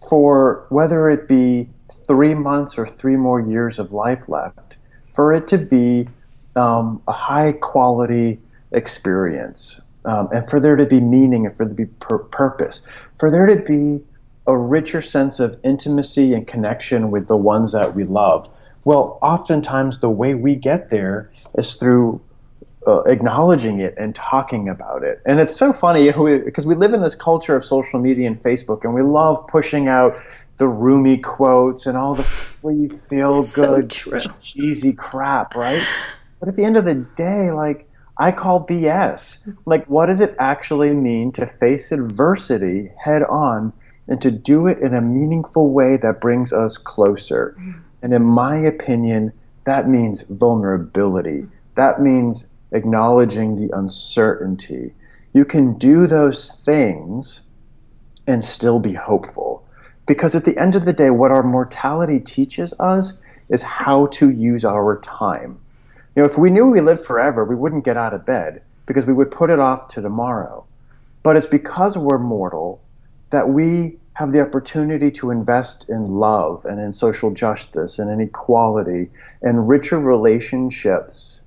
for 0.09 0.66
whether 0.68 1.11
it 1.11 1.26
be 1.26 1.68
three 2.07 2.35
months 2.35 2.78
or 2.78 2.87
three 2.87 3.16
more 3.16 3.40
years 3.40 3.78
of 3.78 3.92
life 3.92 4.28
left, 4.28 4.76
for 5.14 5.33
it 5.33 5.48
to 5.48 5.59
be 5.59 6.09
um, 6.57 7.02
a 7.09 7.12
high 7.12 7.52
quality 7.52 8.38
experience, 8.72 9.81
um, 10.04 10.28
and 10.33 10.48
for 10.48 10.61
there 10.61 10.76
to 10.76 10.87
be 10.87 11.00
meaning 11.00 11.46
and 11.46 11.57
for 11.57 11.64
there 11.64 11.74
to 11.74 11.87
be 11.87 11.87
pur- 12.00 12.18
purpose, 12.18 12.87
for 13.18 13.31
there 13.31 13.46
to 13.46 13.57
be 13.57 14.02
a 14.46 14.57
richer 14.57 15.02
sense 15.02 15.40
of 15.40 15.59
intimacy 15.62 16.33
and 16.33 16.46
connection 16.46 17.11
with 17.11 17.28
the 17.28 17.37
ones 17.37 17.72
that 17.72 17.94
we 17.94 18.04
love. 18.04 18.48
Well, 18.87 19.18
oftentimes 19.20 20.00
the 20.00 20.09
way 20.09 20.35
we 20.35 20.54
get 20.54 20.88
there 20.88 21.31
is 21.57 21.75
through 21.75 22.21
uh, 22.87 23.03
acknowledging 23.03 23.81
it 23.81 23.95
and 23.99 24.15
talking 24.15 24.69
about 24.69 25.03
it. 25.03 25.21
And 25.27 25.41
it's 25.41 25.55
so 25.55 25.73
funny 25.73 26.11
because 26.45 26.67
we 26.67 26.75
live 26.75 26.95
in 26.95 27.03
this 27.03 27.15
culture 27.15 27.57
of 27.57 27.65
social 27.65 28.01
media 28.01 28.27
and 28.27 28.41
Facebook, 28.41 28.85
and 28.85 28.95
we 28.95 29.03
love 29.03 29.47
pushing 29.47 29.89
out 29.89 30.17
the 30.57 30.67
Rumi 30.67 31.19
quotes 31.19 31.87
and 31.87 31.97
all 31.97 32.15
the 32.15 32.23
free 32.23 32.89
feel 32.89 33.45
good, 33.55 33.93
so 33.93 34.19
cheesy 34.41 34.93
crap, 34.93 35.55
right? 35.55 35.87
But 36.41 36.49
at 36.49 36.57
the 36.57 36.65
end 36.65 36.77
of 36.77 36.85
the 36.85 36.95
day, 36.95 37.53
like, 37.53 37.89
I 38.17 38.33
call 38.33 38.67
BS. 38.67 39.55
Like, 39.65 39.87
what 39.87 40.07
does 40.07 40.21
it 40.21 40.35
actually 40.39 40.91
mean 40.91 41.31
to 41.33 41.47
face 41.47 41.93
adversity 41.93 42.91
head 43.03 43.23
on 43.23 43.73
and 44.09 44.21
to 44.23 44.31
do 44.33 44.67
it 44.67 44.79
in 44.79 44.95
a 44.95 45.01
meaningful 45.01 45.71
way 45.71 45.97
that 45.99 46.21
brings 46.21 46.53
us 46.53 46.77
closer? 46.77 47.57
And 48.03 48.13
in 48.13 48.23
my 48.23 48.57
opinion, 48.57 49.33
that 49.68 49.88
means 49.88 50.22
vulnerability. 50.22 51.46
That 51.74 52.00
means 52.00 52.46
acknowledging 52.72 53.57
the 53.57 53.76
uncertainty. 53.76 54.94
You 55.33 55.44
can 55.44 55.76
do 55.78 56.07
those 56.07 56.50
things 56.50 57.42
and 58.26 58.42
still 58.42 58.81
be 58.81 58.94
hopeful. 58.94 59.64
Because 60.07 60.35
at 60.35 60.44
the 60.44 60.57
end 60.59 60.74
of 60.74 60.87
the 60.87 60.92
day, 60.92 61.11
what 61.11 61.31
our 61.31 61.42
mortality 61.42 62.18
teaches 62.18 62.72
us 62.81 63.18
is 63.50 63.62
how 63.62 64.07
to 64.07 64.31
use 64.31 64.64
our 64.64 65.00
time. 65.00 65.59
You 66.16 66.22
know, 66.22 66.26
if 66.26 66.38
we 66.38 66.50
knew 66.50 66.66
we 66.66 66.81
lived 66.81 67.04
forever, 67.04 67.44
we 67.44 67.54
wouldn't 67.54 67.85
get 67.85 67.96
out 67.96 68.14
of 68.14 68.24
bed 68.24 68.62
because 68.87 69.04
we 69.04 69.12
would 69.12 69.31
put 69.31 69.50
it 69.50 69.59
off 69.59 69.88
to 69.88 70.00
tomorrow. 70.00 70.64
But 71.22 71.37
it's 71.37 71.46
because 71.46 71.98
we're 71.98 72.18
mortal 72.18 72.81
that 73.31 73.48
we 73.50 73.98
have 74.18 74.33
the 74.33 74.40
opportunity 74.40 75.12
to 75.12 75.31
invest 75.31 75.88
in 75.88 76.16
love 76.16 76.64
and 76.64 76.81
in 76.81 76.92
social 76.92 77.31
justice 77.31 78.00
and 78.00 78.11
in 78.11 78.20
equality 78.20 79.09
and 79.42 79.68
richer 79.68 80.00
relationships 80.00 81.40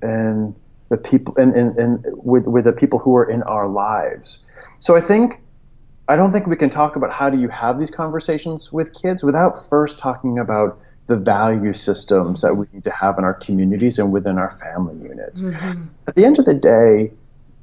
and 0.00 0.54
the 0.88 0.96
people 0.96 1.34
and, 1.36 1.54
and, 1.54 1.76
and 1.76 2.02
with, 2.12 2.46
with 2.46 2.64
the 2.64 2.72
people 2.72 2.98
who 2.98 3.14
are 3.14 3.28
in 3.28 3.42
our 3.42 3.68
lives. 3.68 4.38
So 4.80 4.96
I 4.96 5.02
think 5.02 5.42
I 6.08 6.16
don't 6.16 6.32
think 6.32 6.46
we 6.46 6.56
can 6.56 6.70
talk 6.70 6.96
about 6.96 7.12
how 7.12 7.28
do 7.28 7.38
you 7.38 7.48
have 7.48 7.78
these 7.78 7.90
conversations 7.90 8.72
with 8.72 8.94
kids 8.94 9.22
without 9.22 9.68
first 9.68 9.98
talking 9.98 10.38
about 10.38 10.80
the 11.08 11.16
value 11.16 11.74
systems 11.74 12.40
that 12.40 12.56
we 12.56 12.66
need 12.72 12.84
to 12.84 12.90
have 12.90 13.18
in 13.18 13.24
our 13.24 13.34
communities 13.34 13.98
and 13.98 14.10
within 14.10 14.38
our 14.38 14.52
family 14.52 14.96
units. 15.06 15.42
Mm-hmm. 15.42 15.82
At 16.08 16.14
the 16.14 16.24
end 16.24 16.38
of 16.38 16.46
the 16.46 16.54
day, 16.54 17.12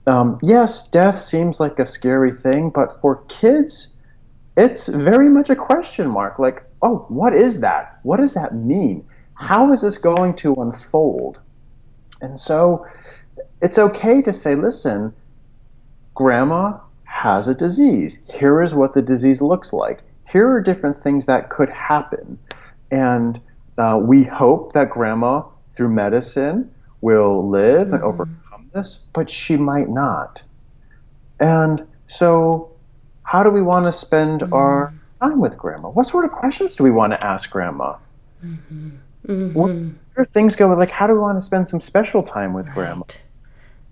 um, 0.06 0.38
yes, 0.44 0.88
death 0.88 1.20
seems 1.20 1.60
like 1.60 1.80
a 1.80 1.86
scary 1.86 2.32
thing, 2.32 2.70
but 2.70 3.02
for 3.02 3.24
kids, 3.28 3.96
it's 4.58 4.88
very 4.88 5.30
much 5.30 5.50
a 5.50 5.56
question 5.56 6.08
mark. 6.10 6.40
Like, 6.40 6.64
oh, 6.82 7.06
what 7.10 7.34
is 7.36 7.60
that? 7.62 8.00
What 8.04 8.18
does 8.18 8.34
that 8.34 8.56
mean? 8.56 9.06
How 9.34 9.72
is 9.72 9.82
this 9.82 9.98
going 9.98 10.36
to 10.38 10.54
unfold? 10.56 11.40
And 12.22 12.40
so 12.40 12.86
it's 13.62 13.78
okay 13.78 14.22
to 14.22 14.34
say, 14.34 14.56
listen, 14.56 15.14
grandma 16.14 16.80
has 17.04 17.48
a 17.48 17.54
disease. 17.54 18.20
Here 18.32 18.62
is 18.62 18.74
what 18.74 18.94
the 18.94 19.02
disease 19.02 19.42
looks 19.42 19.74
like. 19.74 20.02
Here 20.30 20.50
are 20.50 20.62
different 20.62 20.98
things 20.98 21.26
that 21.26 21.50
could 21.50 21.70
happen. 21.70 22.40
And 22.90 23.40
uh, 23.78 24.00
we 24.02 24.24
hope 24.24 24.74
that 24.74 24.90
grandma, 24.90 25.44
through 25.70 25.90
medicine, 25.90 26.72
will 27.02 27.50
live 27.50 27.88
mm-hmm. 27.88 27.96
and 27.96 28.04
overcome 28.04 28.70
this, 28.74 29.00
but 29.14 29.30
she 29.30 29.58
might 29.58 29.90
not. 29.90 30.44
And 31.40 31.88
so, 32.08 32.71
how 33.32 33.44
do 33.44 33.50
we 33.50 33.62
want 33.62 33.86
to 33.86 33.94
spend 33.94 34.42
mm-hmm. 34.42 34.54
our 34.54 34.94
time 35.22 35.40
with 35.40 35.58
grandma? 35.58 35.88
What 35.88 36.06
sort 36.06 36.26
of 36.26 36.32
questions 36.32 36.76
do 36.76 36.84
we 36.84 36.92
want 36.92 37.14
to 37.14 37.26
ask 37.26 37.50
grandma? 37.50 37.96
Mm-hmm. 38.46 39.54
What 39.54 39.72
are 40.18 40.26
things 40.26 40.58
go 40.58 40.68
like? 40.74 40.92
How 40.92 41.08
do 41.08 41.14
we 41.14 41.20
want 41.20 41.38
to 41.38 41.42
spend 41.42 41.66
some 41.66 41.80
special 41.80 42.24
time 42.24 42.52
with 42.54 42.66
right. 42.66 42.76
grandma? 42.76 43.04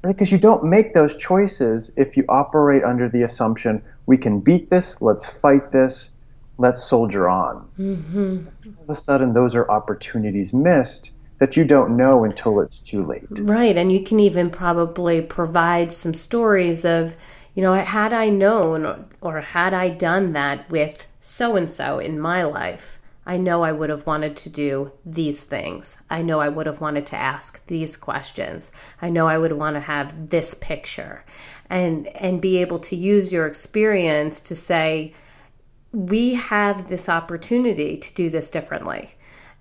Because 0.02 0.30
you 0.34 0.40
don't 0.40 0.66
make 0.66 0.94
those 0.94 1.16
choices 1.16 1.90
if 1.96 2.18
you 2.18 2.26
operate 2.28 2.84
under 2.84 3.08
the 3.08 3.22
assumption 3.22 3.82
we 4.08 4.18
can 4.18 4.42
beat 4.42 4.70
this, 4.70 5.00
let's 5.00 5.26
fight 5.26 5.72
this, 5.72 6.10
let's 6.58 6.84
soldier 6.84 7.30
on. 7.30 7.66
Mm-hmm. 7.80 8.46
All 8.78 8.84
of 8.84 8.90
a 8.90 8.96
sudden, 8.96 9.32
those 9.32 9.56
are 9.56 9.72
opportunities 9.72 10.54
missed 10.54 11.12
that 11.38 11.56
you 11.56 11.64
don't 11.64 11.96
know 11.96 12.26
until 12.26 12.60
it's 12.60 12.80
too 12.80 13.06
late. 13.06 13.24
Right. 13.30 13.78
And 13.78 13.90
you 13.90 14.04
can 14.04 14.20
even 14.20 14.50
probably 14.50 15.22
provide 15.22 15.94
some 15.94 16.14
stories 16.14 16.84
of, 16.84 17.16
you 17.60 17.64
know, 17.64 17.74
had 17.74 18.14
I 18.14 18.30
known 18.30 19.10
or 19.20 19.42
had 19.42 19.74
I 19.74 19.90
done 19.90 20.32
that 20.32 20.70
with 20.70 21.08
so 21.20 21.58
and 21.58 21.70
so 21.70 22.00
in 22.00 22.18
my 22.18 22.42
life, 22.42 23.02
I 23.26 23.36
know 23.36 23.64
I 23.64 23.74
would 23.74 23.90
have 23.90 24.06
wanted 24.06 24.38
to 24.38 24.50
do 24.50 24.94
these 25.06 25.44
things. 25.44 26.02
I 26.10 26.22
know 26.22 26.40
I 26.40 26.48
would 26.48 26.68
have 26.68 26.80
wanted 26.80 27.06
to 27.08 27.18
ask 27.18 27.68
these 27.68 27.98
questions. 27.98 28.72
I 29.02 29.10
know 29.10 29.28
I 29.28 29.38
would 29.38 29.52
want 29.52 29.76
to 29.76 29.82
have 29.82 30.30
this 30.30 30.54
picture 30.54 31.26
and 31.70 32.08
and 32.16 32.42
be 32.42 32.62
able 32.62 32.80
to 32.80 32.96
use 32.96 33.34
your 33.34 33.46
experience 33.46 34.40
to 34.40 34.56
say, 34.56 35.12
we 35.92 36.36
have 36.36 36.88
this 36.88 37.10
opportunity 37.10 37.98
to 37.98 38.14
do 38.14 38.30
this 38.30 38.50
differently. 38.50 39.16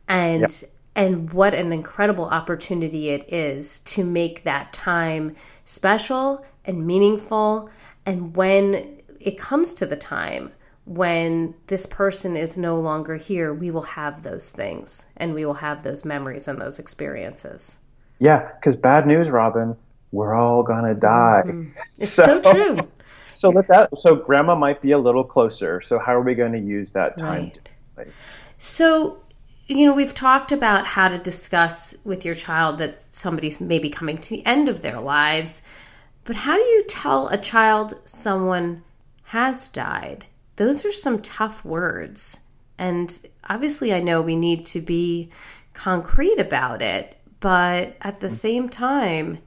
And 0.07 0.43
yep. 0.43 0.71
and 0.95 1.33
what 1.33 1.53
an 1.53 1.73
incredible 1.73 2.27
opportunity 2.27 3.09
it 3.09 3.25
is 3.27 3.81
to 3.81 4.05
make 4.05 4.45
that 4.45 4.73
time 4.73 5.35
special 5.65 6.45
and 6.65 6.87
meaningful 6.87 7.69
and 8.09 8.35
when 8.35 9.03
it 9.21 9.37
comes 9.37 9.75
to 9.75 9.85
the 9.85 9.97
time 9.97 10.53
when 10.87 11.55
this 11.67 11.85
person 11.85 12.35
is 12.35 12.57
no 12.57 12.81
longer 12.81 13.17
here, 13.17 13.53
we 13.53 13.71
will 13.71 13.83
have 13.83 14.23
those 14.23 14.51
things 14.51 15.07
and 15.19 15.35
we 15.35 15.45
will 15.45 15.53
have 15.55 15.83
those 15.83 16.07
memories 16.07 16.49
and 16.49 16.59
those 16.59 16.79
experiences. 16.79 17.81
Yeah, 18.19 18.51
because 18.55 18.75
bad 18.77 19.07
news, 19.07 19.29
Robyn, 19.29 19.77
we're 20.11 20.35
all 20.35 20.63
gonna 20.63 20.95
die. 20.95 21.43
Mm-hmm. 21.45 21.71
It's 21.99 22.13
so, 22.13 22.43
so, 22.43 22.53
true. 22.53 22.79
So 23.35 23.51
let's 23.51 23.71
add, 23.71 23.87
so 23.97 24.17
grandma 24.17 24.57
might 24.57 24.83
be 24.83 24.91
a 24.91 24.99
little 24.99 25.23
closer. 25.23 25.81
So 25.81 25.97
how 26.01 26.13
are 26.13 26.23
we 26.23 26.35
going 26.35 26.51
to 26.51 26.59
use 26.59 26.91
that 26.91 27.17
time? 27.19 27.53
Right. 27.97 28.09
So 28.57 29.21
you 29.69 29.85
know, 29.85 29.93
we've 29.93 30.15
talked 30.15 30.51
about 30.51 30.87
how 30.87 31.09
to 31.09 31.19
discuss 31.19 31.95
with 32.05 32.25
your 32.25 32.35
child 32.35 32.79
that 32.79 32.97
somebody's 32.97 33.61
maybe 33.61 33.91
coming 33.91 34.17
to 34.17 34.31
the 34.31 34.45
end 34.47 34.69
of 34.69 34.81
their 34.81 34.99
lives, 34.99 35.63
but 36.29 36.37
how 36.37 36.57
do 36.57 36.63
you 36.63 36.83
tell 36.83 37.29
a 37.29 37.39
child 37.39 37.95
someone 38.05 38.83
has 39.23 39.67
died? 39.67 40.27
Those 40.57 40.85
are 40.85 40.93
some 40.93 41.23
tough 41.23 41.65
words. 41.65 42.41
And 42.77 43.19
obviously, 43.49 43.95
I 43.95 44.01
know 44.01 44.21
we 44.21 44.37
need 44.37 44.67
to 44.67 44.83
be 44.83 45.31
concrete 45.73 46.39
about 46.39 46.83
it, 46.83 47.17
but 47.41 47.97
at 48.03 48.21
the 48.21 48.29
same 48.29 48.69
time, 48.69 49.39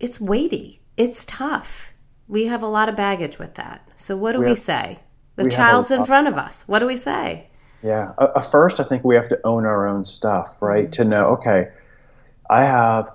it's 0.00 0.20
weighty, 0.20 0.80
it's 0.96 1.24
tough. 1.24 1.92
We 2.26 2.46
have 2.46 2.64
a 2.64 2.66
lot 2.66 2.88
of 2.88 2.96
baggage 2.96 3.38
with 3.38 3.54
that. 3.54 3.88
So, 3.94 4.16
what 4.16 4.32
do 4.32 4.40
we, 4.40 4.46
we 4.46 4.50
have, 4.50 4.58
say? 4.58 4.98
The 5.36 5.48
child's 5.48 5.92
in 5.92 6.04
front 6.04 6.26
of 6.26 6.36
us. 6.36 6.66
What 6.66 6.80
do 6.80 6.86
we 6.86 6.96
say? 6.96 7.46
Yeah. 7.84 8.10
Uh, 8.18 8.40
first, 8.40 8.80
I 8.80 8.82
think 8.82 9.04
we 9.04 9.14
have 9.14 9.28
to 9.28 9.38
own 9.44 9.66
our 9.66 9.86
own 9.86 10.04
stuff, 10.04 10.56
right? 10.60 10.86
Mm-hmm. 10.86 11.02
To 11.02 11.04
know, 11.04 11.26
okay, 11.34 11.68
I 12.50 12.64
have 12.64 13.08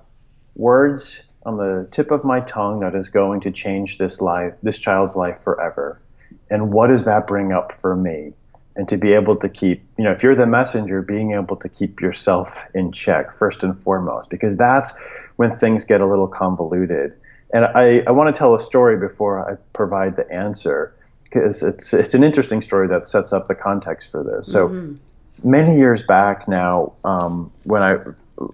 words 0.55 1.19
on 1.45 1.57
the 1.57 1.87
tip 1.91 2.11
of 2.11 2.23
my 2.23 2.39
tongue 2.41 2.79
that 2.79 2.95
is 2.95 3.09
going 3.09 3.41
to 3.41 3.51
change 3.51 3.97
this 3.97 4.19
life, 4.19 4.53
this 4.63 4.79
child's 4.79 5.15
life 5.15 5.39
forever. 5.39 6.01
And 6.49 6.71
what 6.71 6.87
does 6.87 7.05
that 7.05 7.27
bring 7.27 7.51
up 7.51 7.73
for 7.73 7.95
me? 7.95 8.33
And 8.75 8.89
to 8.89 8.97
be 8.97 9.13
able 9.13 9.37
to 9.37 9.47
keep, 9.47 9.83
you 9.97 10.03
know, 10.03 10.11
if 10.11 10.21
you're 10.21 10.35
the 10.35 10.45
messenger, 10.45 11.01
being 11.01 11.33
able 11.33 11.55
to 11.57 11.69
keep 11.69 12.01
yourself 12.01 12.65
in 12.73 12.91
check 12.91 13.31
first 13.31 13.63
and 13.63 13.81
foremost, 13.81 14.29
because 14.29 14.57
that's 14.57 14.93
when 15.37 15.53
things 15.53 15.85
get 15.85 16.01
a 16.01 16.05
little 16.05 16.27
convoluted. 16.27 17.13
And 17.53 17.65
I, 17.65 18.03
I 18.05 18.11
want 18.11 18.35
to 18.35 18.37
tell 18.37 18.53
a 18.53 18.59
story 18.59 18.97
before 18.97 19.49
I 19.49 19.55
provide 19.71 20.17
the 20.17 20.29
answer 20.29 20.93
because 21.23 21.63
it's 21.63 21.93
it's 21.93 22.13
an 22.13 22.23
interesting 22.23 22.61
story 22.61 22.87
that 22.87 23.07
sets 23.07 23.33
up 23.33 23.47
the 23.47 23.55
context 23.55 24.11
for 24.11 24.23
this. 24.23 24.47
So 24.47 24.67
mm-hmm. 24.67 25.49
many 25.49 25.77
years 25.77 26.03
back 26.03 26.47
now, 26.47 26.93
um, 27.03 27.51
when 27.63 27.81
I 27.81 27.97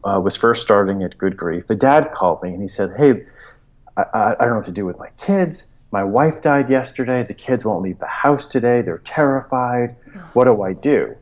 uh, 0.04 0.20
was 0.24 0.36
first 0.36 0.62
starting 0.62 1.04
at 1.04 1.18
Good 1.18 1.38
Grief, 1.38 1.68
the 1.68 1.76
dad 1.76 2.12
called 2.12 2.44
me 2.44 2.50
and 2.50 2.62
he 2.62 2.68
said, 2.68 2.92
"Hey, 2.98 3.26
I, 3.98 4.36
I, 4.40 4.46
don't 4.46 4.50
know 4.50 4.56
what 4.58 4.66
to 4.66 4.72
do 4.72 4.86
with 4.86 5.00
my 5.00 5.10
kids. 5.18 5.66
My 5.92 6.04
wife 6.04 6.42
died 6.42 6.70
yesterday. 6.70 7.24
The 7.24 7.34
kids 7.34 7.66
won't 7.66 7.84
leave 7.84 8.00
the 8.00 8.08
house 8.08 8.46
today. 8.46 8.82
They're 8.82 9.00
terrified. 9.00 9.96
What 10.34 10.46
do 10.46 10.62
I 10.62 10.74
do?" 10.74 11.16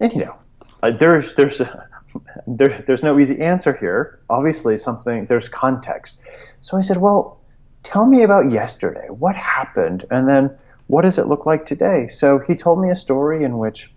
And 0.00 0.12
you 0.12 0.24
know, 0.24 0.34
uh, 0.82 0.90
there's 0.92 1.34
there's 1.34 1.60
there, 2.46 2.84
there's 2.86 3.02
no 3.02 3.18
easy 3.18 3.40
answer 3.40 3.72
here. 3.74 4.20
Obviously, 4.30 4.76
something 4.76 5.26
there's 5.26 5.48
context. 5.48 6.20
So 6.60 6.76
I 6.76 6.80
said, 6.80 6.98
"Well, 6.98 7.40
tell 7.82 8.06
me 8.06 8.22
about 8.22 8.50
yesterday. 8.50 9.06
What 9.08 9.36
happened?" 9.36 10.04
And 10.10 10.28
then 10.28 10.56
what 10.86 11.02
does 11.02 11.18
it 11.18 11.26
look 11.26 11.46
like 11.46 11.66
today? 11.66 12.06
So 12.08 12.38
he 12.38 12.54
told 12.54 12.80
me 12.80 12.90
a 12.90 12.94
story 12.94 13.42
in 13.42 13.58
which 13.58 13.92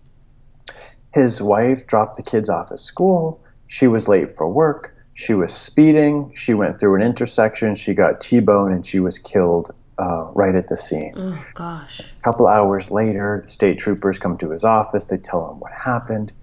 his 1.13 1.41
wife 1.41 1.87
dropped 1.87 2.17
the 2.17 2.23
kids 2.23 2.49
off 2.49 2.71
at 2.71 2.79
school. 2.79 3.41
She 3.69 3.87
was 3.87 4.09
late 4.09 4.35
for 4.35 4.51
work. 4.51 4.93
She 5.13 5.33
was 5.33 5.53
speeding. 5.53 6.33
She 6.35 6.53
went 6.53 6.79
through 6.79 6.95
an 6.95 7.01
intersection. 7.01 7.75
She 7.75 7.93
got 7.93 8.19
T-boned 8.19 8.73
and 8.73 8.85
she 8.85 8.99
was 8.99 9.17
killed 9.17 9.73
uh, 9.97 10.29
right 10.33 10.55
at 10.55 10.67
the 10.67 10.75
scene. 10.75 11.13
Oh 11.15 11.45
gosh! 11.53 12.01
A 12.01 12.23
couple 12.23 12.47
hours 12.47 12.91
later, 12.91 13.43
state 13.45 13.79
troopers 13.79 14.19
come 14.19 14.37
to 14.39 14.49
his 14.49 14.65
office. 14.65 15.05
They 15.05 15.17
tell 15.17 15.49
him 15.49 15.61
what 15.61 15.71
happened. 15.71 16.33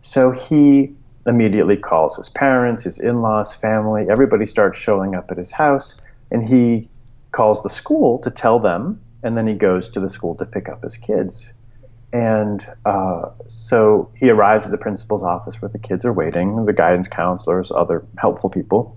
So 0.00 0.30
he 0.30 0.94
immediately 1.26 1.76
calls 1.76 2.16
his 2.16 2.30
parents, 2.30 2.84
his 2.84 2.98
in-laws, 2.98 3.52
family. 3.52 4.06
Everybody 4.10 4.46
starts 4.46 4.78
showing 4.78 5.14
up 5.14 5.30
at 5.30 5.36
his 5.36 5.50
house, 5.50 5.94
and 6.30 6.48
he 6.48 6.88
calls 7.32 7.62
the 7.62 7.68
school 7.68 8.18
to 8.20 8.30
tell 8.30 8.58
them 8.58 9.00
and 9.22 9.36
then 9.36 9.46
he 9.46 9.54
goes 9.54 9.90
to 9.90 10.00
the 10.00 10.08
school 10.08 10.34
to 10.36 10.44
pick 10.44 10.68
up 10.68 10.82
his 10.82 10.96
kids. 10.96 11.52
And 12.12 12.66
uh, 12.86 13.30
so 13.48 14.10
he 14.14 14.30
arrives 14.30 14.64
at 14.64 14.70
the 14.70 14.78
principal's 14.78 15.22
office 15.22 15.60
where 15.60 15.68
the 15.68 15.78
kids 15.78 16.04
are 16.04 16.12
waiting, 16.12 16.64
the 16.64 16.72
guidance 16.72 17.08
counselors, 17.08 17.70
other 17.70 18.04
helpful 18.16 18.48
people. 18.48 18.96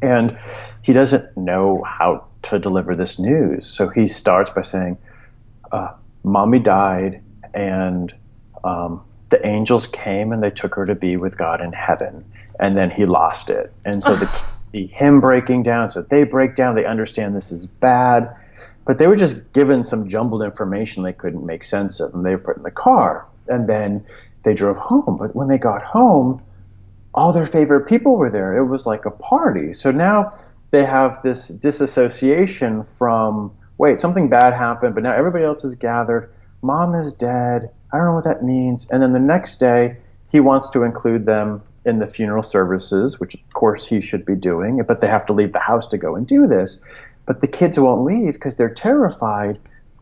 And 0.00 0.38
he 0.82 0.94
doesn't 0.94 1.36
know 1.36 1.82
how 1.82 2.24
to 2.42 2.58
deliver 2.58 2.96
this 2.96 3.18
news. 3.18 3.66
So 3.66 3.88
he 3.88 4.06
starts 4.06 4.50
by 4.50 4.62
saying, 4.62 4.96
uh, 5.70 5.92
Mommy 6.24 6.58
died, 6.58 7.22
and 7.52 8.12
um, 8.64 9.02
the 9.28 9.44
angels 9.46 9.86
came 9.86 10.32
and 10.32 10.42
they 10.42 10.50
took 10.50 10.74
her 10.74 10.86
to 10.86 10.94
be 10.94 11.16
with 11.16 11.36
God 11.36 11.60
in 11.60 11.72
heaven. 11.72 12.24
And 12.58 12.76
then 12.76 12.90
he 12.90 13.04
lost 13.04 13.50
it. 13.50 13.72
And 13.84 14.02
so 14.02 14.16
the, 14.16 14.42
the 14.72 14.86
him 14.86 15.20
breaking 15.20 15.62
down, 15.64 15.90
so 15.90 16.02
they 16.02 16.24
break 16.24 16.56
down, 16.56 16.74
they 16.74 16.86
understand 16.86 17.36
this 17.36 17.52
is 17.52 17.66
bad 17.66 18.34
but 18.90 18.98
they 18.98 19.06
were 19.06 19.14
just 19.14 19.52
given 19.52 19.84
some 19.84 20.08
jumbled 20.08 20.42
information 20.42 21.04
they 21.04 21.12
couldn't 21.12 21.46
make 21.46 21.62
sense 21.62 22.00
of, 22.00 22.12
and 22.12 22.26
they 22.26 22.30
were 22.32 22.42
put 22.42 22.56
in 22.56 22.64
the 22.64 22.72
car. 22.72 23.24
And 23.46 23.68
then 23.68 24.04
they 24.42 24.52
drove 24.52 24.76
home. 24.78 25.16
But 25.16 25.36
when 25.36 25.46
they 25.46 25.58
got 25.58 25.80
home, 25.80 26.42
all 27.14 27.32
their 27.32 27.46
favorite 27.46 27.86
people 27.86 28.16
were 28.16 28.30
there. 28.30 28.56
It 28.56 28.66
was 28.66 28.86
like 28.86 29.04
a 29.04 29.12
party. 29.12 29.74
So 29.74 29.92
now 29.92 30.34
they 30.72 30.84
have 30.84 31.22
this 31.22 31.46
disassociation 31.46 32.82
from 32.82 33.52
wait, 33.78 34.00
something 34.00 34.28
bad 34.28 34.54
happened, 34.54 34.96
but 34.96 35.04
now 35.04 35.14
everybody 35.14 35.44
else 35.44 35.62
is 35.62 35.76
gathered. 35.76 36.34
Mom 36.60 36.96
is 36.96 37.12
dead. 37.12 37.70
I 37.92 37.96
don't 37.96 38.06
know 38.06 38.14
what 38.14 38.24
that 38.24 38.42
means. 38.42 38.88
And 38.90 39.00
then 39.00 39.12
the 39.12 39.20
next 39.20 39.60
day, 39.60 39.98
he 40.32 40.40
wants 40.40 40.68
to 40.70 40.82
include 40.82 41.26
them 41.26 41.62
in 41.84 42.00
the 42.00 42.08
funeral 42.08 42.42
services, 42.42 43.20
which 43.20 43.34
of 43.34 43.52
course 43.52 43.86
he 43.86 44.00
should 44.00 44.26
be 44.26 44.34
doing, 44.34 44.82
but 44.82 45.00
they 45.00 45.06
have 45.06 45.26
to 45.26 45.32
leave 45.32 45.52
the 45.52 45.60
house 45.60 45.86
to 45.86 45.96
go 45.96 46.16
and 46.16 46.26
do 46.26 46.48
this. 46.48 46.80
But 47.30 47.42
the 47.42 47.46
kids 47.46 47.78
won't 47.78 48.02
leave 48.02 48.32
because 48.32 48.56
they're 48.56 48.74
terrified 48.74 49.60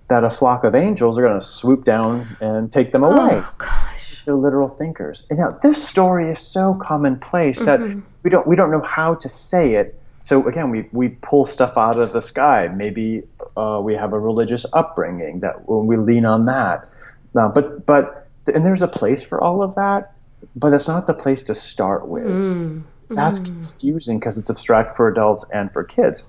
that 0.08 0.24
a 0.24 0.30
flock 0.30 0.64
of 0.64 0.74
angels 0.74 1.18
are 1.18 1.20
going 1.20 1.38
to 1.38 1.44
swoop 1.44 1.84
down 1.84 2.26
and 2.40 2.72
take 2.72 2.90
them 2.90 3.04
away. 3.04 3.42
Oh 3.42 3.54
gosh. 3.58 4.24
They're 4.24 4.34
literal 4.34 4.70
thinkers. 4.70 5.24
And 5.28 5.38
now 5.38 5.50
this 5.60 5.86
story 5.86 6.30
is 6.30 6.40
so 6.40 6.80
commonplace 6.82 7.58
that 7.66 7.80
mm-hmm. 7.80 8.00
we 8.22 8.30
don't 8.30 8.46
we 8.46 8.56
don't 8.56 8.70
know 8.70 8.80
how 8.80 9.14
to 9.16 9.28
say 9.28 9.74
it. 9.74 10.00
So 10.22 10.48
again, 10.48 10.70
we 10.70 10.88
we 10.92 11.10
pull 11.20 11.44
stuff 11.44 11.76
out 11.76 11.98
of 11.98 12.14
the 12.14 12.22
sky. 12.22 12.68
Maybe 12.68 13.24
uh, 13.58 13.82
we 13.84 13.92
have 13.92 14.14
a 14.14 14.18
religious 14.18 14.64
upbringing 14.72 15.40
that 15.40 15.68
when 15.68 15.86
we 15.86 15.98
lean 15.98 16.24
on 16.24 16.46
that. 16.46 16.88
Uh, 17.38 17.48
but 17.48 17.84
but 17.84 18.26
and 18.46 18.64
there's 18.64 18.80
a 18.80 18.88
place 18.88 19.22
for 19.22 19.38
all 19.38 19.62
of 19.62 19.74
that, 19.74 20.14
but 20.56 20.72
it's 20.72 20.88
not 20.88 21.06
the 21.06 21.12
place 21.12 21.42
to 21.42 21.54
start 21.54 22.08
with. 22.08 22.24
Mm. 22.24 22.84
That's 23.10 23.38
mm. 23.38 23.44
confusing 23.44 24.18
because 24.18 24.38
it's 24.38 24.48
abstract 24.48 24.96
for 24.96 25.08
adults 25.08 25.44
and 25.52 25.70
for 25.70 25.84
kids 25.84 26.24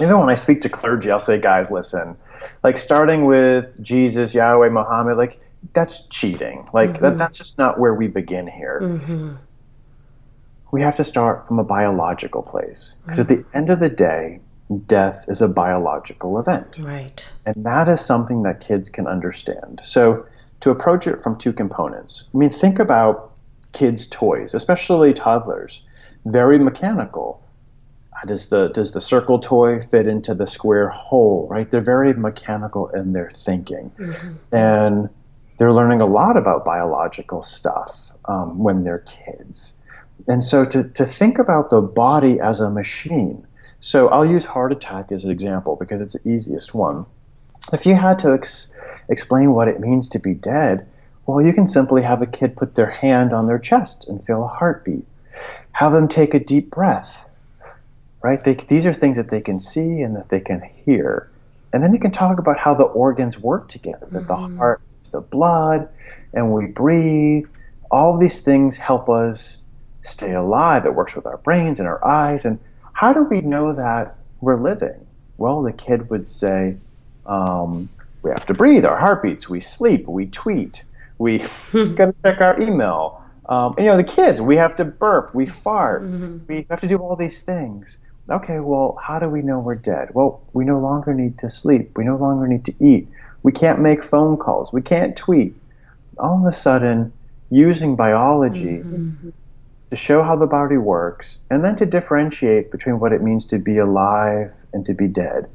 even 0.00 0.18
when 0.18 0.28
I 0.28 0.34
speak 0.34 0.60
to 0.62 0.68
clergy, 0.68 1.10
I'll 1.10 1.18
say, 1.18 1.40
guys, 1.40 1.70
listen, 1.70 2.16
like 2.62 2.78
starting 2.78 3.24
with 3.24 3.80
Jesus, 3.82 4.34
Yahweh, 4.34 4.68
Muhammad, 4.68 5.16
like 5.16 5.40
that's 5.72 6.06
cheating. 6.08 6.68
Like 6.72 6.90
mm-hmm. 6.90 7.02
that, 7.02 7.18
that's 7.18 7.38
just 7.38 7.58
not 7.58 7.80
where 7.80 7.94
we 7.94 8.08
begin 8.08 8.46
here. 8.46 8.80
Mm-hmm. 8.82 9.34
We 10.72 10.82
have 10.82 10.96
to 10.96 11.04
start 11.04 11.46
from 11.46 11.58
a 11.58 11.64
biological 11.64 12.42
place 12.42 12.94
because 13.04 13.18
mm-hmm. 13.18 13.20
at 13.20 13.28
the 13.28 13.36
mm-hmm. 13.44 13.56
end 13.56 13.70
of 13.70 13.80
the 13.80 13.88
day, 13.88 14.40
death 14.86 15.24
is 15.28 15.40
a 15.40 15.48
biological 15.48 16.38
event. 16.38 16.78
Right. 16.82 17.32
And 17.46 17.64
that 17.64 17.88
is 17.88 18.00
something 18.00 18.42
that 18.42 18.60
kids 18.60 18.90
can 18.90 19.06
understand. 19.06 19.80
So 19.84 20.26
to 20.60 20.70
approach 20.70 21.06
it 21.06 21.22
from 21.22 21.38
two 21.38 21.52
components, 21.52 22.24
I 22.34 22.38
mean, 22.38 22.50
think 22.50 22.78
about 22.78 23.32
kids' 23.72 24.06
toys, 24.08 24.54
especially 24.54 25.14
toddlers, 25.14 25.82
very 26.24 26.58
mechanical 26.58 27.45
does 28.24 28.48
the 28.48 28.68
does 28.68 28.92
the 28.92 29.00
circle 29.00 29.38
toy 29.38 29.80
fit 29.80 30.06
into 30.06 30.34
the 30.34 30.46
square 30.46 30.88
hole 30.88 31.46
right? 31.50 31.70
They're 31.70 31.80
very 31.80 32.14
mechanical 32.14 32.88
in 32.88 33.12
their 33.12 33.30
thinking. 33.30 33.92
Mm-hmm. 33.98 34.54
and 34.54 35.10
they're 35.58 35.72
learning 35.72 36.02
a 36.02 36.06
lot 36.06 36.36
about 36.36 36.64
biological 36.66 37.42
stuff 37.42 38.12
um, 38.26 38.58
when 38.58 38.84
they're 38.84 39.04
kids. 39.06 39.74
And 40.28 40.44
so 40.44 40.66
to, 40.66 40.84
to 40.84 41.06
think 41.06 41.38
about 41.38 41.70
the 41.70 41.80
body 41.80 42.40
as 42.40 42.60
a 42.60 42.70
machine 42.70 43.46
so 43.80 44.08
i'll 44.08 44.24
use 44.24 44.44
heart 44.44 44.72
attack 44.72 45.12
as 45.12 45.24
an 45.24 45.30
example 45.30 45.76
because 45.76 46.00
it's 46.00 46.14
the 46.14 46.28
easiest 46.28 46.74
one. 46.74 47.04
If 47.72 47.84
you 47.84 47.94
had 47.94 48.18
to 48.20 48.32
ex- 48.32 48.68
explain 49.08 49.52
what 49.52 49.68
it 49.68 49.80
means 49.80 50.08
to 50.10 50.18
be 50.18 50.34
dead 50.34 50.86
well 51.26 51.44
you 51.44 51.52
can 51.52 51.66
simply 51.66 52.02
have 52.02 52.22
a 52.22 52.26
kid 52.26 52.56
put 52.56 52.74
their 52.74 52.90
hand 52.90 53.32
on 53.32 53.46
their 53.46 53.58
chest 53.58 54.08
and 54.08 54.24
feel 54.24 54.44
a 54.44 54.48
heartbeat. 54.48 55.04
Have 55.72 55.92
them 55.92 56.08
take 56.08 56.32
a 56.32 56.38
deep 56.38 56.70
breath 56.70 57.25
right? 58.26 58.42
They, 58.42 58.54
these 58.54 58.86
are 58.86 58.92
things 58.92 59.16
that 59.16 59.30
they 59.30 59.40
can 59.40 59.60
see 59.60 60.02
and 60.02 60.16
that 60.16 60.28
they 60.30 60.40
can 60.40 60.60
hear. 60.60 61.30
And 61.72 61.82
then 61.82 61.92
you 61.92 62.00
can 62.00 62.10
talk 62.10 62.40
about 62.40 62.58
how 62.58 62.74
the 62.74 62.84
organs 62.84 63.38
work 63.38 63.68
together, 63.68 64.08
that 64.10 64.26
mm-hmm. 64.26 64.54
the 64.54 64.58
heart 64.58 64.80
the 65.12 65.20
blood 65.20 65.88
and 66.34 66.52
we 66.52 66.66
breathe. 66.66 67.46
All 67.90 68.18
these 68.18 68.40
things 68.40 68.76
help 68.76 69.08
us 69.08 69.58
stay 70.02 70.32
alive. 70.32 70.84
It 70.84 70.94
works 70.94 71.14
with 71.14 71.24
our 71.26 71.36
brains 71.38 71.78
and 71.78 71.86
our 71.86 72.04
eyes. 72.04 72.44
And 72.44 72.58
how 72.92 73.12
do 73.12 73.22
we 73.22 73.40
know 73.40 73.72
that 73.72 74.16
we're 74.40 74.60
living? 74.60 75.06
Well, 75.38 75.62
the 75.62 75.72
kid 75.72 76.10
would 76.10 76.26
say, 76.26 76.76
um, 77.24 77.88
we 78.22 78.30
have 78.30 78.46
to 78.46 78.54
breathe, 78.54 78.84
our 78.84 78.98
heartbeats, 78.98 79.48
we 79.48 79.60
sleep, 79.60 80.08
we 80.08 80.26
tweet, 80.26 80.82
we 81.18 81.38
got 81.72 82.06
to 82.06 82.14
check 82.24 82.40
our 82.40 82.60
email. 82.60 83.22
Um, 83.48 83.74
and, 83.76 83.86
you 83.86 83.92
know, 83.92 83.96
the 83.96 84.04
kids, 84.04 84.40
we 84.40 84.56
have 84.56 84.74
to 84.76 84.84
burp, 84.84 85.32
we 85.32 85.46
fart, 85.46 86.02
mm-hmm. 86.02 86.38
we 86.48 86.66
have 86.68 86.80
to 86.80 86.88
do 86.88 86.98
all 86.98 87.14
these 87.14 87.42
things 87.42 87.98
okay, 88.30 88.60
well, 88.60 88.98
how 89.00 89.18
do 89.18 89.28
we 89.28 89.42
know 89.42 89.58
we're 89.58 89.74
dead? 89.74 90.10
Well, 90.14 90.42
we 90.52 90.64
no 90.64 90.78
longer 90.78 91.14
need 91.14 91.38
to 91.38 91.48
sleep. 91.48 91.96
We 91.96 92.04
no 92.04 92.16
longer 92.16 92.46
need 92.46 92.64
to 92.66 92.74
eat. 92.80 93.08
We 93.42 93.52
can't 93.52 93.80
make 93.80 94.02
phone 94.02 94.36
calls. 94.36 94.72
We 94.72 94.82
can't 94.82 95.16
tweet. 95.16 95.54
All 96.18 96.40
of 96.40 96.46
a 96.46 96.52
sudden, 96.52 97.12
using 97.50 97.94
biology 97.94 98.78
mm-hmm. 98.78 99.30
to 99.90 99.96
show 99.96 100.22
how 100.22 100.36
the 100.36 100.46
body 100.46 100.76
works 100.76 101.38
and 101.50 101.64
then 101.64 101.76
to 101.76 101.86
differentiate 101.86 102.70
between 102.70 102.98
what 102.98 103.12
it 103.12 103.22
means 103.22 103.44
to 103.46 103.58
be 103.58 103.78
alive 103.78 104.52
and 104.72 104.84
to 104.86 104.94
be 104.94 105.06
dead. 105.06 105.48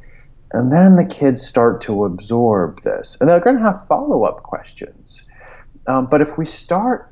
And 0.54 0.72
then 0.72 0.96
the 0.96 1.06
kids 1.06 1.46
start 1.46 1.82
to 1.82 2.06
absorb 2.06 2.82
this. 2.82 3.18
And 3.20 3.30
they're 3.30 3.40
going 3.40 3.58
to 3.58 3.62
have 3.62 3.88
follow 3.88 4.24
up 4.24 4.44
questions. 4.44 5.24
Um, 5.88 6.08
but 6.08 6.22
if 6.22 6.38
we 6.38 6.46
start 6.46 7.12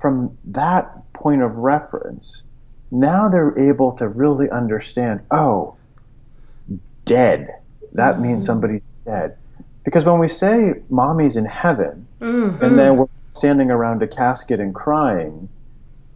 from 0.00 0.36
that 0.44 1.12
point 1.12 1.42
of 1.42 1.56
reference, 1.56 2.42
now 2.92 3.28
they're 3.28 3.58
able 3.58 3.92
to 3.92 4.06
really 4.06 4.48
understand 4.50 5.20
oh, 5.30 5.76
dead. 7.04 7.56
That 7.94 8.14
mm-hmm. 8.14 8.22
means 8.22 8.44
somebody's 8.44 8.94
dead. 9.04 9.36
Because 9.84 10.04
when 10.04 10.20
we 10.20 10.28
say 10.28 10.74
mommy's 10.90 11.36
in 11.36 11.44
heaven, 11.44 12.06
mm-hmm. 12.20 12.64
and 12.64 12.78
then 12.78 12.96
we're 12.96 13.08
standing 13.30 13.70
around 13.70 14.02
a 14.02 14.06
casket 14.06 14.60
and 14.60 14.74
crying, 14.74 15.48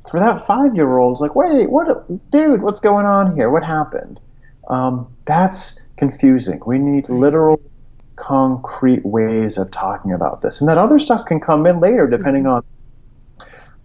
for 0.08 0.20
that 0.20 0.46
five 0.46 0.76
year 0.76 0.98
old, 0.98 1.14
it's 1.14 1.20
like, 1.20 1.34
wait, 1.34 1.68
what, 1.68 2.30
dude, 2.30 2.62
what's 2.62 2.78
going 2.78 3.06
on 3.06 3.34
here? 3.34 3.50
What 3.50 3.64
happened? 3.64 4.20
Um, 4.68 5.08
that's 5.24 5.80
confusing. 5.96 6.60
We 6.64 6.78
need 6.78 7.08
literal, 7.08 7.60
concrete 8.16 9.04
ways 9.04 9.58
of 9.58 9.70
talking 9.70 10.12
about 10.12 10.42
this. 10.42 10.60
And 10.60 10.68
that 10.68 10.78
other 10.78 10.98
stuff 10.98 11.24
can 11.24 11.40
come 11.40 11.66
in 11.66 11.80
later 11.80 12.06
depending 12.06 12.44
mm-hmm. 12.44 12.52
on 12.52 12.64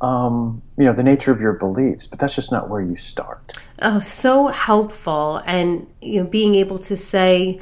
um, 0.02 0.62
you 0.78 0.86
know 0.86 0.94
the 0.94 1.04
nature 1.04 1.32
of 1.32 1.40
your 1.40 1.54
beliefs 1.54 2.08
but 2.08 2.20
that's 2.20 2.36
just 2.36 2.52
not 2.52 2.70
where 2.70 2.82
you 2.82 2.96
start. 2.96 3.58
Oh 3.82 4.00
so 4.00 4.48
helpful. 4.48 5.42
And 5.46 5.88
you 6.02 6.24
know 6.24 6.30
being 6.30 6.56
able 6.56 6.78
to 6.80 6.98
say 6.98 7.62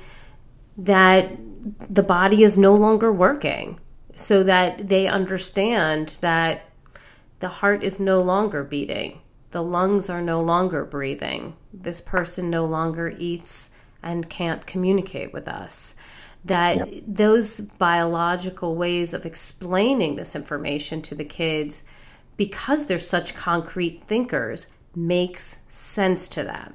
that 0.78 1.32
the 1.90 2.04
body 2.04 2.44
is 2.44 2.58
no 2.58 2.74
longer 2.74 3.12
working 3.12 3.80
so 4.16 4.44
that 4.44 4.90
they 4.90 5.08
understand 5.08 6.18
that 6.22 6.62
the 7.40 7.50
heart 7.50 7.84
is 7.84 8.00
no 8.00 8.22
longer 8.22 8.64
beating 8.64 9.20
the 9.52 9.64
lungs 9.64 10.10
are 10.10 10.22
no 10.22 10.40
longer 10.40 10.86
breathing 10.86 11.56
this 11.74 12.02
person 12.02 12.50
no 12.50 12.66
longer 12.66 13.14
eats 13.18 13.72
and 14.02 14.30
can't 14.30 14.66
communicate 14.66 15.34
with 15.34 15.48
us. 15.48 15.96
That 16.46 16.78
yep. 16.78 17.04
those 17.06 17.60
biological 17.60 18.76
ways 18.76 19.14
of 19.14 19.26
explaining 19.26 20.16
this 20.16 20.36
information 20.36 21.02
to 21.04 21.16
the 21.16 21.26
kids 21.26 21.84
because 22.40 22.86
they're 22.86 22.98
such 22.98 23.36
concrete 23.36 24.02
thinkers 24.08 24.68
makes 24.96 25.60
sense 25.68 26.30
to 26.30 26.42
them. 26.42 26.74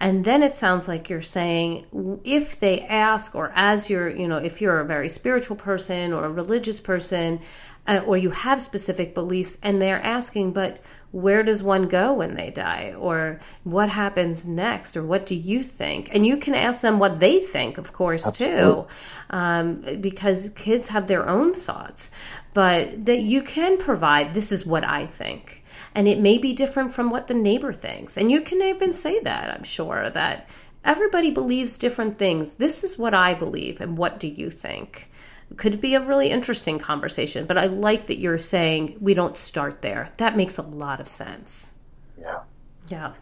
And 0.00 0.24
then 0.24 0.42
it 0.42 0.56
sounds 0.56 0.88
like 0.88 1.08
you're 1.08 1.22
saying 1.22 1.86
if 2.24 2.58
they 2.58 2.80
ask 2.80 3.36
or 3.36 3.52
as 3.54 3.88
you're, 3.88 4.08
you 4.08 4.26
know, 4.26 4.38
if 4.38 4.60
you're 4.60 4.80
a 4.80 4.84
very 4.84 5.08
spiritual 5.08 5.54
person 5.54 6.12
or 6.12 6.24
a 6.24 6.30
religious 6.30 6.80
person 6.80 7.40
uh, 7.86 8.00
or 8.04 8.16
you 8.16 8.30
have 8.30 8.60
specific 8.60 9.14
beliefs 9.14 9.56
and 9.62 9.80
they're 9.80 10.02
asking 10.02 10.52
but 10.52 10.80
where 11.14 11.44
does 11.44 11.62
one 11.62 11.86
go 11.86 12.12
when 12.12 12.34
they 12.34 12.50
die? 12.50 12.92
Or 12.98 13.38
what 13.62 13.88
happens 13.88 14.48
next? 14.48 14.96
Or 14.96 15.04
what 15.04 15.26
do 15.26 15.36
you 15.36 15.62
think? 15.62 16.08
And 16.12 16.26
you 16.26 16.36
can 16.36 16.56
ask 16.56 16.80
them 16.80 16.98
what 16.98 17.20
they 17.20 17.38
think 17.38 17.78
of 17.78 17.92
course 17.92 18.26
Absolutely. 18.26 18.58
too 18.58 18.86
um, 19.30 19.76
because 20.00 20.48
kids 20.56 20.88
have 20.88 21.06
their 21.06 21.28
own 21.28 21.54
thoughts. 21.54 22.10
But 22.52 23.04
that 23.06 23.20
you 23.20 23.42
can 23.42 23.78
provide 23.78 24.34
this 24.34 24.50
is 24.50 24.66
what 24.66 24.84
i 24.84 25.06
think. 25.06 25.62
And 25.94 26.08
it 26.08 26.18
may 26.18 26.36
be 26.36 26.52
different 26.52 26.92
from 26.92 27.10
what 27.10 27.28
the 27.28 27.34
neighbor 27.34 27.72
thinks. 27.72 28.16
And 28.16 28.28
you 28.28 28.40
can 28.40 28.60
even 28.60 28.92
say 28.92 29.20
that 29.20 29.54
i'm 29.54 29.64
sure 29.64 30.10
that 30.10 30.48
everybody 30.84 31.30
believes 31.30 31.78
different 31.78 32.18
things. 32.18 32.56
This 32.56 32.82
is 32.82 32.98
what 32.98 33.14
i 33.14 33.34
believe 33.34 33.80
and 33.80 33.96
what 33.96 34.18
do 34.18 34.26
you 34.26 34.50
think 34.50 35.08
could 35.56 35.80
be 35.80 35.94
a 35.94 36.00
really 36.00 36.30
interesting 36.30 36.78
conversation. 36.78 37.46
But 37.46 37.58
I 37.58 37.66
like 37.66 38.06
that 38.06 38.18
you're 38.18 38.38
saying 38.38 38.96
we 39.00 39.14
don't 39.14 39.36
start 39.36 39.82
there. 39.82 40.10
That 40.16 40.36
makes 40.36 40.58
a 40.58 40.62
lot 40.62 41.00
of 41.00 41.06
sense. 41.06 41.78
Yeah. 42.18 42.40
Yeah. 42.88 43.12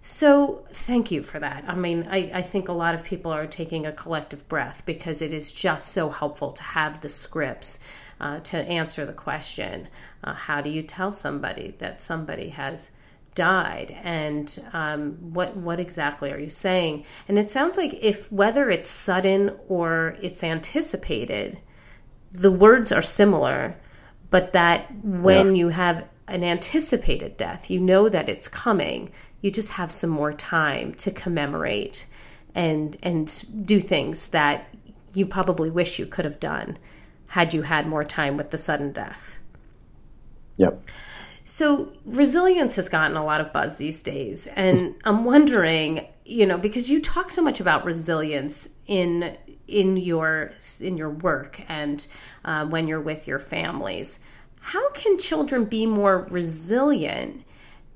So 0.00 0.64
thank 0.72 1.10
you 1.10 1.22
for 1.22 1.38
that. 1.38 1.64
I 1.68 1.74
mean, 1.74 2.08
I, 2.10 2.30
I 2.34 2.42
think 2.42 2.68
a 2.68 2.72
lot 2.72 2.94
of 2.94 3.04
people 3.04 3.30
are 3.32 3.46
taking 3.46 3.84
a 3.84 3.92
collective 3.92 4.48
breath 4.48 4.82
because 4.86 5.20
it 5.20 5.32
is 5.32 5.52
just 5.52 5.88
so 5.88 6.08
helpful 6.08 6.52
to 6.52 6.62
have 6.62 7.02
the 7.02 7.10
scripts 7.10 7.80
uh, 8.20 8.40
to 8.40 8.58
answer 8.58 9.06
the 9.06 9.12
question 9.12 9.88
uh, 10.22 10.34
how 10.34 10.60
do 10.60 10.70
you 10.70 10.82
tell 10.82 11.12
somebody 11.12 11.74
that 11.78 12.00
somebody 12.00 12.50
has 12.50 12.90
died 13.34 13.96
and 14.02 14.58
um, 14.72 15.12
what 15.32 15.56
what 15.56 15.80
exactly 15.80 16.32
are 16.32 16.38
you 16.38 16.50
saying? 16.50 17.04
And 17.28 17.38
it 17.38 17.50
sounds 17.50 17.76
like 17.76 17.94
if 18.02 18.30
whether 18.32 18.70
it's 18.70 18.88
sudden 18.88 19.56
or 19.68 20.16
it's 20.20 20.42
anticipated 20.42 21.60
the 22.32 22.50
words 22.50 22.92
are 22.92 23.02
similar 23.02 23.76
but 24.30 24.52
that 24.52 24.94
when 25.02 25.48
yeah. 25.48 25.58
you 25.58 25.68
have 25.70 26.06
an 26.28 26.44
anticipated 26.44 27.36
death 27.36 27.70
you 27.70 27.80
know 27.80 28.08
that 28.08 28.28
it's 28.28 28.46
coming 28.46 29.10
you 29.40 29.50
just 29.50 29.72
have 29.72 29.90
some 29.90 30.10
more 30.10 30.32
time 30.32 30.94
to 30.94 31.10
commemorate 31.10 32.06
and 32.54 32.96
and 33.02 33.44
do 33.66 33.80
things 33.80 34.28
that 34.28 34.68
you 35.12 35.26
probably 35.26 35.70
wish 35.70 35.98
you 35.98 36.06
could 36.06 36.24
have 36.24 36.38
done 36.38 36.78
had 37.28 37.52
you 37.52 37.62
had 37.62 37.86
more 37.86 38.04
time 38.04 38.36
with 38.36 38.50
the 38.50 38.58
sudden 38.58 38.92
death. 38.92 39.38
Yep 40.56 40.82
so 41.50 41.92
resilience 42.04 42.76
has 42.76 42.88
gotten 42.88 43.16
a 43.16 43.24
lot 43.24 43.40
of 43.40 43.52
buzz 43.52 43.76
these 43.76 44.02
days, 44.02 44.46
and 44.46 44.94
I'm 45.02 45.24
wondering, 45.24 46.06
you 46.24 46.46
know, 46.46 46.56
because 46.56 46.88
you 46.88 47.00
talk 47.00 47.32
so 47.32 47.42
much 47.42 47.58
about 47.58 47.84
resilience 47.84 48.68
in 48.86 49.36
in 49.66 49.96
your 49.96 50.52
in 50.80 50.96
your 50.96 51.10
work 51.10 51.60
and 51.68 52.06
uh, 52.44 52.68
when 52.68 52.86
you're 52.86 53.00
with 53.00 53.26
your 53.26 53.40
families, 53.40 54.20
how 54.60 54.90
can 54.92 55.18
children 55.18 55.64
be 55.64 55.86
more 55.86 56.24
resilient? 56.30 57.44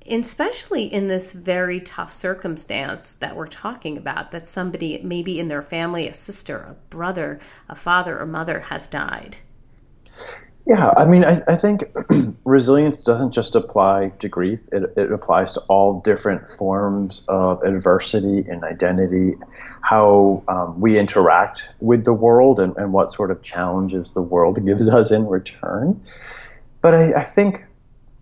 especially 0.07 0.82
in 0.92 1.07
this 1.07 1.32
very 1.32 1.80
tough 1.80 2.12
circumstance 2.12 3.14
that 3.14 3.34
we're 3.34 3.46
talking 3.46 3.96
about 3.96 4.32
that 4.32 4.46
somebody 4.46 5.00
maybe 5.02 5.40
in 5.40 5.48
their 5.48 5.62
family 5.62 6.07
a 6.07 6.12
sister 6.12 6.59
a 6.59 6.74
brother 6.90 7.38
a 7.70 7.74
father 7.74 8.18
or 8.20 8.26
mother 8.26 8.61
has 8.61 8.86
died 8.86 9.38
yeah, 10.66 10.92
I 10.96 11.04
mean, 11.04 11.24
I, 11.24 11.42
I 11.46 11.56
think 11.56 11.84
resilience 12.44 12.98
doesn't 13.00 13.32
just 13.32 13.54
apply 13.54 14.12
to 14.20 14.28
grief, 14.28 14.60
it, 14.72 14.94
it 14.96 15.12
applies 15.12 15.52
to 15.54 15.60
all 15.62 16.00
different 16.00 16.48
forms 16.48 17.20
of 17.28 17.62
adversity 17.62 18.48
and 18.48 18.64
identity, 18.64 19.34
how 19.82 20.42
um, 20.48 20.80
we 20.80 20.98
interact 20.98 21.68
with 21.80 22.06
the 22.06 22.14
world, 22.14 22.60
and, 22.60 22.74
and 22.78 22.94
what 22.94 23.12
sort 23.12 23.30
of 23.30 23.42
challenges 23.42 24.10
the 24.10 24.22
world 24.22 24.64
gives 24.64 24.88
us 24.88 25.10
in 25.10 25.26
return. 25.26 26.00
But 26.80 26.94
I, 26.94 27.20
I 27.20 27.24
think 27.24 27.64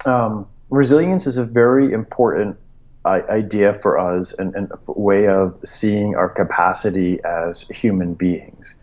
um, 0.04 0.48
resilience 0.70 1.28
is 1.28 1.36
a 1.36 1.44
very 1.44 1.92
important 1.92 2.56
idea 3.04 3.72
for 3.72 3.98
us 3.98 4.32
and, 4.32 4.54
and 4.54 4.70
a 4.70 4.92
way 4.92 5.26
of 5.26 5.58
seeing 5.64 6.14
our 6.14 6.28
capacity 6.28 7.18
as 7.24 7.62
human 7.62 8.14
beings. 8.14 8.76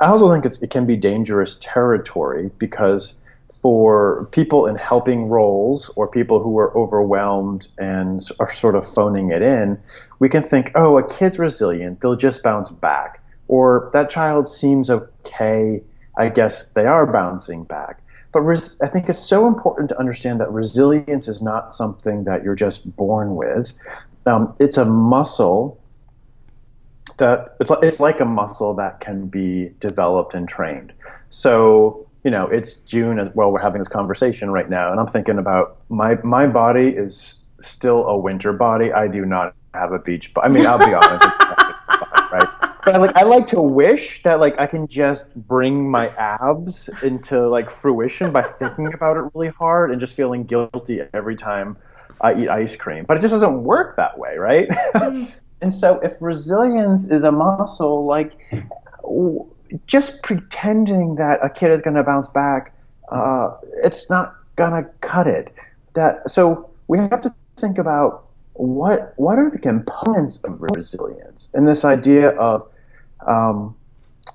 I 0.00 0.06
also 0.06 0.32
think 0.32 0.44
it 0.62 0.70
can 0.70 0.86
be 0.86 0.96
dangerous 0.96 1.58
territory 1.60 2.50
because 2.58 3.14
for 3.50 4.28
people 4.30 4.66
in 4.66 4.76
helping 4.76 5.28
roles 5.28 5.90
or 5.96 6.06
people 6.06 6.40
who 6.40 6.58
are 6.58 6.76
overwhelmed 6.76 7.66
and 7.78 8.26
are 8.38 8.52
sort 8.52 8.76
of 8.76 8.86
phoning 8.86 9.30
it 9.30 9.42
in, 9.42 9.80
we 10.20 10.28
can 10.28 10.42
think, 10.42 10.70
oh, 10.76 10.98
a 10.98 11.08
kid's 11.08 11.38
resilient, 11.38 12.00
they'll 12.00 12.16
just 12.16 12.42
bounce 12.42 12.70
back. 12.70 13.20
Or 13.48 13.90
that 13.92 14.10
child 14.10 14.46
seems 14.46 14.90
okay, 14.90 15.82
I 16.16 16.28
guess 16.28 16.70
they 16.74 16.86
are 16.86 17.06
bouncing 17.06 17.64
back. 17.64 18.00
But 18.30 18.42
res- 18.42 18.80
I 18.80 18.88
think 18.88 19.08
it's 19.08 19.18
so 19.18 19.48
important 19.48 19.88
to 19.88 19.98
understand 19.98 20.38
that 20.40 20.52
resilience 20.52 21.26
is 21.26 21.42
not 21.42 21.74
something 21.74 22.24
that 22.24 22.44
you're 22.44 22.54
just 22.54 22.94
born 22.96 23.34
with. 23.34 23.72
Um, 24.26 24.54
it's 24.60 24.76
a 24.76 24.84
muscle 24.84 25.80
that 27.18 27.56
it's 27.60 27.70
like, 27.70 27.82
it's 27.82 28.00
like 28.00 28.20
a 28.20 28.24
muscle 28.24 28.74
that 28.74 29.00
can 29.00 29.26
be 29.26 29.72
developed 29.80 30.34
and 30.34 30.48
trained. 30.48 30.92
So 31.28 32.08
you 32.24 32.30
know, 32.30 32.46
it's 32.48 32.74
June 32.74 33.18
as 33.18 33.30
well. 33.34 33.52
We're 33.52 33.60
having 33.60 33.78
this 33.78 33.88
conversation 33.88 34.50
right 34.50 34.68
now, 34.68 34.90
and 34.90 35.00
I'm 35.00 35.06
thinking 35.06 35.38
about 35.38 35.78
my 35.88 36.16
my 36.22 36.46
body 36.46 36.88
is 36.88 37.36
still 37.60 38.06
a 38.06 38.16
winter 38.16 38.52
body. 38.52 38.92
I 38.92 39.08
do 39.08 39.24
not 39.24 39.54
have 39.74 39.92
a 39.92 39.98
beach. 39.98 40.34
But 40.34 40.44
I 40.44 40.48
mean, 40.48 40.66
I'll 40.66 40.78
be 40.78 40.94
honest, 40.94 41.24
right? 42.32 42.48
But 42.84 42.94
I 42.94 42.98
like 42.98 43.16
I 43.16 43.22
like 43.22 43.46
to 43.48 43.62
wish 43.62 44.22
that 44.24 44.40
like 44.40 44.60
I 44.60 44.66
can 44.66 44.86
just 44.86 45.32
bring 45.34 45.90
my 45.90 46.08
abs 46.16 46.88
into 47.02 47.48
like 47.48 47.70
fruition 47.70 48.32
by 48.32 48.42
thinking 48.42 48.92
about 48.92 49.16
it 49.16 49.24
really 49.34 49.48
hard 49.48 49.90
and 49.90 50.00
just 50.00 50.14
feeling 50.16 50.44
guilty 50.44 51.00
every 51.14 51.36
time 51.36 51.76
I 52.20 52.34
eat 52.34 52.48
ice 52.48 52.76
cream. 52.76 53.04
But 53.06 53.16
it 53.16 53.20
just 53.20 53.32
doesn't 53.32 53.62
work 53.62 53.96
that 53.96 54.18
way, 54.18 54.36
right? 54.36 54.68
Mm. 54.94 55.30
And 55.60 55.72
so, 55.72 55.98
if 56.00 56.14
resilience 56.20 57.08
is 57.08 57.24
a 57.24 57.32
muscle, 57.32 58.04
like 58.06 58.32
just 59.86 60.22
pretending 60.22 61.16
that 61.16 61.40
a 61.42 61.50
kid 61.50 61.70
is 61.70 61.82
going 61.82 61.96
to 61.96 62.02
bounce 62.02 62.28
back, 62.28 62.74
uh, 63.10 63.56
it's 63.82 64.08
not 64.08 64.36
going 64.56 64.82
to 64.82 64.88
cut 65.00 65.26
it. 65.26 65.52
That 65.94 66.30
so 66.30 66.70
we 66.86 66.98
have 66.98 67.22
to 67.22 67.34
think 67.56 67.78
about 67.78 68.28
what 68.58 69.14
what 69.16 69.38
are 69.38 69.50
the 69.50 69.58
components 69.58 70.38
of 70.44 70.60
resilience 70.60 71.48
and 71.54 71.66
this 71.66 71.84
idea 71.84 72.30
of 72.30 72.68
um, 73.26 73.74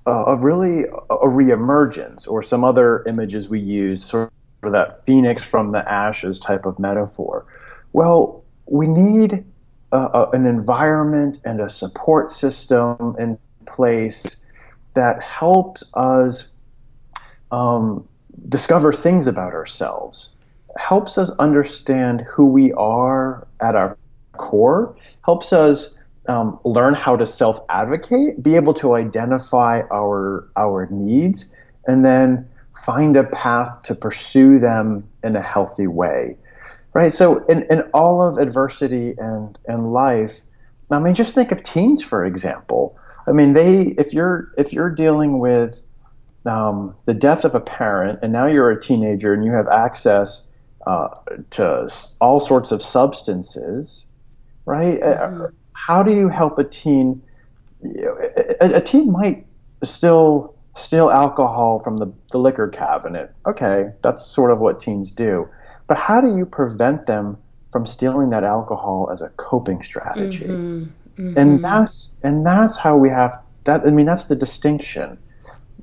uh, 0.07 0.23
of 0.23 0.43
really 0.43 0.83
a 0.83 1.27
reemergence 1.27 2.27
or 2.27 2.41
some 2.41 2.63
other 2.63 3.03
images 3.05 3.49
we 3.49 3.59
use 3.59 4.03
sort 4.03 4.31
of 4.63 4.71
that 4.71 5.05
phoenix 5.05 5.43
from 5.43 5.71
the 5.71 5.91
ashes 5.91 6.39
type 6.39 6.65
of 6.65 6.79
metaphor 6.79 7.45
well 7.91 8.43
we 8.65 8.87
need 8.87 9.43
an 9.93 10.45
environment 10.45 11.39
and 11.45 11.61
a 11.61 11.69
support 11.69 12.31
system 12.31 13.15
in 13.19 13.37
place 13.65 14.45
that 14.95 15.21
helps 15.21 15.83
us 15.93 16.49
um, 17.51 18.07
discover 18.49 18.91
things 18.91 19.27
about 19.27 19.53
ourselves 19.53 20.29
helps 20.77 21.17
us 21.17 21.29
understand 21.39 22.21
who 22.21 22.45
we 22.45 22.71
are 22.73 23.47
at 23.59 23.75
our 23.75 23.97
core, 24.33 24.95
helps 25.23 25.53
us 25.53 25.95
um, 26.27 26.59
learn 26.63 26.93
how 26.93 27.15
to 27.15 27.25
self 27.25 27.59
advocate, 27.69 28.41
be 28.41 28.55
able 28.55 28.73
to 28.75 28.95
identify 28.95 29.81
our 29.91 30.47
our 30.55 30.87
needs, 30.89 31.53
and 31.87 32.03
then 32.05 32.47
find 32.85 33.15
a 33.15 33.23
path 33.23 33.83
to 33.83 33.95
pursue 33.95 34.59
them 34.59 35.07
in 35.23 35.35
a 35.35 35.41
healthy 35.41 35.87
way. 35.87 36.37
Right. 36.93 37.13
So 37.13 37.43
in, 37.45 37.63
in 37.71 37.81
all 37.93 38.21
of 38.21 38.37
adversity 38.37 39.15
and, 39.17 39.57
and 39.67 39.93
life, 39.93 40.41
I 40.91 40.99
mean 40.99 41.15
just 41.15 41.33
think 41.33 41.51
of 41.51 41.63
teens 41.63 42.03
for 42.03 42.23
example. 42.23 42.97
I 43.27 43.31
mean 43.31 43.53
they 43.53 43.95
if 43.97 44.13
you're 44.13 44.53
if 44.57 44.73
you're 44.73 44.91
dealing 44.91 45.39
with 45.39 45.81
um, 46.45 46.95
the 47.05 47.13
death 47.13 47.45
of 47.45 47.55
a 47.55 47.59
parent 47.59 48.19
and 48.21 48.31
now 48.31 48.45
you're 48.45 48.69
a 48.69 48.79
teenager 48.79 49.33
and 49.33 49.43
you 49.43 49.51
have 49.51 49.67
access 49.67 50.47
uh, 50.85 51.07
to 51.51 51.87
all 52.19 52.39
sorts 52.39 52.71
of 52.71 52.81
substances, 52.81 54.05
right? 54.65 55.01
Uh, 55.01 55.27
mm-hmm. 55.27 55.45
How 55.73 56.03
do 56.03 56.11
you 56.11 56.29
help 56.29 56.59
a 56.59 56.63
teen? 56.63 57.21
A, 58.61 58.75
a, 58.75 58.81
teen 58.81 59.11
might 59.11 59.45
still 59.83 60.55
steal 60.75 61.09
alcohol 61.09 61.79
from 61.79 61.97
the, 61.97 62.11
the 62.31 62.37
liquor 62.37 62.67
cabinet. 62.67 63.33
Okay, 63.45 63.91
that's 64.01 64.25
sort 64.25 64.51
of 64.51 64.59
what 64.59 64.79
teens 64.79 65.11
do. 65.11 65.47
But 65.93 65.99
how 65.99 66.21
do 66.21 66.35
you 66.35 66.47
prevent 66.47 67.05
them 67.05 67.37
from 67.71 67.85
stealing 67.85 68.31
that 68.31 68.43
alcohol 68.43 69.09
as 69.11 69.21
a 69.21 69.29
coping 69.37 69.83
strategy? 69.83 70.45
Mm-hmm. 70.45 70.85
Mm-hmm. 71.21 71.37
And 71.37 71.63
that's 71.63 72.15
and 72.23 72.43
that's 72.43 72.77
how 72.77 72.97
we 72.97 73.09
have 73.09 73.39
that. 73.65 73.81
I 73.85 73.91
mean, 73.91 74.07
that's 74.07 74.25
the 74.25 74.35
distinction. 74.35 75.19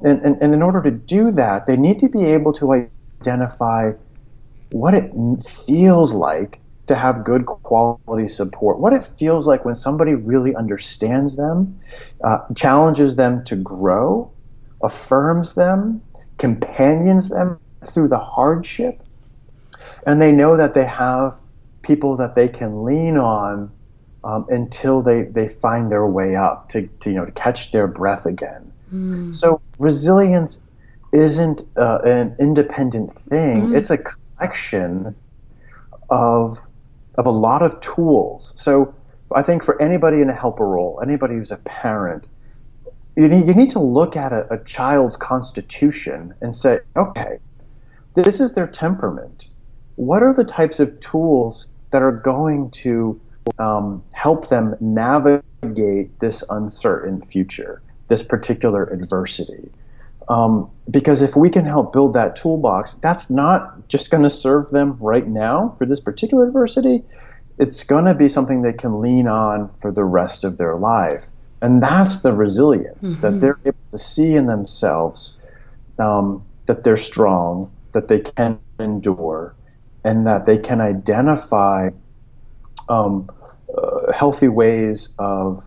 And, 0.02 0.20
and, 0.22 0.42
and 0.42 0.52
in 0.52 0.62
order 0.62 0.82
to 0.82 0.90
do 0.90 1.30
that, 1.30 1.66
they 1.66 1.76
need 1.76 2.00
to 2.00 2.08
be 2.08 2.24
able 2.24 2.52
to 2.54 2.90
identify 3.22 3.92
what 4.72 4.94
it 4.94 5.12
feels 5.46 6.12
like 6.12 6.58
to 6.88 6.96
have 6.96 7.22
good 7.22 7.46
quality 7.46 8.26
support, 8.26 8.80
what 8.80 8.92
it 8.92 9.04
feels 9.16 9.46
like 9.46 9.64
when 9.64 9.76
somebody 9.76 10.14
really 10.14 10.56
understands 10.56 11.36
them, 11.36 11.78
uh, 12.24 12.38
challenges 12.56 13.14
them 13.14 13.44
to 13.44 13.54
grow, 13.54 14.28
affirms 14.82 15.54
them, 15.54 16.02
companions 16.38 17.28
them 17.28 17.60
through 17.86 18.08
the 18.08 18.18
hardship, 18.18 19.04
and 20.06 20.20
they 20.20 20.32
know 20.32 20.56
that 20.56 20.74
they 20.74 20.84
have 20.84 21.36
people 21.82 22.16
that 22.16 22.34
they 22.34 22.48
can 22.48 22.84
lean 22.84 23.16
on 23.16 23.70
um, 24.24 24.46
until 24.48 25.02
they, 25.02 25.22
they 25.22 25.48
find 25.48 25.90
their 25.90 26.06
way 26.06 26.36
up 26.36 26.68
to, 26.70 26.86
to 27.00 27.10
you 27.10 27.16
know 27.16 27.24
to 27.24 27.32
catch 27.32 27.72
their 27.72 27.86
breath 27.86 28.26
again. 28.26 28.72
Mm. 28.92 29.32
So 29.32 29.60
resilience 29.78 30.64
isn't 31.12 31.62
uh, 31.76 31.98
an 32.04 32.36
independent 32.38 33.18
thing; 33.28 33.68
mm. 33.68 33.76
it's 33.76 33.90
a 33.90 33.98
collection 33.98 35.14
of 36.10 36.58
of 37.16 37.26
a 37.26 37.30
lot 37.30 37.62
of 37.62 37.80
tools. 37.80 38.52
So 38.56 38.94
I 39.34 39.42
think 39.42 39.62
for 39.62 39.80
anybody 39.80 40.20
in 40.20 40.30
a 40.30 40.34
helper 40.34 40.66
role, 40.66 41.00
anybody 41.02 41.34
who's 41.34 41.50
a 41.50 41.56
parent, 41.58 42.26
you 43.16 43.28
need, 43.28 43.46
you 43.46 43.54
need 43.54 43.70
to 43.70 43.78
look 43.78 44.16
at 44.16 44.32
a, 44.32 44.52
a 44.52 44.64
child's 44.64 45.16
constitution 45.16 46.34
and 46.40 46.54
say, 46.54 46.80
okay, 46.96 47.38
this 48.14 48.40
is 48.40 48.52
their 48.52 48.66
temperament. 48.66 49.46
What 50.00 50.22
are 50.22 50.32
the 50.32 50.44
types 50.44 50.80
of 50.80 50.98
tools 51.00 51.68
that 51.90 52.00
are 52.00 52.10
going 52.10 52.70
to 52.70 53.20
um, 53.58 54.02
help 54.14 54.48
them 54.48 54.74
navigate 54.80 56.18
this 56.20 56.42
uncertain 56.48 57.20
future, 57.20 57.82
this 58.08 58.22
particular 58.22 58.84
adversity? 58.84 59.70
Um, 60.30 60.70
because 60.90 61.20
if 61.20 61.36
we 61.36 61.50
can 61.50 61.66
help 61.66 61.92
build 61.92 62.14
that 62.14 62.34
toolbox, 62.34 62.94
that's 63.02 63.28
not 63.28 63.88
just 63.88 64.10
going 64.10 64.22
to 64.22 64.30
serve 64.30 64.70
them 64.70 64.96
right 65.00 65.28
now 65.28 65.74
for 65.76 65.84
this 65.84 66.00
particular 66.00 66.46
adversity. 66.46 67.02
It's 67.58 67.84
going 67.84 68.06
to 68.06 68.14
be 68.14 68.30
something 68.30 68.62
they 68.62 68.72
can 68.72 69.02
lean 69.02 69.28
on 69.28 69.68
for 69.82 69.92
the 69.92 70.04
rest 70.04 70.44
of 70.44 70.56
their 70.56 70.76
life. 70.76 71.26
And 71.60 71.82
that's 71.82 72.20
the 72.20 72.32
resilience 72.32 73.04
mm-hmm. 73.04 73.20
that 73.20 73.40
they're 73.42 73.60
able 73.66 73.76
to 73.90 73.98
see 73.98 74.34
in 74.34 74.46
themselves 74.46 75.36
um, 75.98 76.42
that 76.64 76.84
they're 76.84 76.96
strong, 76.96 77.70
that 77.92 78.08
they 78.08 78.20
can 78.20 78.58
endure, 78.78 79.54
and 80.04 80.26
that 80.26 80.46
they 80.46 80.58
can 80.58 80.80
identify 80.80 81.90
um, 82.88 83.30
uh, 83.76 84.12
healthy 84.12 84.48
ways 84.48 85.10
of 85.18 85.62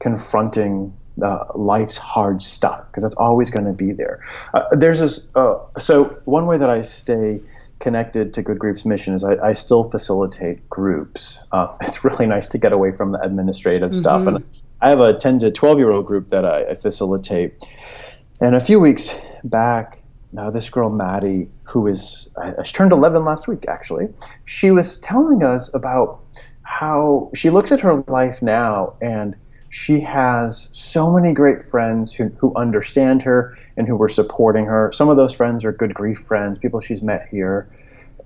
confronting 0.00 0.92
uh, 1.22 1.44
life's 1.54 1.96
hard 1.96 2.42
stuff 2.42 2.84
because 2.86 3.02
that's 3.02 3.14
always 3.16 3.50
going 3.50 3.66
to 3.66 3.72
be 3.72 3.92
there. 3.92 4.24
Uh, 4.52 4.64
there's 4.72 5.00
this. 5.00 5.28
Uh, 5.34 5.58
so 5.78 6.04
one 6.24 6.46
way 6.46 6.58
that 6.58 6.70
I 6.70 6.82
stay 6.82 7.40
connected 7.80 8.34
to 8.34 8.42
Good 8.42 8.58
Grief's 8.58 8.84
mission 8.84 9.14
is 9.14 9.22
I, 9.22 9.36
I 9.36 9.52
still 9.52 9.90
facilitate 9.90 10.68
groups. 10.68 11.38
Uh, 11.52 11.76
it's 11.82 12.04
really 12.04 12.26
nice 12.26 12.46
to 12.48 12.58
get 12.58 12.72
away 12.72 12.92
from 12.92 13.12
the 13.12 13.20
administrative 13.20 13.90
mm-hmm. 13.90 14.00
stuff, 14.00 14.26
and 14.26 14.44
I 14.80 14.90
have 14.90 15.00
a 15.00 15.14
10 15.18 15.40
to 15.40 15.50
12 15.50 15.78
year 15.78 15.90
old 15.90 16.06
group 16.06 16.30
that 16.30 16.44
I, 16.44 16.70
I 16.70 16.74
facilitate. 16.74 17.54
And 18.40 18.56
a 18.56 18.60
few 18.60 18.80
weeks 18.80 19.10
back, 19.44 20.00
now 20.34 20.50
this 20.50 20.68
girl 20.68 20.90
Maddie, 20.90 21.48
who 21.62 21.86
is 21.86 22.28
she 22.64 22.72
turned 22.72 22.92
11 22.92 23.24
last 23.24 23.48
week 23.48 23.64
actually, 23.68 24.08
she 24.44 24.70
was 24.70 24.98
telling 24.98 25.42
us 25.42 25.72
about 25.72 26.20
how 26.62 27.30
she 27.34 27.50
looks 27.50 27.70
at 27.72 27.80
her 27.80 28.02
life 28.08 28.42
now 28.42 28.94
and 29.00 29.36
she 29.70 30.00
has 30.00 30.68
so 30.72 31.10
many 31.10 31.32
great 31.32 31.62
friends 31.68 32.12
who, 32.12 32.28
who 32.38 32.52
understand 32.54 33.22
her 33.22 33.58
and 33.76 33.88
who 33.88 33.96
were 33.96 34.08
supporting 34.08 34.64
her. 34.66 34.92
Some 34.92 35.08
of 35.08 35.16
those 35.16 35.34
friends 35.34 35.64
are 35.64 35.72
good 35.72 35.94
grief 35.94 36.18
friends, 36.18 36.58
people 36.58 36.80
she's 36.80 37.02
met 37.02 37.26
here. 37.28 37.68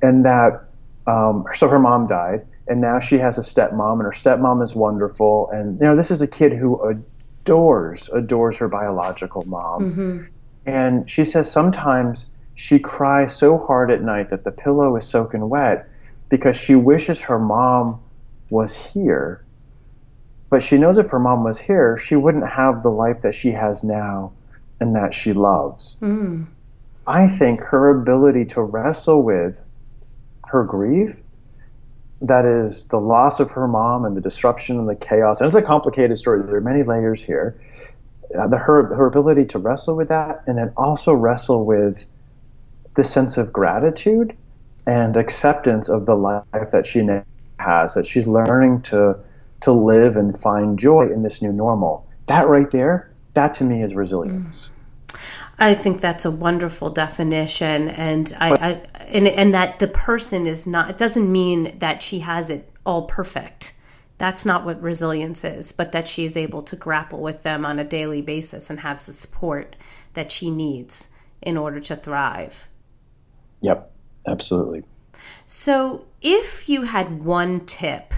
And 0.02 0.24
that, 0.26 0.64
um, 1.06 1.46
so 1.54 1.66
her 1.68 1.78
mom 1.78 2.06
died, 2.06 2.46
and 2.68 2.82
now 2.82 2.98
she 2.98 3.16
has 3.16 3.38
a 3.38 3.40
stepmom, 3.40 3.94
and 3.94 4.02
her 4.02 4.12
stepmom 4.12 4.62
is 4.62 4.74
wonderful. 4.74 5.48
And, 5.50 5.80
you 5.80 5.86
know, 5.86 5.96
this 5.96 6.10
is 6.10 6.20
a 6.20 6.28
kid 6.28 6.52
who 6.52 6.82
adores, 6.82 8.10
adores 8.12 8.58
her 8.58 8.68
biological 8.68 9.42
mom. 9.46 9.90
Mm-hmm. 9.90 10.24
And 10.66 11.08
she 11.08 11.24
says 11.24 11.50
sometimes 11.50 12.26
she 12.54 12.78
cries 12.78 13.34
so 13.34 13.58
hard 13.58 13.90
at 13.90 14.02
night 14.02 14.30
that 14.30 14.44
the 14.44 14.50
pillow 14.50 14.96
is 14.96 15.06
soaking 15.06 15.48
wet 15.48 15.88
because 16.28 16.56
she 16.56 16.74
wishes 16.74 17.20
her 17.20 17.38
mom 17.38 18.00
was 18.50 18.76
here 18.76 19.42
but 20.50 20.62
she 20.62 20.78
knows 20.78 20.98
if 20.98 21.10
her 21.10 21.18
mom 21.18 21.44
was 21.44 21.58
here, 21.58 21.98
she 21.98 22.16
wouldn't 22.16 22.48
have 22.48 22.82
the 22.82 22.90
life 22.90 23.22
that 23.22 23.34
she 23.34 23.50
has 23.52 23.84
now 23.84 24.32
and 24.80 24.94
that 24.94 25.12
she 25.12 25.32
loves. 25.32 25.96
Mm. 26.00 26.46
I 27.06 27.28
think 27.28 27.60
her 27.60 27.90
ability 27.90 28.44
to 28.46 28.62
wrestle 28.62 29.22
with 29.22 29.60
her 30.46 30.64
grief, 30.64 31.22
that 32.22 32.44
is 32.44 32.86
the 32.86 32.98
loss 32.98 33.40
of 33.40 33.50
her 33.50 33.68
mom 33.68 34.04
and 34.04 34.16
the 34.16 34.20
disruption 34.20 34.78
and 34.78 34.88
the 34.88 34.94
chaos, 34.94 35.40
and 35.40 35.46
it's 35.46 35.56
a 35.56 35.62
complicated 35.62 36.16
story. 36.16 36.42
There 36.42 36.56
are 36.56 36.60
many 36.60 36.82
layers 36.82 37.22
here. 37.22 37.60
Uh, 38.36 38.46
the, 38.46 38.58
her, 38.58 38.94
her 38.94 39.06
ability 39.06 39.44
to 39.46 39.58
wrestle 39.58 39.96
with 39.96 40.08
that 40.08 40.42
and 40.46 40.58
then 40.58 40.70
also 40.76 41.12
wrestle 41.14 41.64
with 41.64 42.04
the 42.94 43.04
sense 43.04 43.38
of 43.38 43.52
gratitude 43.52 44.36
and 44.86 45.16
acceptance 45.16 45.88
of 45.88 46.04
the 46.04 46.14
life 46.14 46.70
that 46.72 46.86
she 46.86 47.00
now 47.00 47.24
has, 47.58 47.94
that 47.94 48.06
she's 48.06 48.26
learning 48.26 48.82
to 48.82 49.16
to 49.60 49.72
live 49.72 50.16
and 50.16 50.38
find 50.38 50.78
joy 50.78 51.06
in 51.06 51.22
this 51.22 51.42
new 51.42 51.52
normal. 51.52 52.06
That 52.26 52.46
right 52.48 52.70
there, 52.70 53.10
that 53.34 53.54
to 53.54 53.64
me 53.64 53.82
is 53.82 53.94
resilience. 53.94 54.70
I 55.58 55.74
think 55.74 56.00
that's 56.00 56.24
a 56.24 56.30
wonderful 56.30 56.90
definition, 56.90 57.88
and 57.88 58.32
I, 58.38 58.50
I 58.52 58.70
and, 59.06 59.26
and 59.26 59.52
that 59.54 59.80
the 59.80 59.88
person 59.88 60.46
is 60.46 60.66
not. 60.66 60.90
It 60.90 60.98
doesn't 60.98 61.30
mean 61.30 61.76
that 61.78 62.02
she 62.02 62.20
has 62.20 62.50
it 62.50 62.70
all 62.86 63.06
perfect. 63.06 63.74
That's 64.18 64.44
not 64.44 64.64
what 64.64 64.82
resilience 64.82 65.44
is, 65.44 65.70
but 65.70 65.92
that 65.92 66.08
she 66.08 66.24
is 66.24 66.36
able 66.36 66.62
to 66.62 66.76
grapple 66.76 67.20
with 67.20 67.42
them 67.42 67.64
on 67.64 67.78
a 67.78 67.84
daily 67.84 68.20
basis 68.20 68.68
and 68.68 68.80
have 68.80 69.04
the 69.04 69.12
support 69.12 69.76
that 70.14 70.32
she 70.32 70.50
needs 70.50 71.08
in 71.40 71.56
order 71.56 71.78
to 71.80 71.96
thrive. 71.96 72.66
Yep, 73.60 73.90
absolutely. 74.26 74.84
So, 75.46 76.06
if 76.20 76.68
you 76.68 76.82
had 76.82 77.22
one 77.22 77.64
tip 77.64 78.12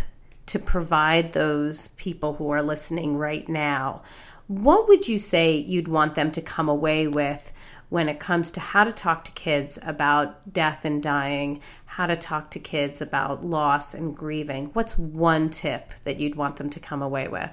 to 0.46 0.58
provide 0.58 1.32
those 1.32 1.88
people 1.88 2.34
who 2.34 2.50
are 2.50 2.62
listening 2.62 3.16
right 3.16 3.48
now, 3.48 4.02
what 4.48 4.88
would 4.88 5.06
you 5.06 5.18
say 5.18 5.54
you'd 5.54 5.86
want 5.86 6.14
them 6.14 6.32
to 6.32 6.42
come 6.42 6.68
away 6.68 7.06
with 7.06 7.49
when 7.90 8.08
it 8.08 8.18
comes 8.18 8.50
to 8.52 8.60
how 8.60 8.84
to 8.84 8.92
talk 8.92 9.24
to 9.24 9.32
kids 9.32 9.78
about 9.82 10.52
death 10.52 10.84
and 10.84 11.02
dying, 11.02 11.60
how 11.84 12.06
to 12.06 12.16
talk 12.16 12.50
to 12.52 12.58
kids 12.58 13.02
about 13.02 13.44
loss 13.44 13.92
and 13.92 14.16
grieving? 14.16 14.70
What's 14.72 14.96
one 14.96 15.50
tip 15.50 15.92
that 16.04 16.18
you'd 16.18 16.36
want 16.36 16.56
them 16.56 16.70
to 16.70 16.80
come 16.80 17.02
away 17.02 17.28
with? 17.28 17.52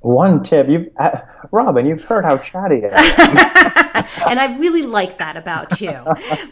One 0.00 0.42
tip, 0.42 0.68
you, 0.68 0.92
uh, 0.98 1.20
Robyn, 1.50 1.86
you've 1.86 2.04
heard 2.04 2.24
how 2.24 2.38
chatty 2.38 2.82
I 2.84 2.88
am. 2.88 4.04
and 4.28 4.38
I 4.38 4.56
really 4.58 4.82
like 4.82 5.18
that 5.18 5.36
about 5.36 5.80
you. 5.80 5.98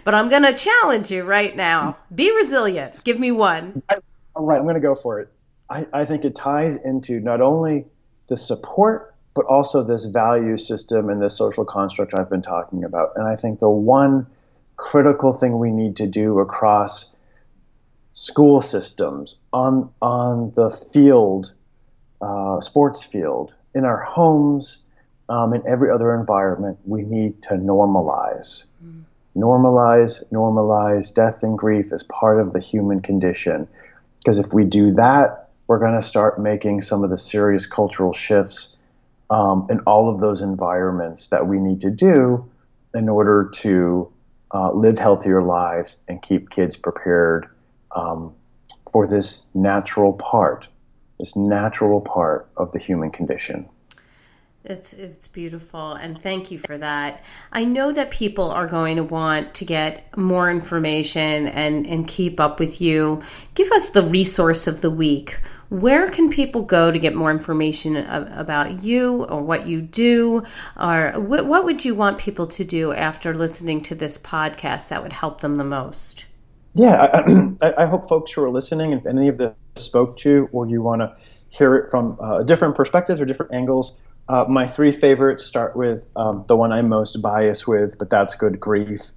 But 0.04 0.14
I'm 0.14 0.28
going 0.28 0.42
to 0.42 0.54
challenge 0.54 1.10
you 1.10 1.24
right 1.24 1.54
now. 1.54 1.98
Be 2.14 2.34
resilient. 2.34 3.04
Give 3.04 3.18
me 3.18 3.32
one. 3.32 3.82
I, 3.88 3.98
all 4.34 4.44
right, 4.44 4.56
I'm 4.56 4.64
going 4.64 4.74
to 4.74 4.80
go 4.80 4.94
for 4.94 5.20
it. 5.20 5.28
I, 5.68 5.86
I 5.92 6.04
think 6.04 6.24
it 6.24 6.34
ties 6.34 6.76
into 6.76 7.20
not 7.20 7.40
only 7.40 7.86
the 8.28 8.36
support, 8.36 9.13
but 9.34 9.44
also 9.46 9.82
this 9.82 10.04
value 10.04 10.56
system 10.56 11.10
and 11.10 11.20
this 11.20 11.36
social 11.36 11.64
construct 11.64 12.12
I've 12.16 12.30
been 12.30 12.42
talking 12.42 12.84
about. 12.84 13.12
And 13.16 13.26
I 13.26 13.36
think 13.36 13.58
the 13.58 13.68
one 13.68 14.26
critical 14.76 15.32
thing 15.32 15.58
we 15.58 15.70
need 15.70 15.96
to 15.96 16.06
do 16.06 16.38
across 16.38 17.14
school 18.12 18.60
systems, 18.60 19.34
on 19.52 19.90
on 20.00 20.52
the 20.54 20.70
field, 20.70 21.52
uh, 22.20 22.60
sports 22.60 23.02
field, 23.02 23.52
in 23.74 23.84
our 23.84 24.00
homes, 24.00 24.78
um, 25.28 25.52
in 25.52 25.66
every 25.66 25.90
other 25.90 26.14
environment, 26.14 26.78
we 26.84 27.02
need 27.02 27.42
to 27.42 27.54
normalize. 27.54 28.64
Mm. 28.84 29.02
Normalize, 29.36 30.22
normalize 30.30 31.12
death 31.12 31.42
and 31.42 31.58
grief 31.58 31.92
as 31.92 32.04
part 32.04 32.40
of 32.40 32.52
the 32.52 32.60
human 32.60 33.00
condition. 33.00 33.66
Because 34.18 34.38
if 34.38 34.52
we 34.52 34.64
do 34.64 34.92
that, 34.92 35.48
we're 35.66 35.80
going 35.80 35.94
to 35.94 36.06
start 36.06 36.40
making 36.40 36.82
some 36.82 37.02
of 37.02 37.10
the 37.10 37.18
serious 37.18 37.66
cultural 37.66 38.12
shifts 38.12 38.73
um, 39.34 39.66
in 39.68 39.80
all 39.80 40.08
of 40.08 40.20
those 40.20 40.42
environments 40.42 41.28
that 41.28 41.48
we 41.48 41.58
need 41.58 41.80
to 41.80 41.90
do 41.90 42.48
in 42.94 43.08
order 43.08 43.50
to 43.52 44.08
uh, 44.54 44.70
live 44.70 44.96
healthier 44.96 45.42
lives 45.42 45.96
and 46.06 46.22
keep 46.22 46.50
kids 46.50 46.76
prepared 46.76 47.48
um, 47.96 48.32
for 48.92 49.08
this 49.08 49.42
natural 49.52 50.12
part, 50.12 50.68
this 51.18 51.34
natural 51.34 52.00
part 52.00 52.48
of 52.56 52.70
the 52.70 52.78
human 52.78 53.10
condition. 53.10 53.68
It's 54.62 54.94
it's 54.94 55.28
beautiful 55.28 55.92
and 55.92 56.18
thank 56.18 56.50
you 56.50 56.58
for 56.58 56.78
that. 56.78 57.22
I 57.52 57.64
know 57.64 57.92
that 57.92 58.10
people 58.10 58.50
are 58.50 58.66
going 58.66 58.96
to 58.96 59.04
want 59.04 59.52
to 59.54 59.64
get 59.66 60.16
more 60.16 60.48
information 60.50 61.48
and 61.48 61.86
and 61.86 62.08
keep 62.08 62.40
up 62.40 62.60
with 62.60 62.80
you. 62.80 63.20
Give 63.54 63.70
us 63.72 63.90
the 63.90 64.02
resource 64.02 64.66
of 64.66 64.80
the 64.80 64.90
week. 64.90 65.38
Where 65.74 66.06
can 66.06 66.30
people 66.30 66.62
go 66.62 66.92
to 66.92 66.98
get 67.00 67.16
more 67.16 67.32
information 67.32 67.96
about 67.96 68.84
you 68.84 69.24
or 69.24 69.42
what 69.42 69.66
you 69.66 69.82
do 69.82 70.44
or 70.80 71.12
what, 71.16 71.64
would 71.64 71.84
you 71.84 71.96
want 71.96 72.18
people 72.18 72.46
to 72.46 72.62
do 72.62 72.92
after 72.92 73.34
listening 73.34 73.82
to 73.82 73.96
this 73.96 74.16
podcast 74.16 74.88
that 74.90 75.02
would 75.02 75.12
help 75.12 75.40
them 75.40 75.56
the 75.56 75.64
most? 75.64 76.26
Yeah, 76.74 77.02
I, 77.60 77.72
I 77.82 77.86
hope 77.86 78.08
folks 78.08 78.30
who 78.30 78.44
are 78.44 78.50
listening, 78.50 78.92
if 78.92 79.04
any 79.04 79.26
of 79.26 79.36
this 79.36 79.52
spoke 79.74 80.16
to 80.18 80.48
or 80.52 80.68
you 80.68 80.80
want 80.80 81.00
to 81.00 81.16
hear 81.48 81.74
it 81.74 81.90
from 81.90 82.18
uh, 82.20 82.44
different 82.44 82.76
perspectives 82.76 83.20
or 83.20 83.24
different 83.24 83.52
angles, 83.52 83.94
uh, 84.28 84.44
my 84.48 84.68
three 84.68 84.92
favorites 84.92 85.44
start 85.44 85.74
with 85.74 86.08
um, 86.14 86.44
the 86.46 86.54
one 86.54 86.70
I'm 86.70 86.88
most 86.88 87.20
biased 87.20 87.66
with, 87.66 87.98
but 87.98 88.10
that's 88.10 88.36
Good 88.36 88.60
Grief 88.60 89.10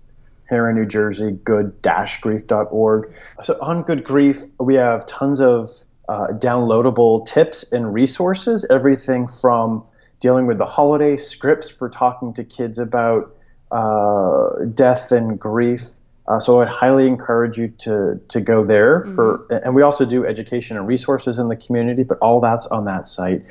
here 0.49 0.67
in 0.69 0.75
New 0.75 0.87
Jersey, 0.87 1.33
good-grief.org. 1.43 3.13
So 3.43 3.57
on 3.61 3.83
Good 3.83 4.03
Grief, 4.03 4.41
we 4.59 4.73
have 4.73 5.05
tons 5.05 5.39
of 5.39 5.83
uh, 6.09 6.27
downloadable 6.33 7.25
tips 7.25 7.71
and 7.71 7.93
resources, 7.93 8.65
everything 8.69 9.27
from 9.27 9.83
dealing 10.19 10.47
with 10.47 10.57
the 10.57 10.65
holiday 10.65 11.17
scripts 11.17 11.69
for 11.69 11.89
talking 11.89 12.33
to 12.33 12.43
kids 12.43 12.79
about 12.79 13.35
uh, 13.71 14.65
death 14.73 15.11
and 15.11 15.39
grief 15.39 15.97
uh, 16.27 16.39
so 16.41 16.61
I'd 16.61 16.67
highly 16.67 17.07
encourage 17.07 17.57
you 17.57 17.69
to 17.79 18.19
to 18.27 18.41
go 18.41 18.65
there 18.65 19.01
mm-hmm. 19.01 19.15
for, 19.15 19.47
and 19.49 19.73
we 19.73 19.81
also 19.81 20.03
do 20.03 20.25
education 20.25 20.75
and 20.75 20.85
resources 20.85 21.39
in 21.39 21.47
the 21.47 21.55
community, 21.55 22.03
but 22.03 22.17
all 22.19 22.41
that's 22.41 22.67
on 22.67 22.85
that 22.85 23.07
site. 23.07 23.43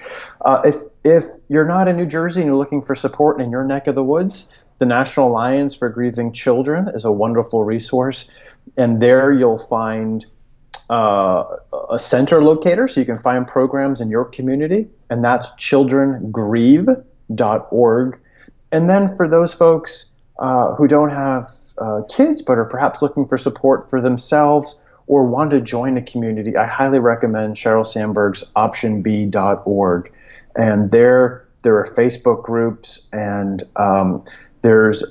Uh, 0.45 0.61
if 0.65 0.77
if 1.03 1.25
you're 1.49 1.65
not 1.65 1.89
in 1.89 1.97
New 1.97 2.07
Jersey 2.07 2.41
and 2.41 2.49
you're 2.49 2.57
looking 2.57 2.83
for 2.83 2.95
support 2.95 3.41
in 3.41 3.51
your 3.51 3.65
neck 3.65 3.87
of 3.87 3.95
the 3.95 4.05
woods, 4.05 4.51
the 4.79 4.85
National 4.85 5.29
Alliance 5.29 5.75
for 5.75 5.89
Grieving 5.89 6.33
Children 6.33 6.89
is 6.89 7.07
a 7.07 7.13
wonderful 7.13 7.65
resource, 7.65 8.31
and 8.77 9.01
there 9.01 9.33
you'll 9.33 9.59
find 9.59 10.27
uh, 10.91 11.45
a 11.91 11.99
center 11.99 12.43
locator, 12.43 12.89
so 12.89 13.01
you 13.01 13.07
can 13.07 13.19
find 13.19 13.47
programs 13.47 14.01
in 14.01 14.11
your 14.11 14.25
community, 14.25 14.89
and 15.11 15.23
that's 15.25 15.51
childrengrieve.org. 15.53 18.21
And 18.73 18.91
then 18.91 19.17
for 19.17 19.29
those 19.29 19.55
folks 19.55 20.07
uh, 20.39 20.75
who 20.75 20.87
don't 20.87 21.11
have 21.11 21.51
uh, 21.79 22.03
kids 22.11 22.43
but 22.43 22.59
are 22.59 22.65
perhaps 22.65 23.03
looking 23.03 23.27
for 23.27 23.39
support 23.39 23.91
for 23.91 24.01
themselves 24.01 24.77
or 25.07 25.25
want 25.25 25.51
to 25.51 25.61
join 25.61 25.97
a 25.97 26.03
community, 26.03 26.57
I 26.57 26.67
highly 26.67 26.99
recommend 26.99 27.55
Sheryl 27.57 27.87
Sandberg's 27.87 28.43
optionb.org. 28.57 30.13
And 30.57 30.91
there, 30.91 31.47
there 31.63 31.79
are 31.79 31.87
Facebook 31.87 32.43
groups, 32.43 33.01
and 33.13 33.63
um, 33.77 34.25
there's 34.63 35.05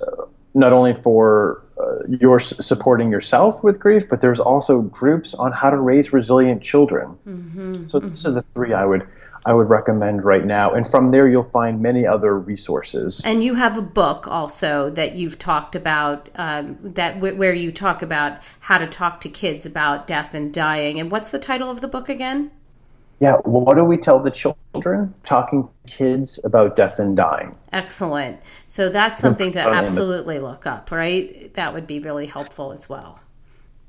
not 0.53 0.73
only 0.73 0.95
for 0.95 1.64
uh, 1.79 1.97
your 2.07 2.39
supporting 2.39 3.11
yourself 3.11 3.63
with 3.63 3.79
grief, 3.79 4.07
but 4.09 4.21
there's 4.21 4.39
also 4.39 4.81
groups 4.81 5.33
on 5.33 5.51
how 5.51 5.69
to 5.69 5.77
raise 5.77 6.13
resilient 6.13 6.61
children. 6.61 7.17
Mm-hmm, 7.27 7.83
so 7.83 7.99
mm-hmm. 7.99 8.09
these 8.09 8.25
are 8.25 8.31
the 8.31 8.41
three 8.41 8.73
I 8.73 8.85
would 8.85 9.07
I 9.45 9.53
would 9.53 9.69
recommend 9.69 10.23
right 10.25 10.43
now. 10.43 10.73
And 10.73 10.87
from 10.87 11.09
there, 11.09 11.27
you'll 11.27 11.43
find 11.43 11.79
many 11.79 12.05
other 12.05 12.39
resources. 12.39 13.21
And 13.23 13.43
you 13.43 13.53
have 13.53 13.77
a 13.77 13.81
book 13.81 14.27
also 14.27 14.89
that 14.91 15.15
you've 15.15 15.37
talked 15.37 15.75
about 15.75 16.29
um, 16.35 16.77
that 16.81 17.15
w- 17.15 17.35
where 17.35 17.53
you 17.53 17.71
talk 17.71 18.01
about 18.01 18.39
how 18.59 18.79
to 18.79 18.87
talk 18.87 19.19
to 19.19 19.29
kids 19.29 19.65
about 19.65 20.07
death 20.07 20.33
and 20.33 20.51
dying. 20.51 20.99
And 20.99 21.11
what's 21.11 21.29
the 21.29 21.37
title 21.37 21.69
of 21.69 21.81
the 21.81 21.87
book 21.87 22.09
again? 22.09 22.49
Yeah, 23.19 23.37
what 23.43 23.77
do 23.77 23.83
we 23.83 23.97
tell 23.97 24.21
the 24.21 24.31
children? 24.31 25.13
Talking 25.23 25.69
kids 25.87 26.39
about 26.43 26.75
death 26.75 26.99
and 26.99 27.15
dying. 27.15 27.53
Excellent. 27.71 28.39
So 28.67 28.89
that's 28.89 29.21
something 29.21 29.51
to 29.53 29.59
absolutely 29.59 30.39
look 30.39 30.67
up, 30.67 30.91
right? 30.91 31.53
That 31.53 31.73
would 31.73 31.87
be 31.87 31.99
really 31.99 32.25
helpful 32.25 32.73
as 32.73 32.89
well. 32.89 33.19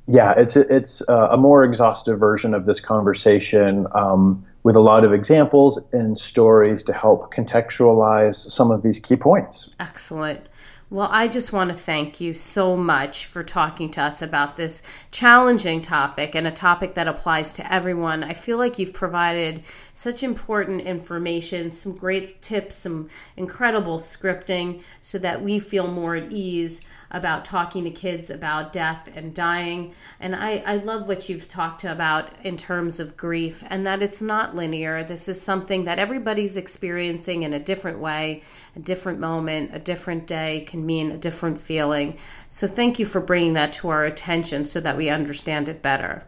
Yeah, 0.07 0.35
it's 0.37 0.55
it's 0.57 1.03
a 1.09 1.37
more 1.37 1.65
exhaustive 1.65 2.21
version 2.21 2.55
of 2.55 2.67
this 2.67 2.79
conversation. 2.79 3.89
Um, 3.93 4.47
with 4.67 4.75
a 4.75 4.81
lot 4.81 5.05
of 5.05 5.13
examples 5.13 5.79
and 5.93 6.19
stories 6.19 6.83
to 6.83 6.93
help 6.93 7.33
contextualize 7.33 8.35
some 8.51 8.73
of 8.73 8.83
these 8.83 8.99
key 8.99 9.15
points. 9.15 9.71
Excellent. 9.79 10.41
Well, 10.89 11.09
I 11.11 11.27
just 11.27 11.53
want 11.53 11.71
to 11.71 11.75
thank 11.75 12.21
you 12.21 12.33
so 12.33 12.77
much 12.77 13.27
for 13.27 13.43
talking 13.43 13.91
to 13.91 14.03
us 14.03 14.23
about 14.23 14.55
this 14.55 14.83
challenging 15.11 15.83
topic 15.83 16.37
and 16.37 16.47
a 16.47 16.53
topic 16.53 16.95
that 16.95 17.09
applies 17.09 17.53
to 17.55 17.73
everyone. 17.73 18.23
I 18.23 18.35
feel 18.35 18.57
like 18.57 18.79
you've 18.79 18.93
provided 18.93 19.65
such 19.95 20.23
important 20.23 20.83
information, 20.83 21.73
some 21.73 21.93
great 21.93 22.41
tips, 22.41 22.77
some 22.77 23.09
incredible 23.37 23.99
scripting 23.99 24.81
so 25.01 25.19
that 25.19 25.43
we 25.43 25.59
feel 25.59 25.89
more 25.89 26.15
at 26.15 26.31
ease 26.31 26.83
about 27.11 27.45
talking 27.45 27.85
to 27.85 27.91
kids 27.91 28.31
about 28.31 28.73
death 28.73 29.09
and 29.15 29.35
dying. 29.35 29.95
And 30.21 30.35
I, 30.35 30.63
I 30.67 30.77
love 30.77 31.09
what 31.09 31.29
you've 31.29 31.49
talked 31.49 31.85
about 31.85 32.31
in 32.45 32.57
terms 32.57 33.01
of 33.01 33.17
grief 33.17 33.63
and 33.69 33.87
that 33.87 34.03
it's 34.03 34.21
not 34.21 34.55
linear. 34.55 35.05
This 35.05 35.29
is 35.29 35.41
something 35.41 35.85
that 35.85 35.99
everybody's 35.99 36.57
experiencing 36.57 37.43
in 37.43 37.53
a 37.53 37.61
different 37.61 37.99
way, 37.99 38.43
a 38.75 38.81
different 38.81 39.21
moment, 39.21 39.71
a 39.73 39.79
different 39.79 40.27
day 40.27 40.65
can 40.67 40.85
mean 40.85 41.11
a 41.11 41.19
different 41.19 41.61
feeling. 41.61 42.17
So 42.49 42.67
thank 42.67 42.99
you 42.99 43.07
for 43.07 43.21
bringing 43.21 43.55
that 43.55 43.73
to 43.75 43.89
our 43.89 44.05
attention 44.05 44.65
so 44.65 44.81
that 44.81 44.97
we 44.97 45.09
understand 45.09 45.69
it 45.69 45.83
better. 45.83 46.23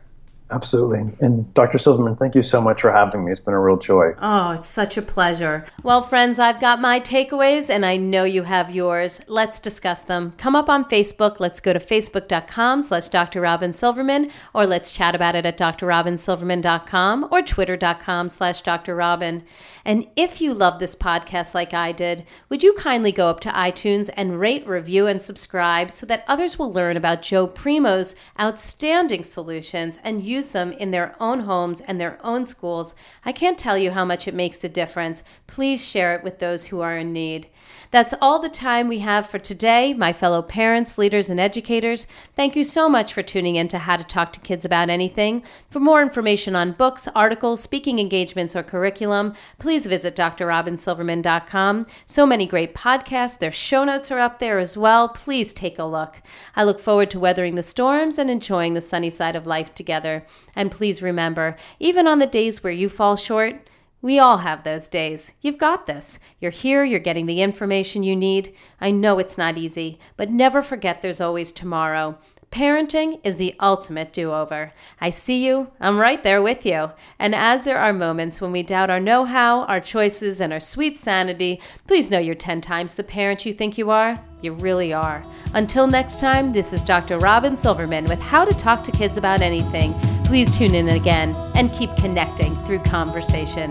Absolutely. 0.50 1.14
And 1.20 1.52
Dr. 1.52 1.76
Silverman, 1.76 2.16
thank 2.16 2.34
you 2.34 2.42
so 2.42 2.60
much 2.60 2.80
for 2.80 2.90
having 2.90 3.24
me. 3.24 3.32
It's 3.32 3.40
been 3.40 3.54
a 3.54 3.60
real 3.60 3.76
joy. 3.76 4.14
Oh, 4.18 4.52
it's 4.52 4.66
such 4.66 4.96
a 4.96 5.02
pleasure. 5.02 5.64
Well, 5.82 6.00
friends, 6.00 6.38
I've 6.38 6.60
got 6.60 6.80
my 6.80 7.00
takeaways 7.00 7.68
and 7.68 7.84
I 7.84 7.98
know 7.98 8.24
you 8.24 8.44
have 8.44 8.74
yours. 8.74 9.20
Let's 9.28 9.60
discuss 9.60 10.00
them. 10.00 10.32
Come 10.38 10.56
up 10.56 10.70
on 10.70 10.86
Facebook. 10.86 11.38
Let's 11.38 11.60
go 11.60 11.74
to 11.74 11.78
facebook.com 11.78 12.82
slash 12.82 13.08
Dr. 13.08 13.42
Robyn 13.42 13.74
Silverman 13.74 14.30
or 14.54 14.66
let's 14.66 14.90
chat 14.90 15.14
about 15.14 15.34
it 15.34 15.44
at 15.44 15.58
drrobynsilverman.com 15.58 17.28
or 17.30 17.42
twitter.com 17.42 18.28
slash 18.30 18.62
Dr. 18.62 18.96
Robyn. 18.96 19.44
And 19.84 20.06
if 20.16 20.40
you 20.40 20.54
love 20.54 20.78
this 20.78 20.94
podcast 20.94 21.54
like 21.54 21.74
I 21.74 21.92
did, 21.92 22.24
would 22.48 22.62
you 22.62 22.72
kindly 22.74 23.12
go 23.12 23.28
up 23.28 23.40
to 23.40 23.50
iTunes 23.50 24.08
and 24.16 24.40
rate, 24.40 24.66
review, 24.66 25.06
and 25.06 25.20
subscribe 25.20 25.90
so 25.90 26.06
that 26.06 26.24
others 26.26 26.58
will 26.58 26.72
learn 26.72 26.96
about 26.96 27.22
Joe 27.22 27.46
Primo's 27.46 28.14
outstanding 28.40 29.24
solutions 29.24 29.98
and 30.02 30.22
use 30.22 30.37
use 30.38 30.50
them 30.52 30.72
in 30.72 30.92
their 30.92 31.16
own 31.20 31.40
homes 31.40 31.80
and 31.80 32.00
their 32.00 32.18
own 32.24 32.46
schools, 32.46 32.94
I 33.24 33.32
can't 33.32 33.58
tell 33.58 33.76
you 33.76 33.90
how 33.90 34.04
much 34.04 34.28
it 34.28 34.34
makes 34.34 34.62
a 34.62 34.68
difference. 34.68 35.22
Please 35.46 35.84
share 35.84 36.14
it 36.14 36.22
with 36.22 36.38
those 36.38 36.66
who 36.66 36.80
are 36.80 36.96
in 36.96 37.12
need. 37.12 37.48
That's 37.90 38.14
all 38.20 38.38
the 38.38 38.48
time 38.48 38.88
we 38.88 38.98
have 39.00 39.28
for 39.28 39.38
today, 39.38 39.94
my 39.94 40.12
fellow 40.12 40.42
parents, 40.42 40.98
leaders, 40.98 41.28
and 41.28 41.40
educators. 41.40 42.06
Thank 42.36 42.56
you 42.56 42.64
so 42.64 42.88
much 42.88 43.12
for 43.12 43.22
tuning 43.22 43.56
in 43.56 43.68
to 43.68 43.78
How 43.78 43.96
to 43.96 44.04
Talk 44.04 44.32
to 44.34 44.40
Kids 44.40 44.64
About 44.64 44.90
Anything. 44.90 45.42
For 45.70 45.80
more 45.80 46.02
information 46.02 46.54
on 46.54 46.72
books, 46.72 47.08
articles, 47.14 47.62
speaking 47.62 47.98
engagements, 47.98 48.54
or 48.54 48.62
curriculum, 48.62 49.34
please 49.58 49.86
visit 49.86 50.16
drrobynsilverman.com. 50.16 51.86
So 52.06 52.26
many 52.26 52.46
great 52.46 52.74
podcasts. 52.74 53.38
Their 53.38 53.52
show 53.52 53.84
notes 53.84 54.10
are 54.10 54.18
up 54.18 54.38
there 54.38 54.58
as 54.58 54.76
well. 54.76 55.08
Please 55.08 55.52
take 55.52 55.78
a 55.78 55.84
look. 55.84 56.22
I 56.54 56.64
look 56.64 56.80
forward 56.80 57.10
to 57.12 57.20
weathering 57.20 57.54
the 57.54 57.62
storms 57.62 58.18
and 58.18 58.30
enjoying 58.30 58.74
the 58.74 58.80
sunny 58.80 59.10
side 59.10 59.36
of 59.36 59.46
life 59.46 59.74
together. 59.74 60.24
And 60.54 60.70
please 60.70 61.02
remember, 61.02 61.56
even 61.78 62.06
on 62.06 62.18
the 62.18 62.26
days 62.26 62.62
where 62.62 62.72
you 62.72 62.88
fall 62.88 63.16
short, 63.16 63.68
we 64.00 64.18
all 64.18 64.38
have 64.38 64.62
those 64.62 64.88
days. 64.88 65.34
You've 65.40 65.58
got 65.58 65.86
this. 65.86 66.18
You're 66.40 66.50
here, 66.50 66.84
you're 66.84 67.00
getting 67.00 67.26
the 67.26 67.42
information 67.42 68.02
you 68.02 68.14
need. 68.14 68.54
I 68.80 68.90
know 68.90 69.18
it's 69.18 69.38
not 69.38 69.58
easy, 69.58 69.98
but 70.16 70.30
never 70.30 70.62
forget 70.62 71.02
there's 71.02 71.20
always 71.20 71.50
tomorrow. 71.50 72.18
Parenting 72.50 73.20
is 73.24 73.36
the 73.36 73.54
ultimate 73.60 74.12
do 74.12 74.32
over. 74.32 74.72
I 75.00 75.10
see 75.10 75.44
you, 75.44 75.70
I'm 75.80 75.98
right 75.98 76.22
there 76.22 76.40
with 76.40 76.64
you. 76.64 76.92
And 77.18 77.34
as 77.34 77.64
there 77.64 77.78
are 77.78 77.92
moments 77.92 78.40
when 78.40 78.52
we 78.52 78.62
doubt 78.62 78.88
our 78.88 79.00
know 79.00 79.26
how, 79.26 79.64
our 79.64 79.80
choices, 79.80 80.40
and 80.40 80.52
our 80.52 80.60
sweet 80.60 80.98
sanity, 80.98 81.60
please 81.86 82.10
know 82.10 82.18
you're 82.18 82.34
10 82.34 82.62
times 82.62 82.94
the 82.94 83.04
parent 83.04 83.44
you 83.44 83.52
think 83.52 83.76
you 83.76 83.90
are. 83.90 84.16
You 84.40 84.54
really 84.54 84.94
are. 84.94 85.22
Until 85.52 85.86
next 85.86 86.18
time, 86.18 86.52
this 86.52 86.72
is 86.72 86.80
Dr. 86.80 87.18
Robyn 87.18 87.56
Silverman 87.56 88.04
with 88.04 88.20
How 88.20 88.46
to 88.46 88.56
Talk 88.56 88.82
to 88.84 88.92
Kids 88.92 89.18
About 89.18 89.42
Anything. 89.42 89.92
Please 90.24 90.56
tune 90.56 90.74
in 90.74 90.88
again 90.90 91.34
and 91.54 91.72
keep 91.72 91.90
connecting 91.96 92.54
through 92.64 92.78
conversation. 92.80 93.70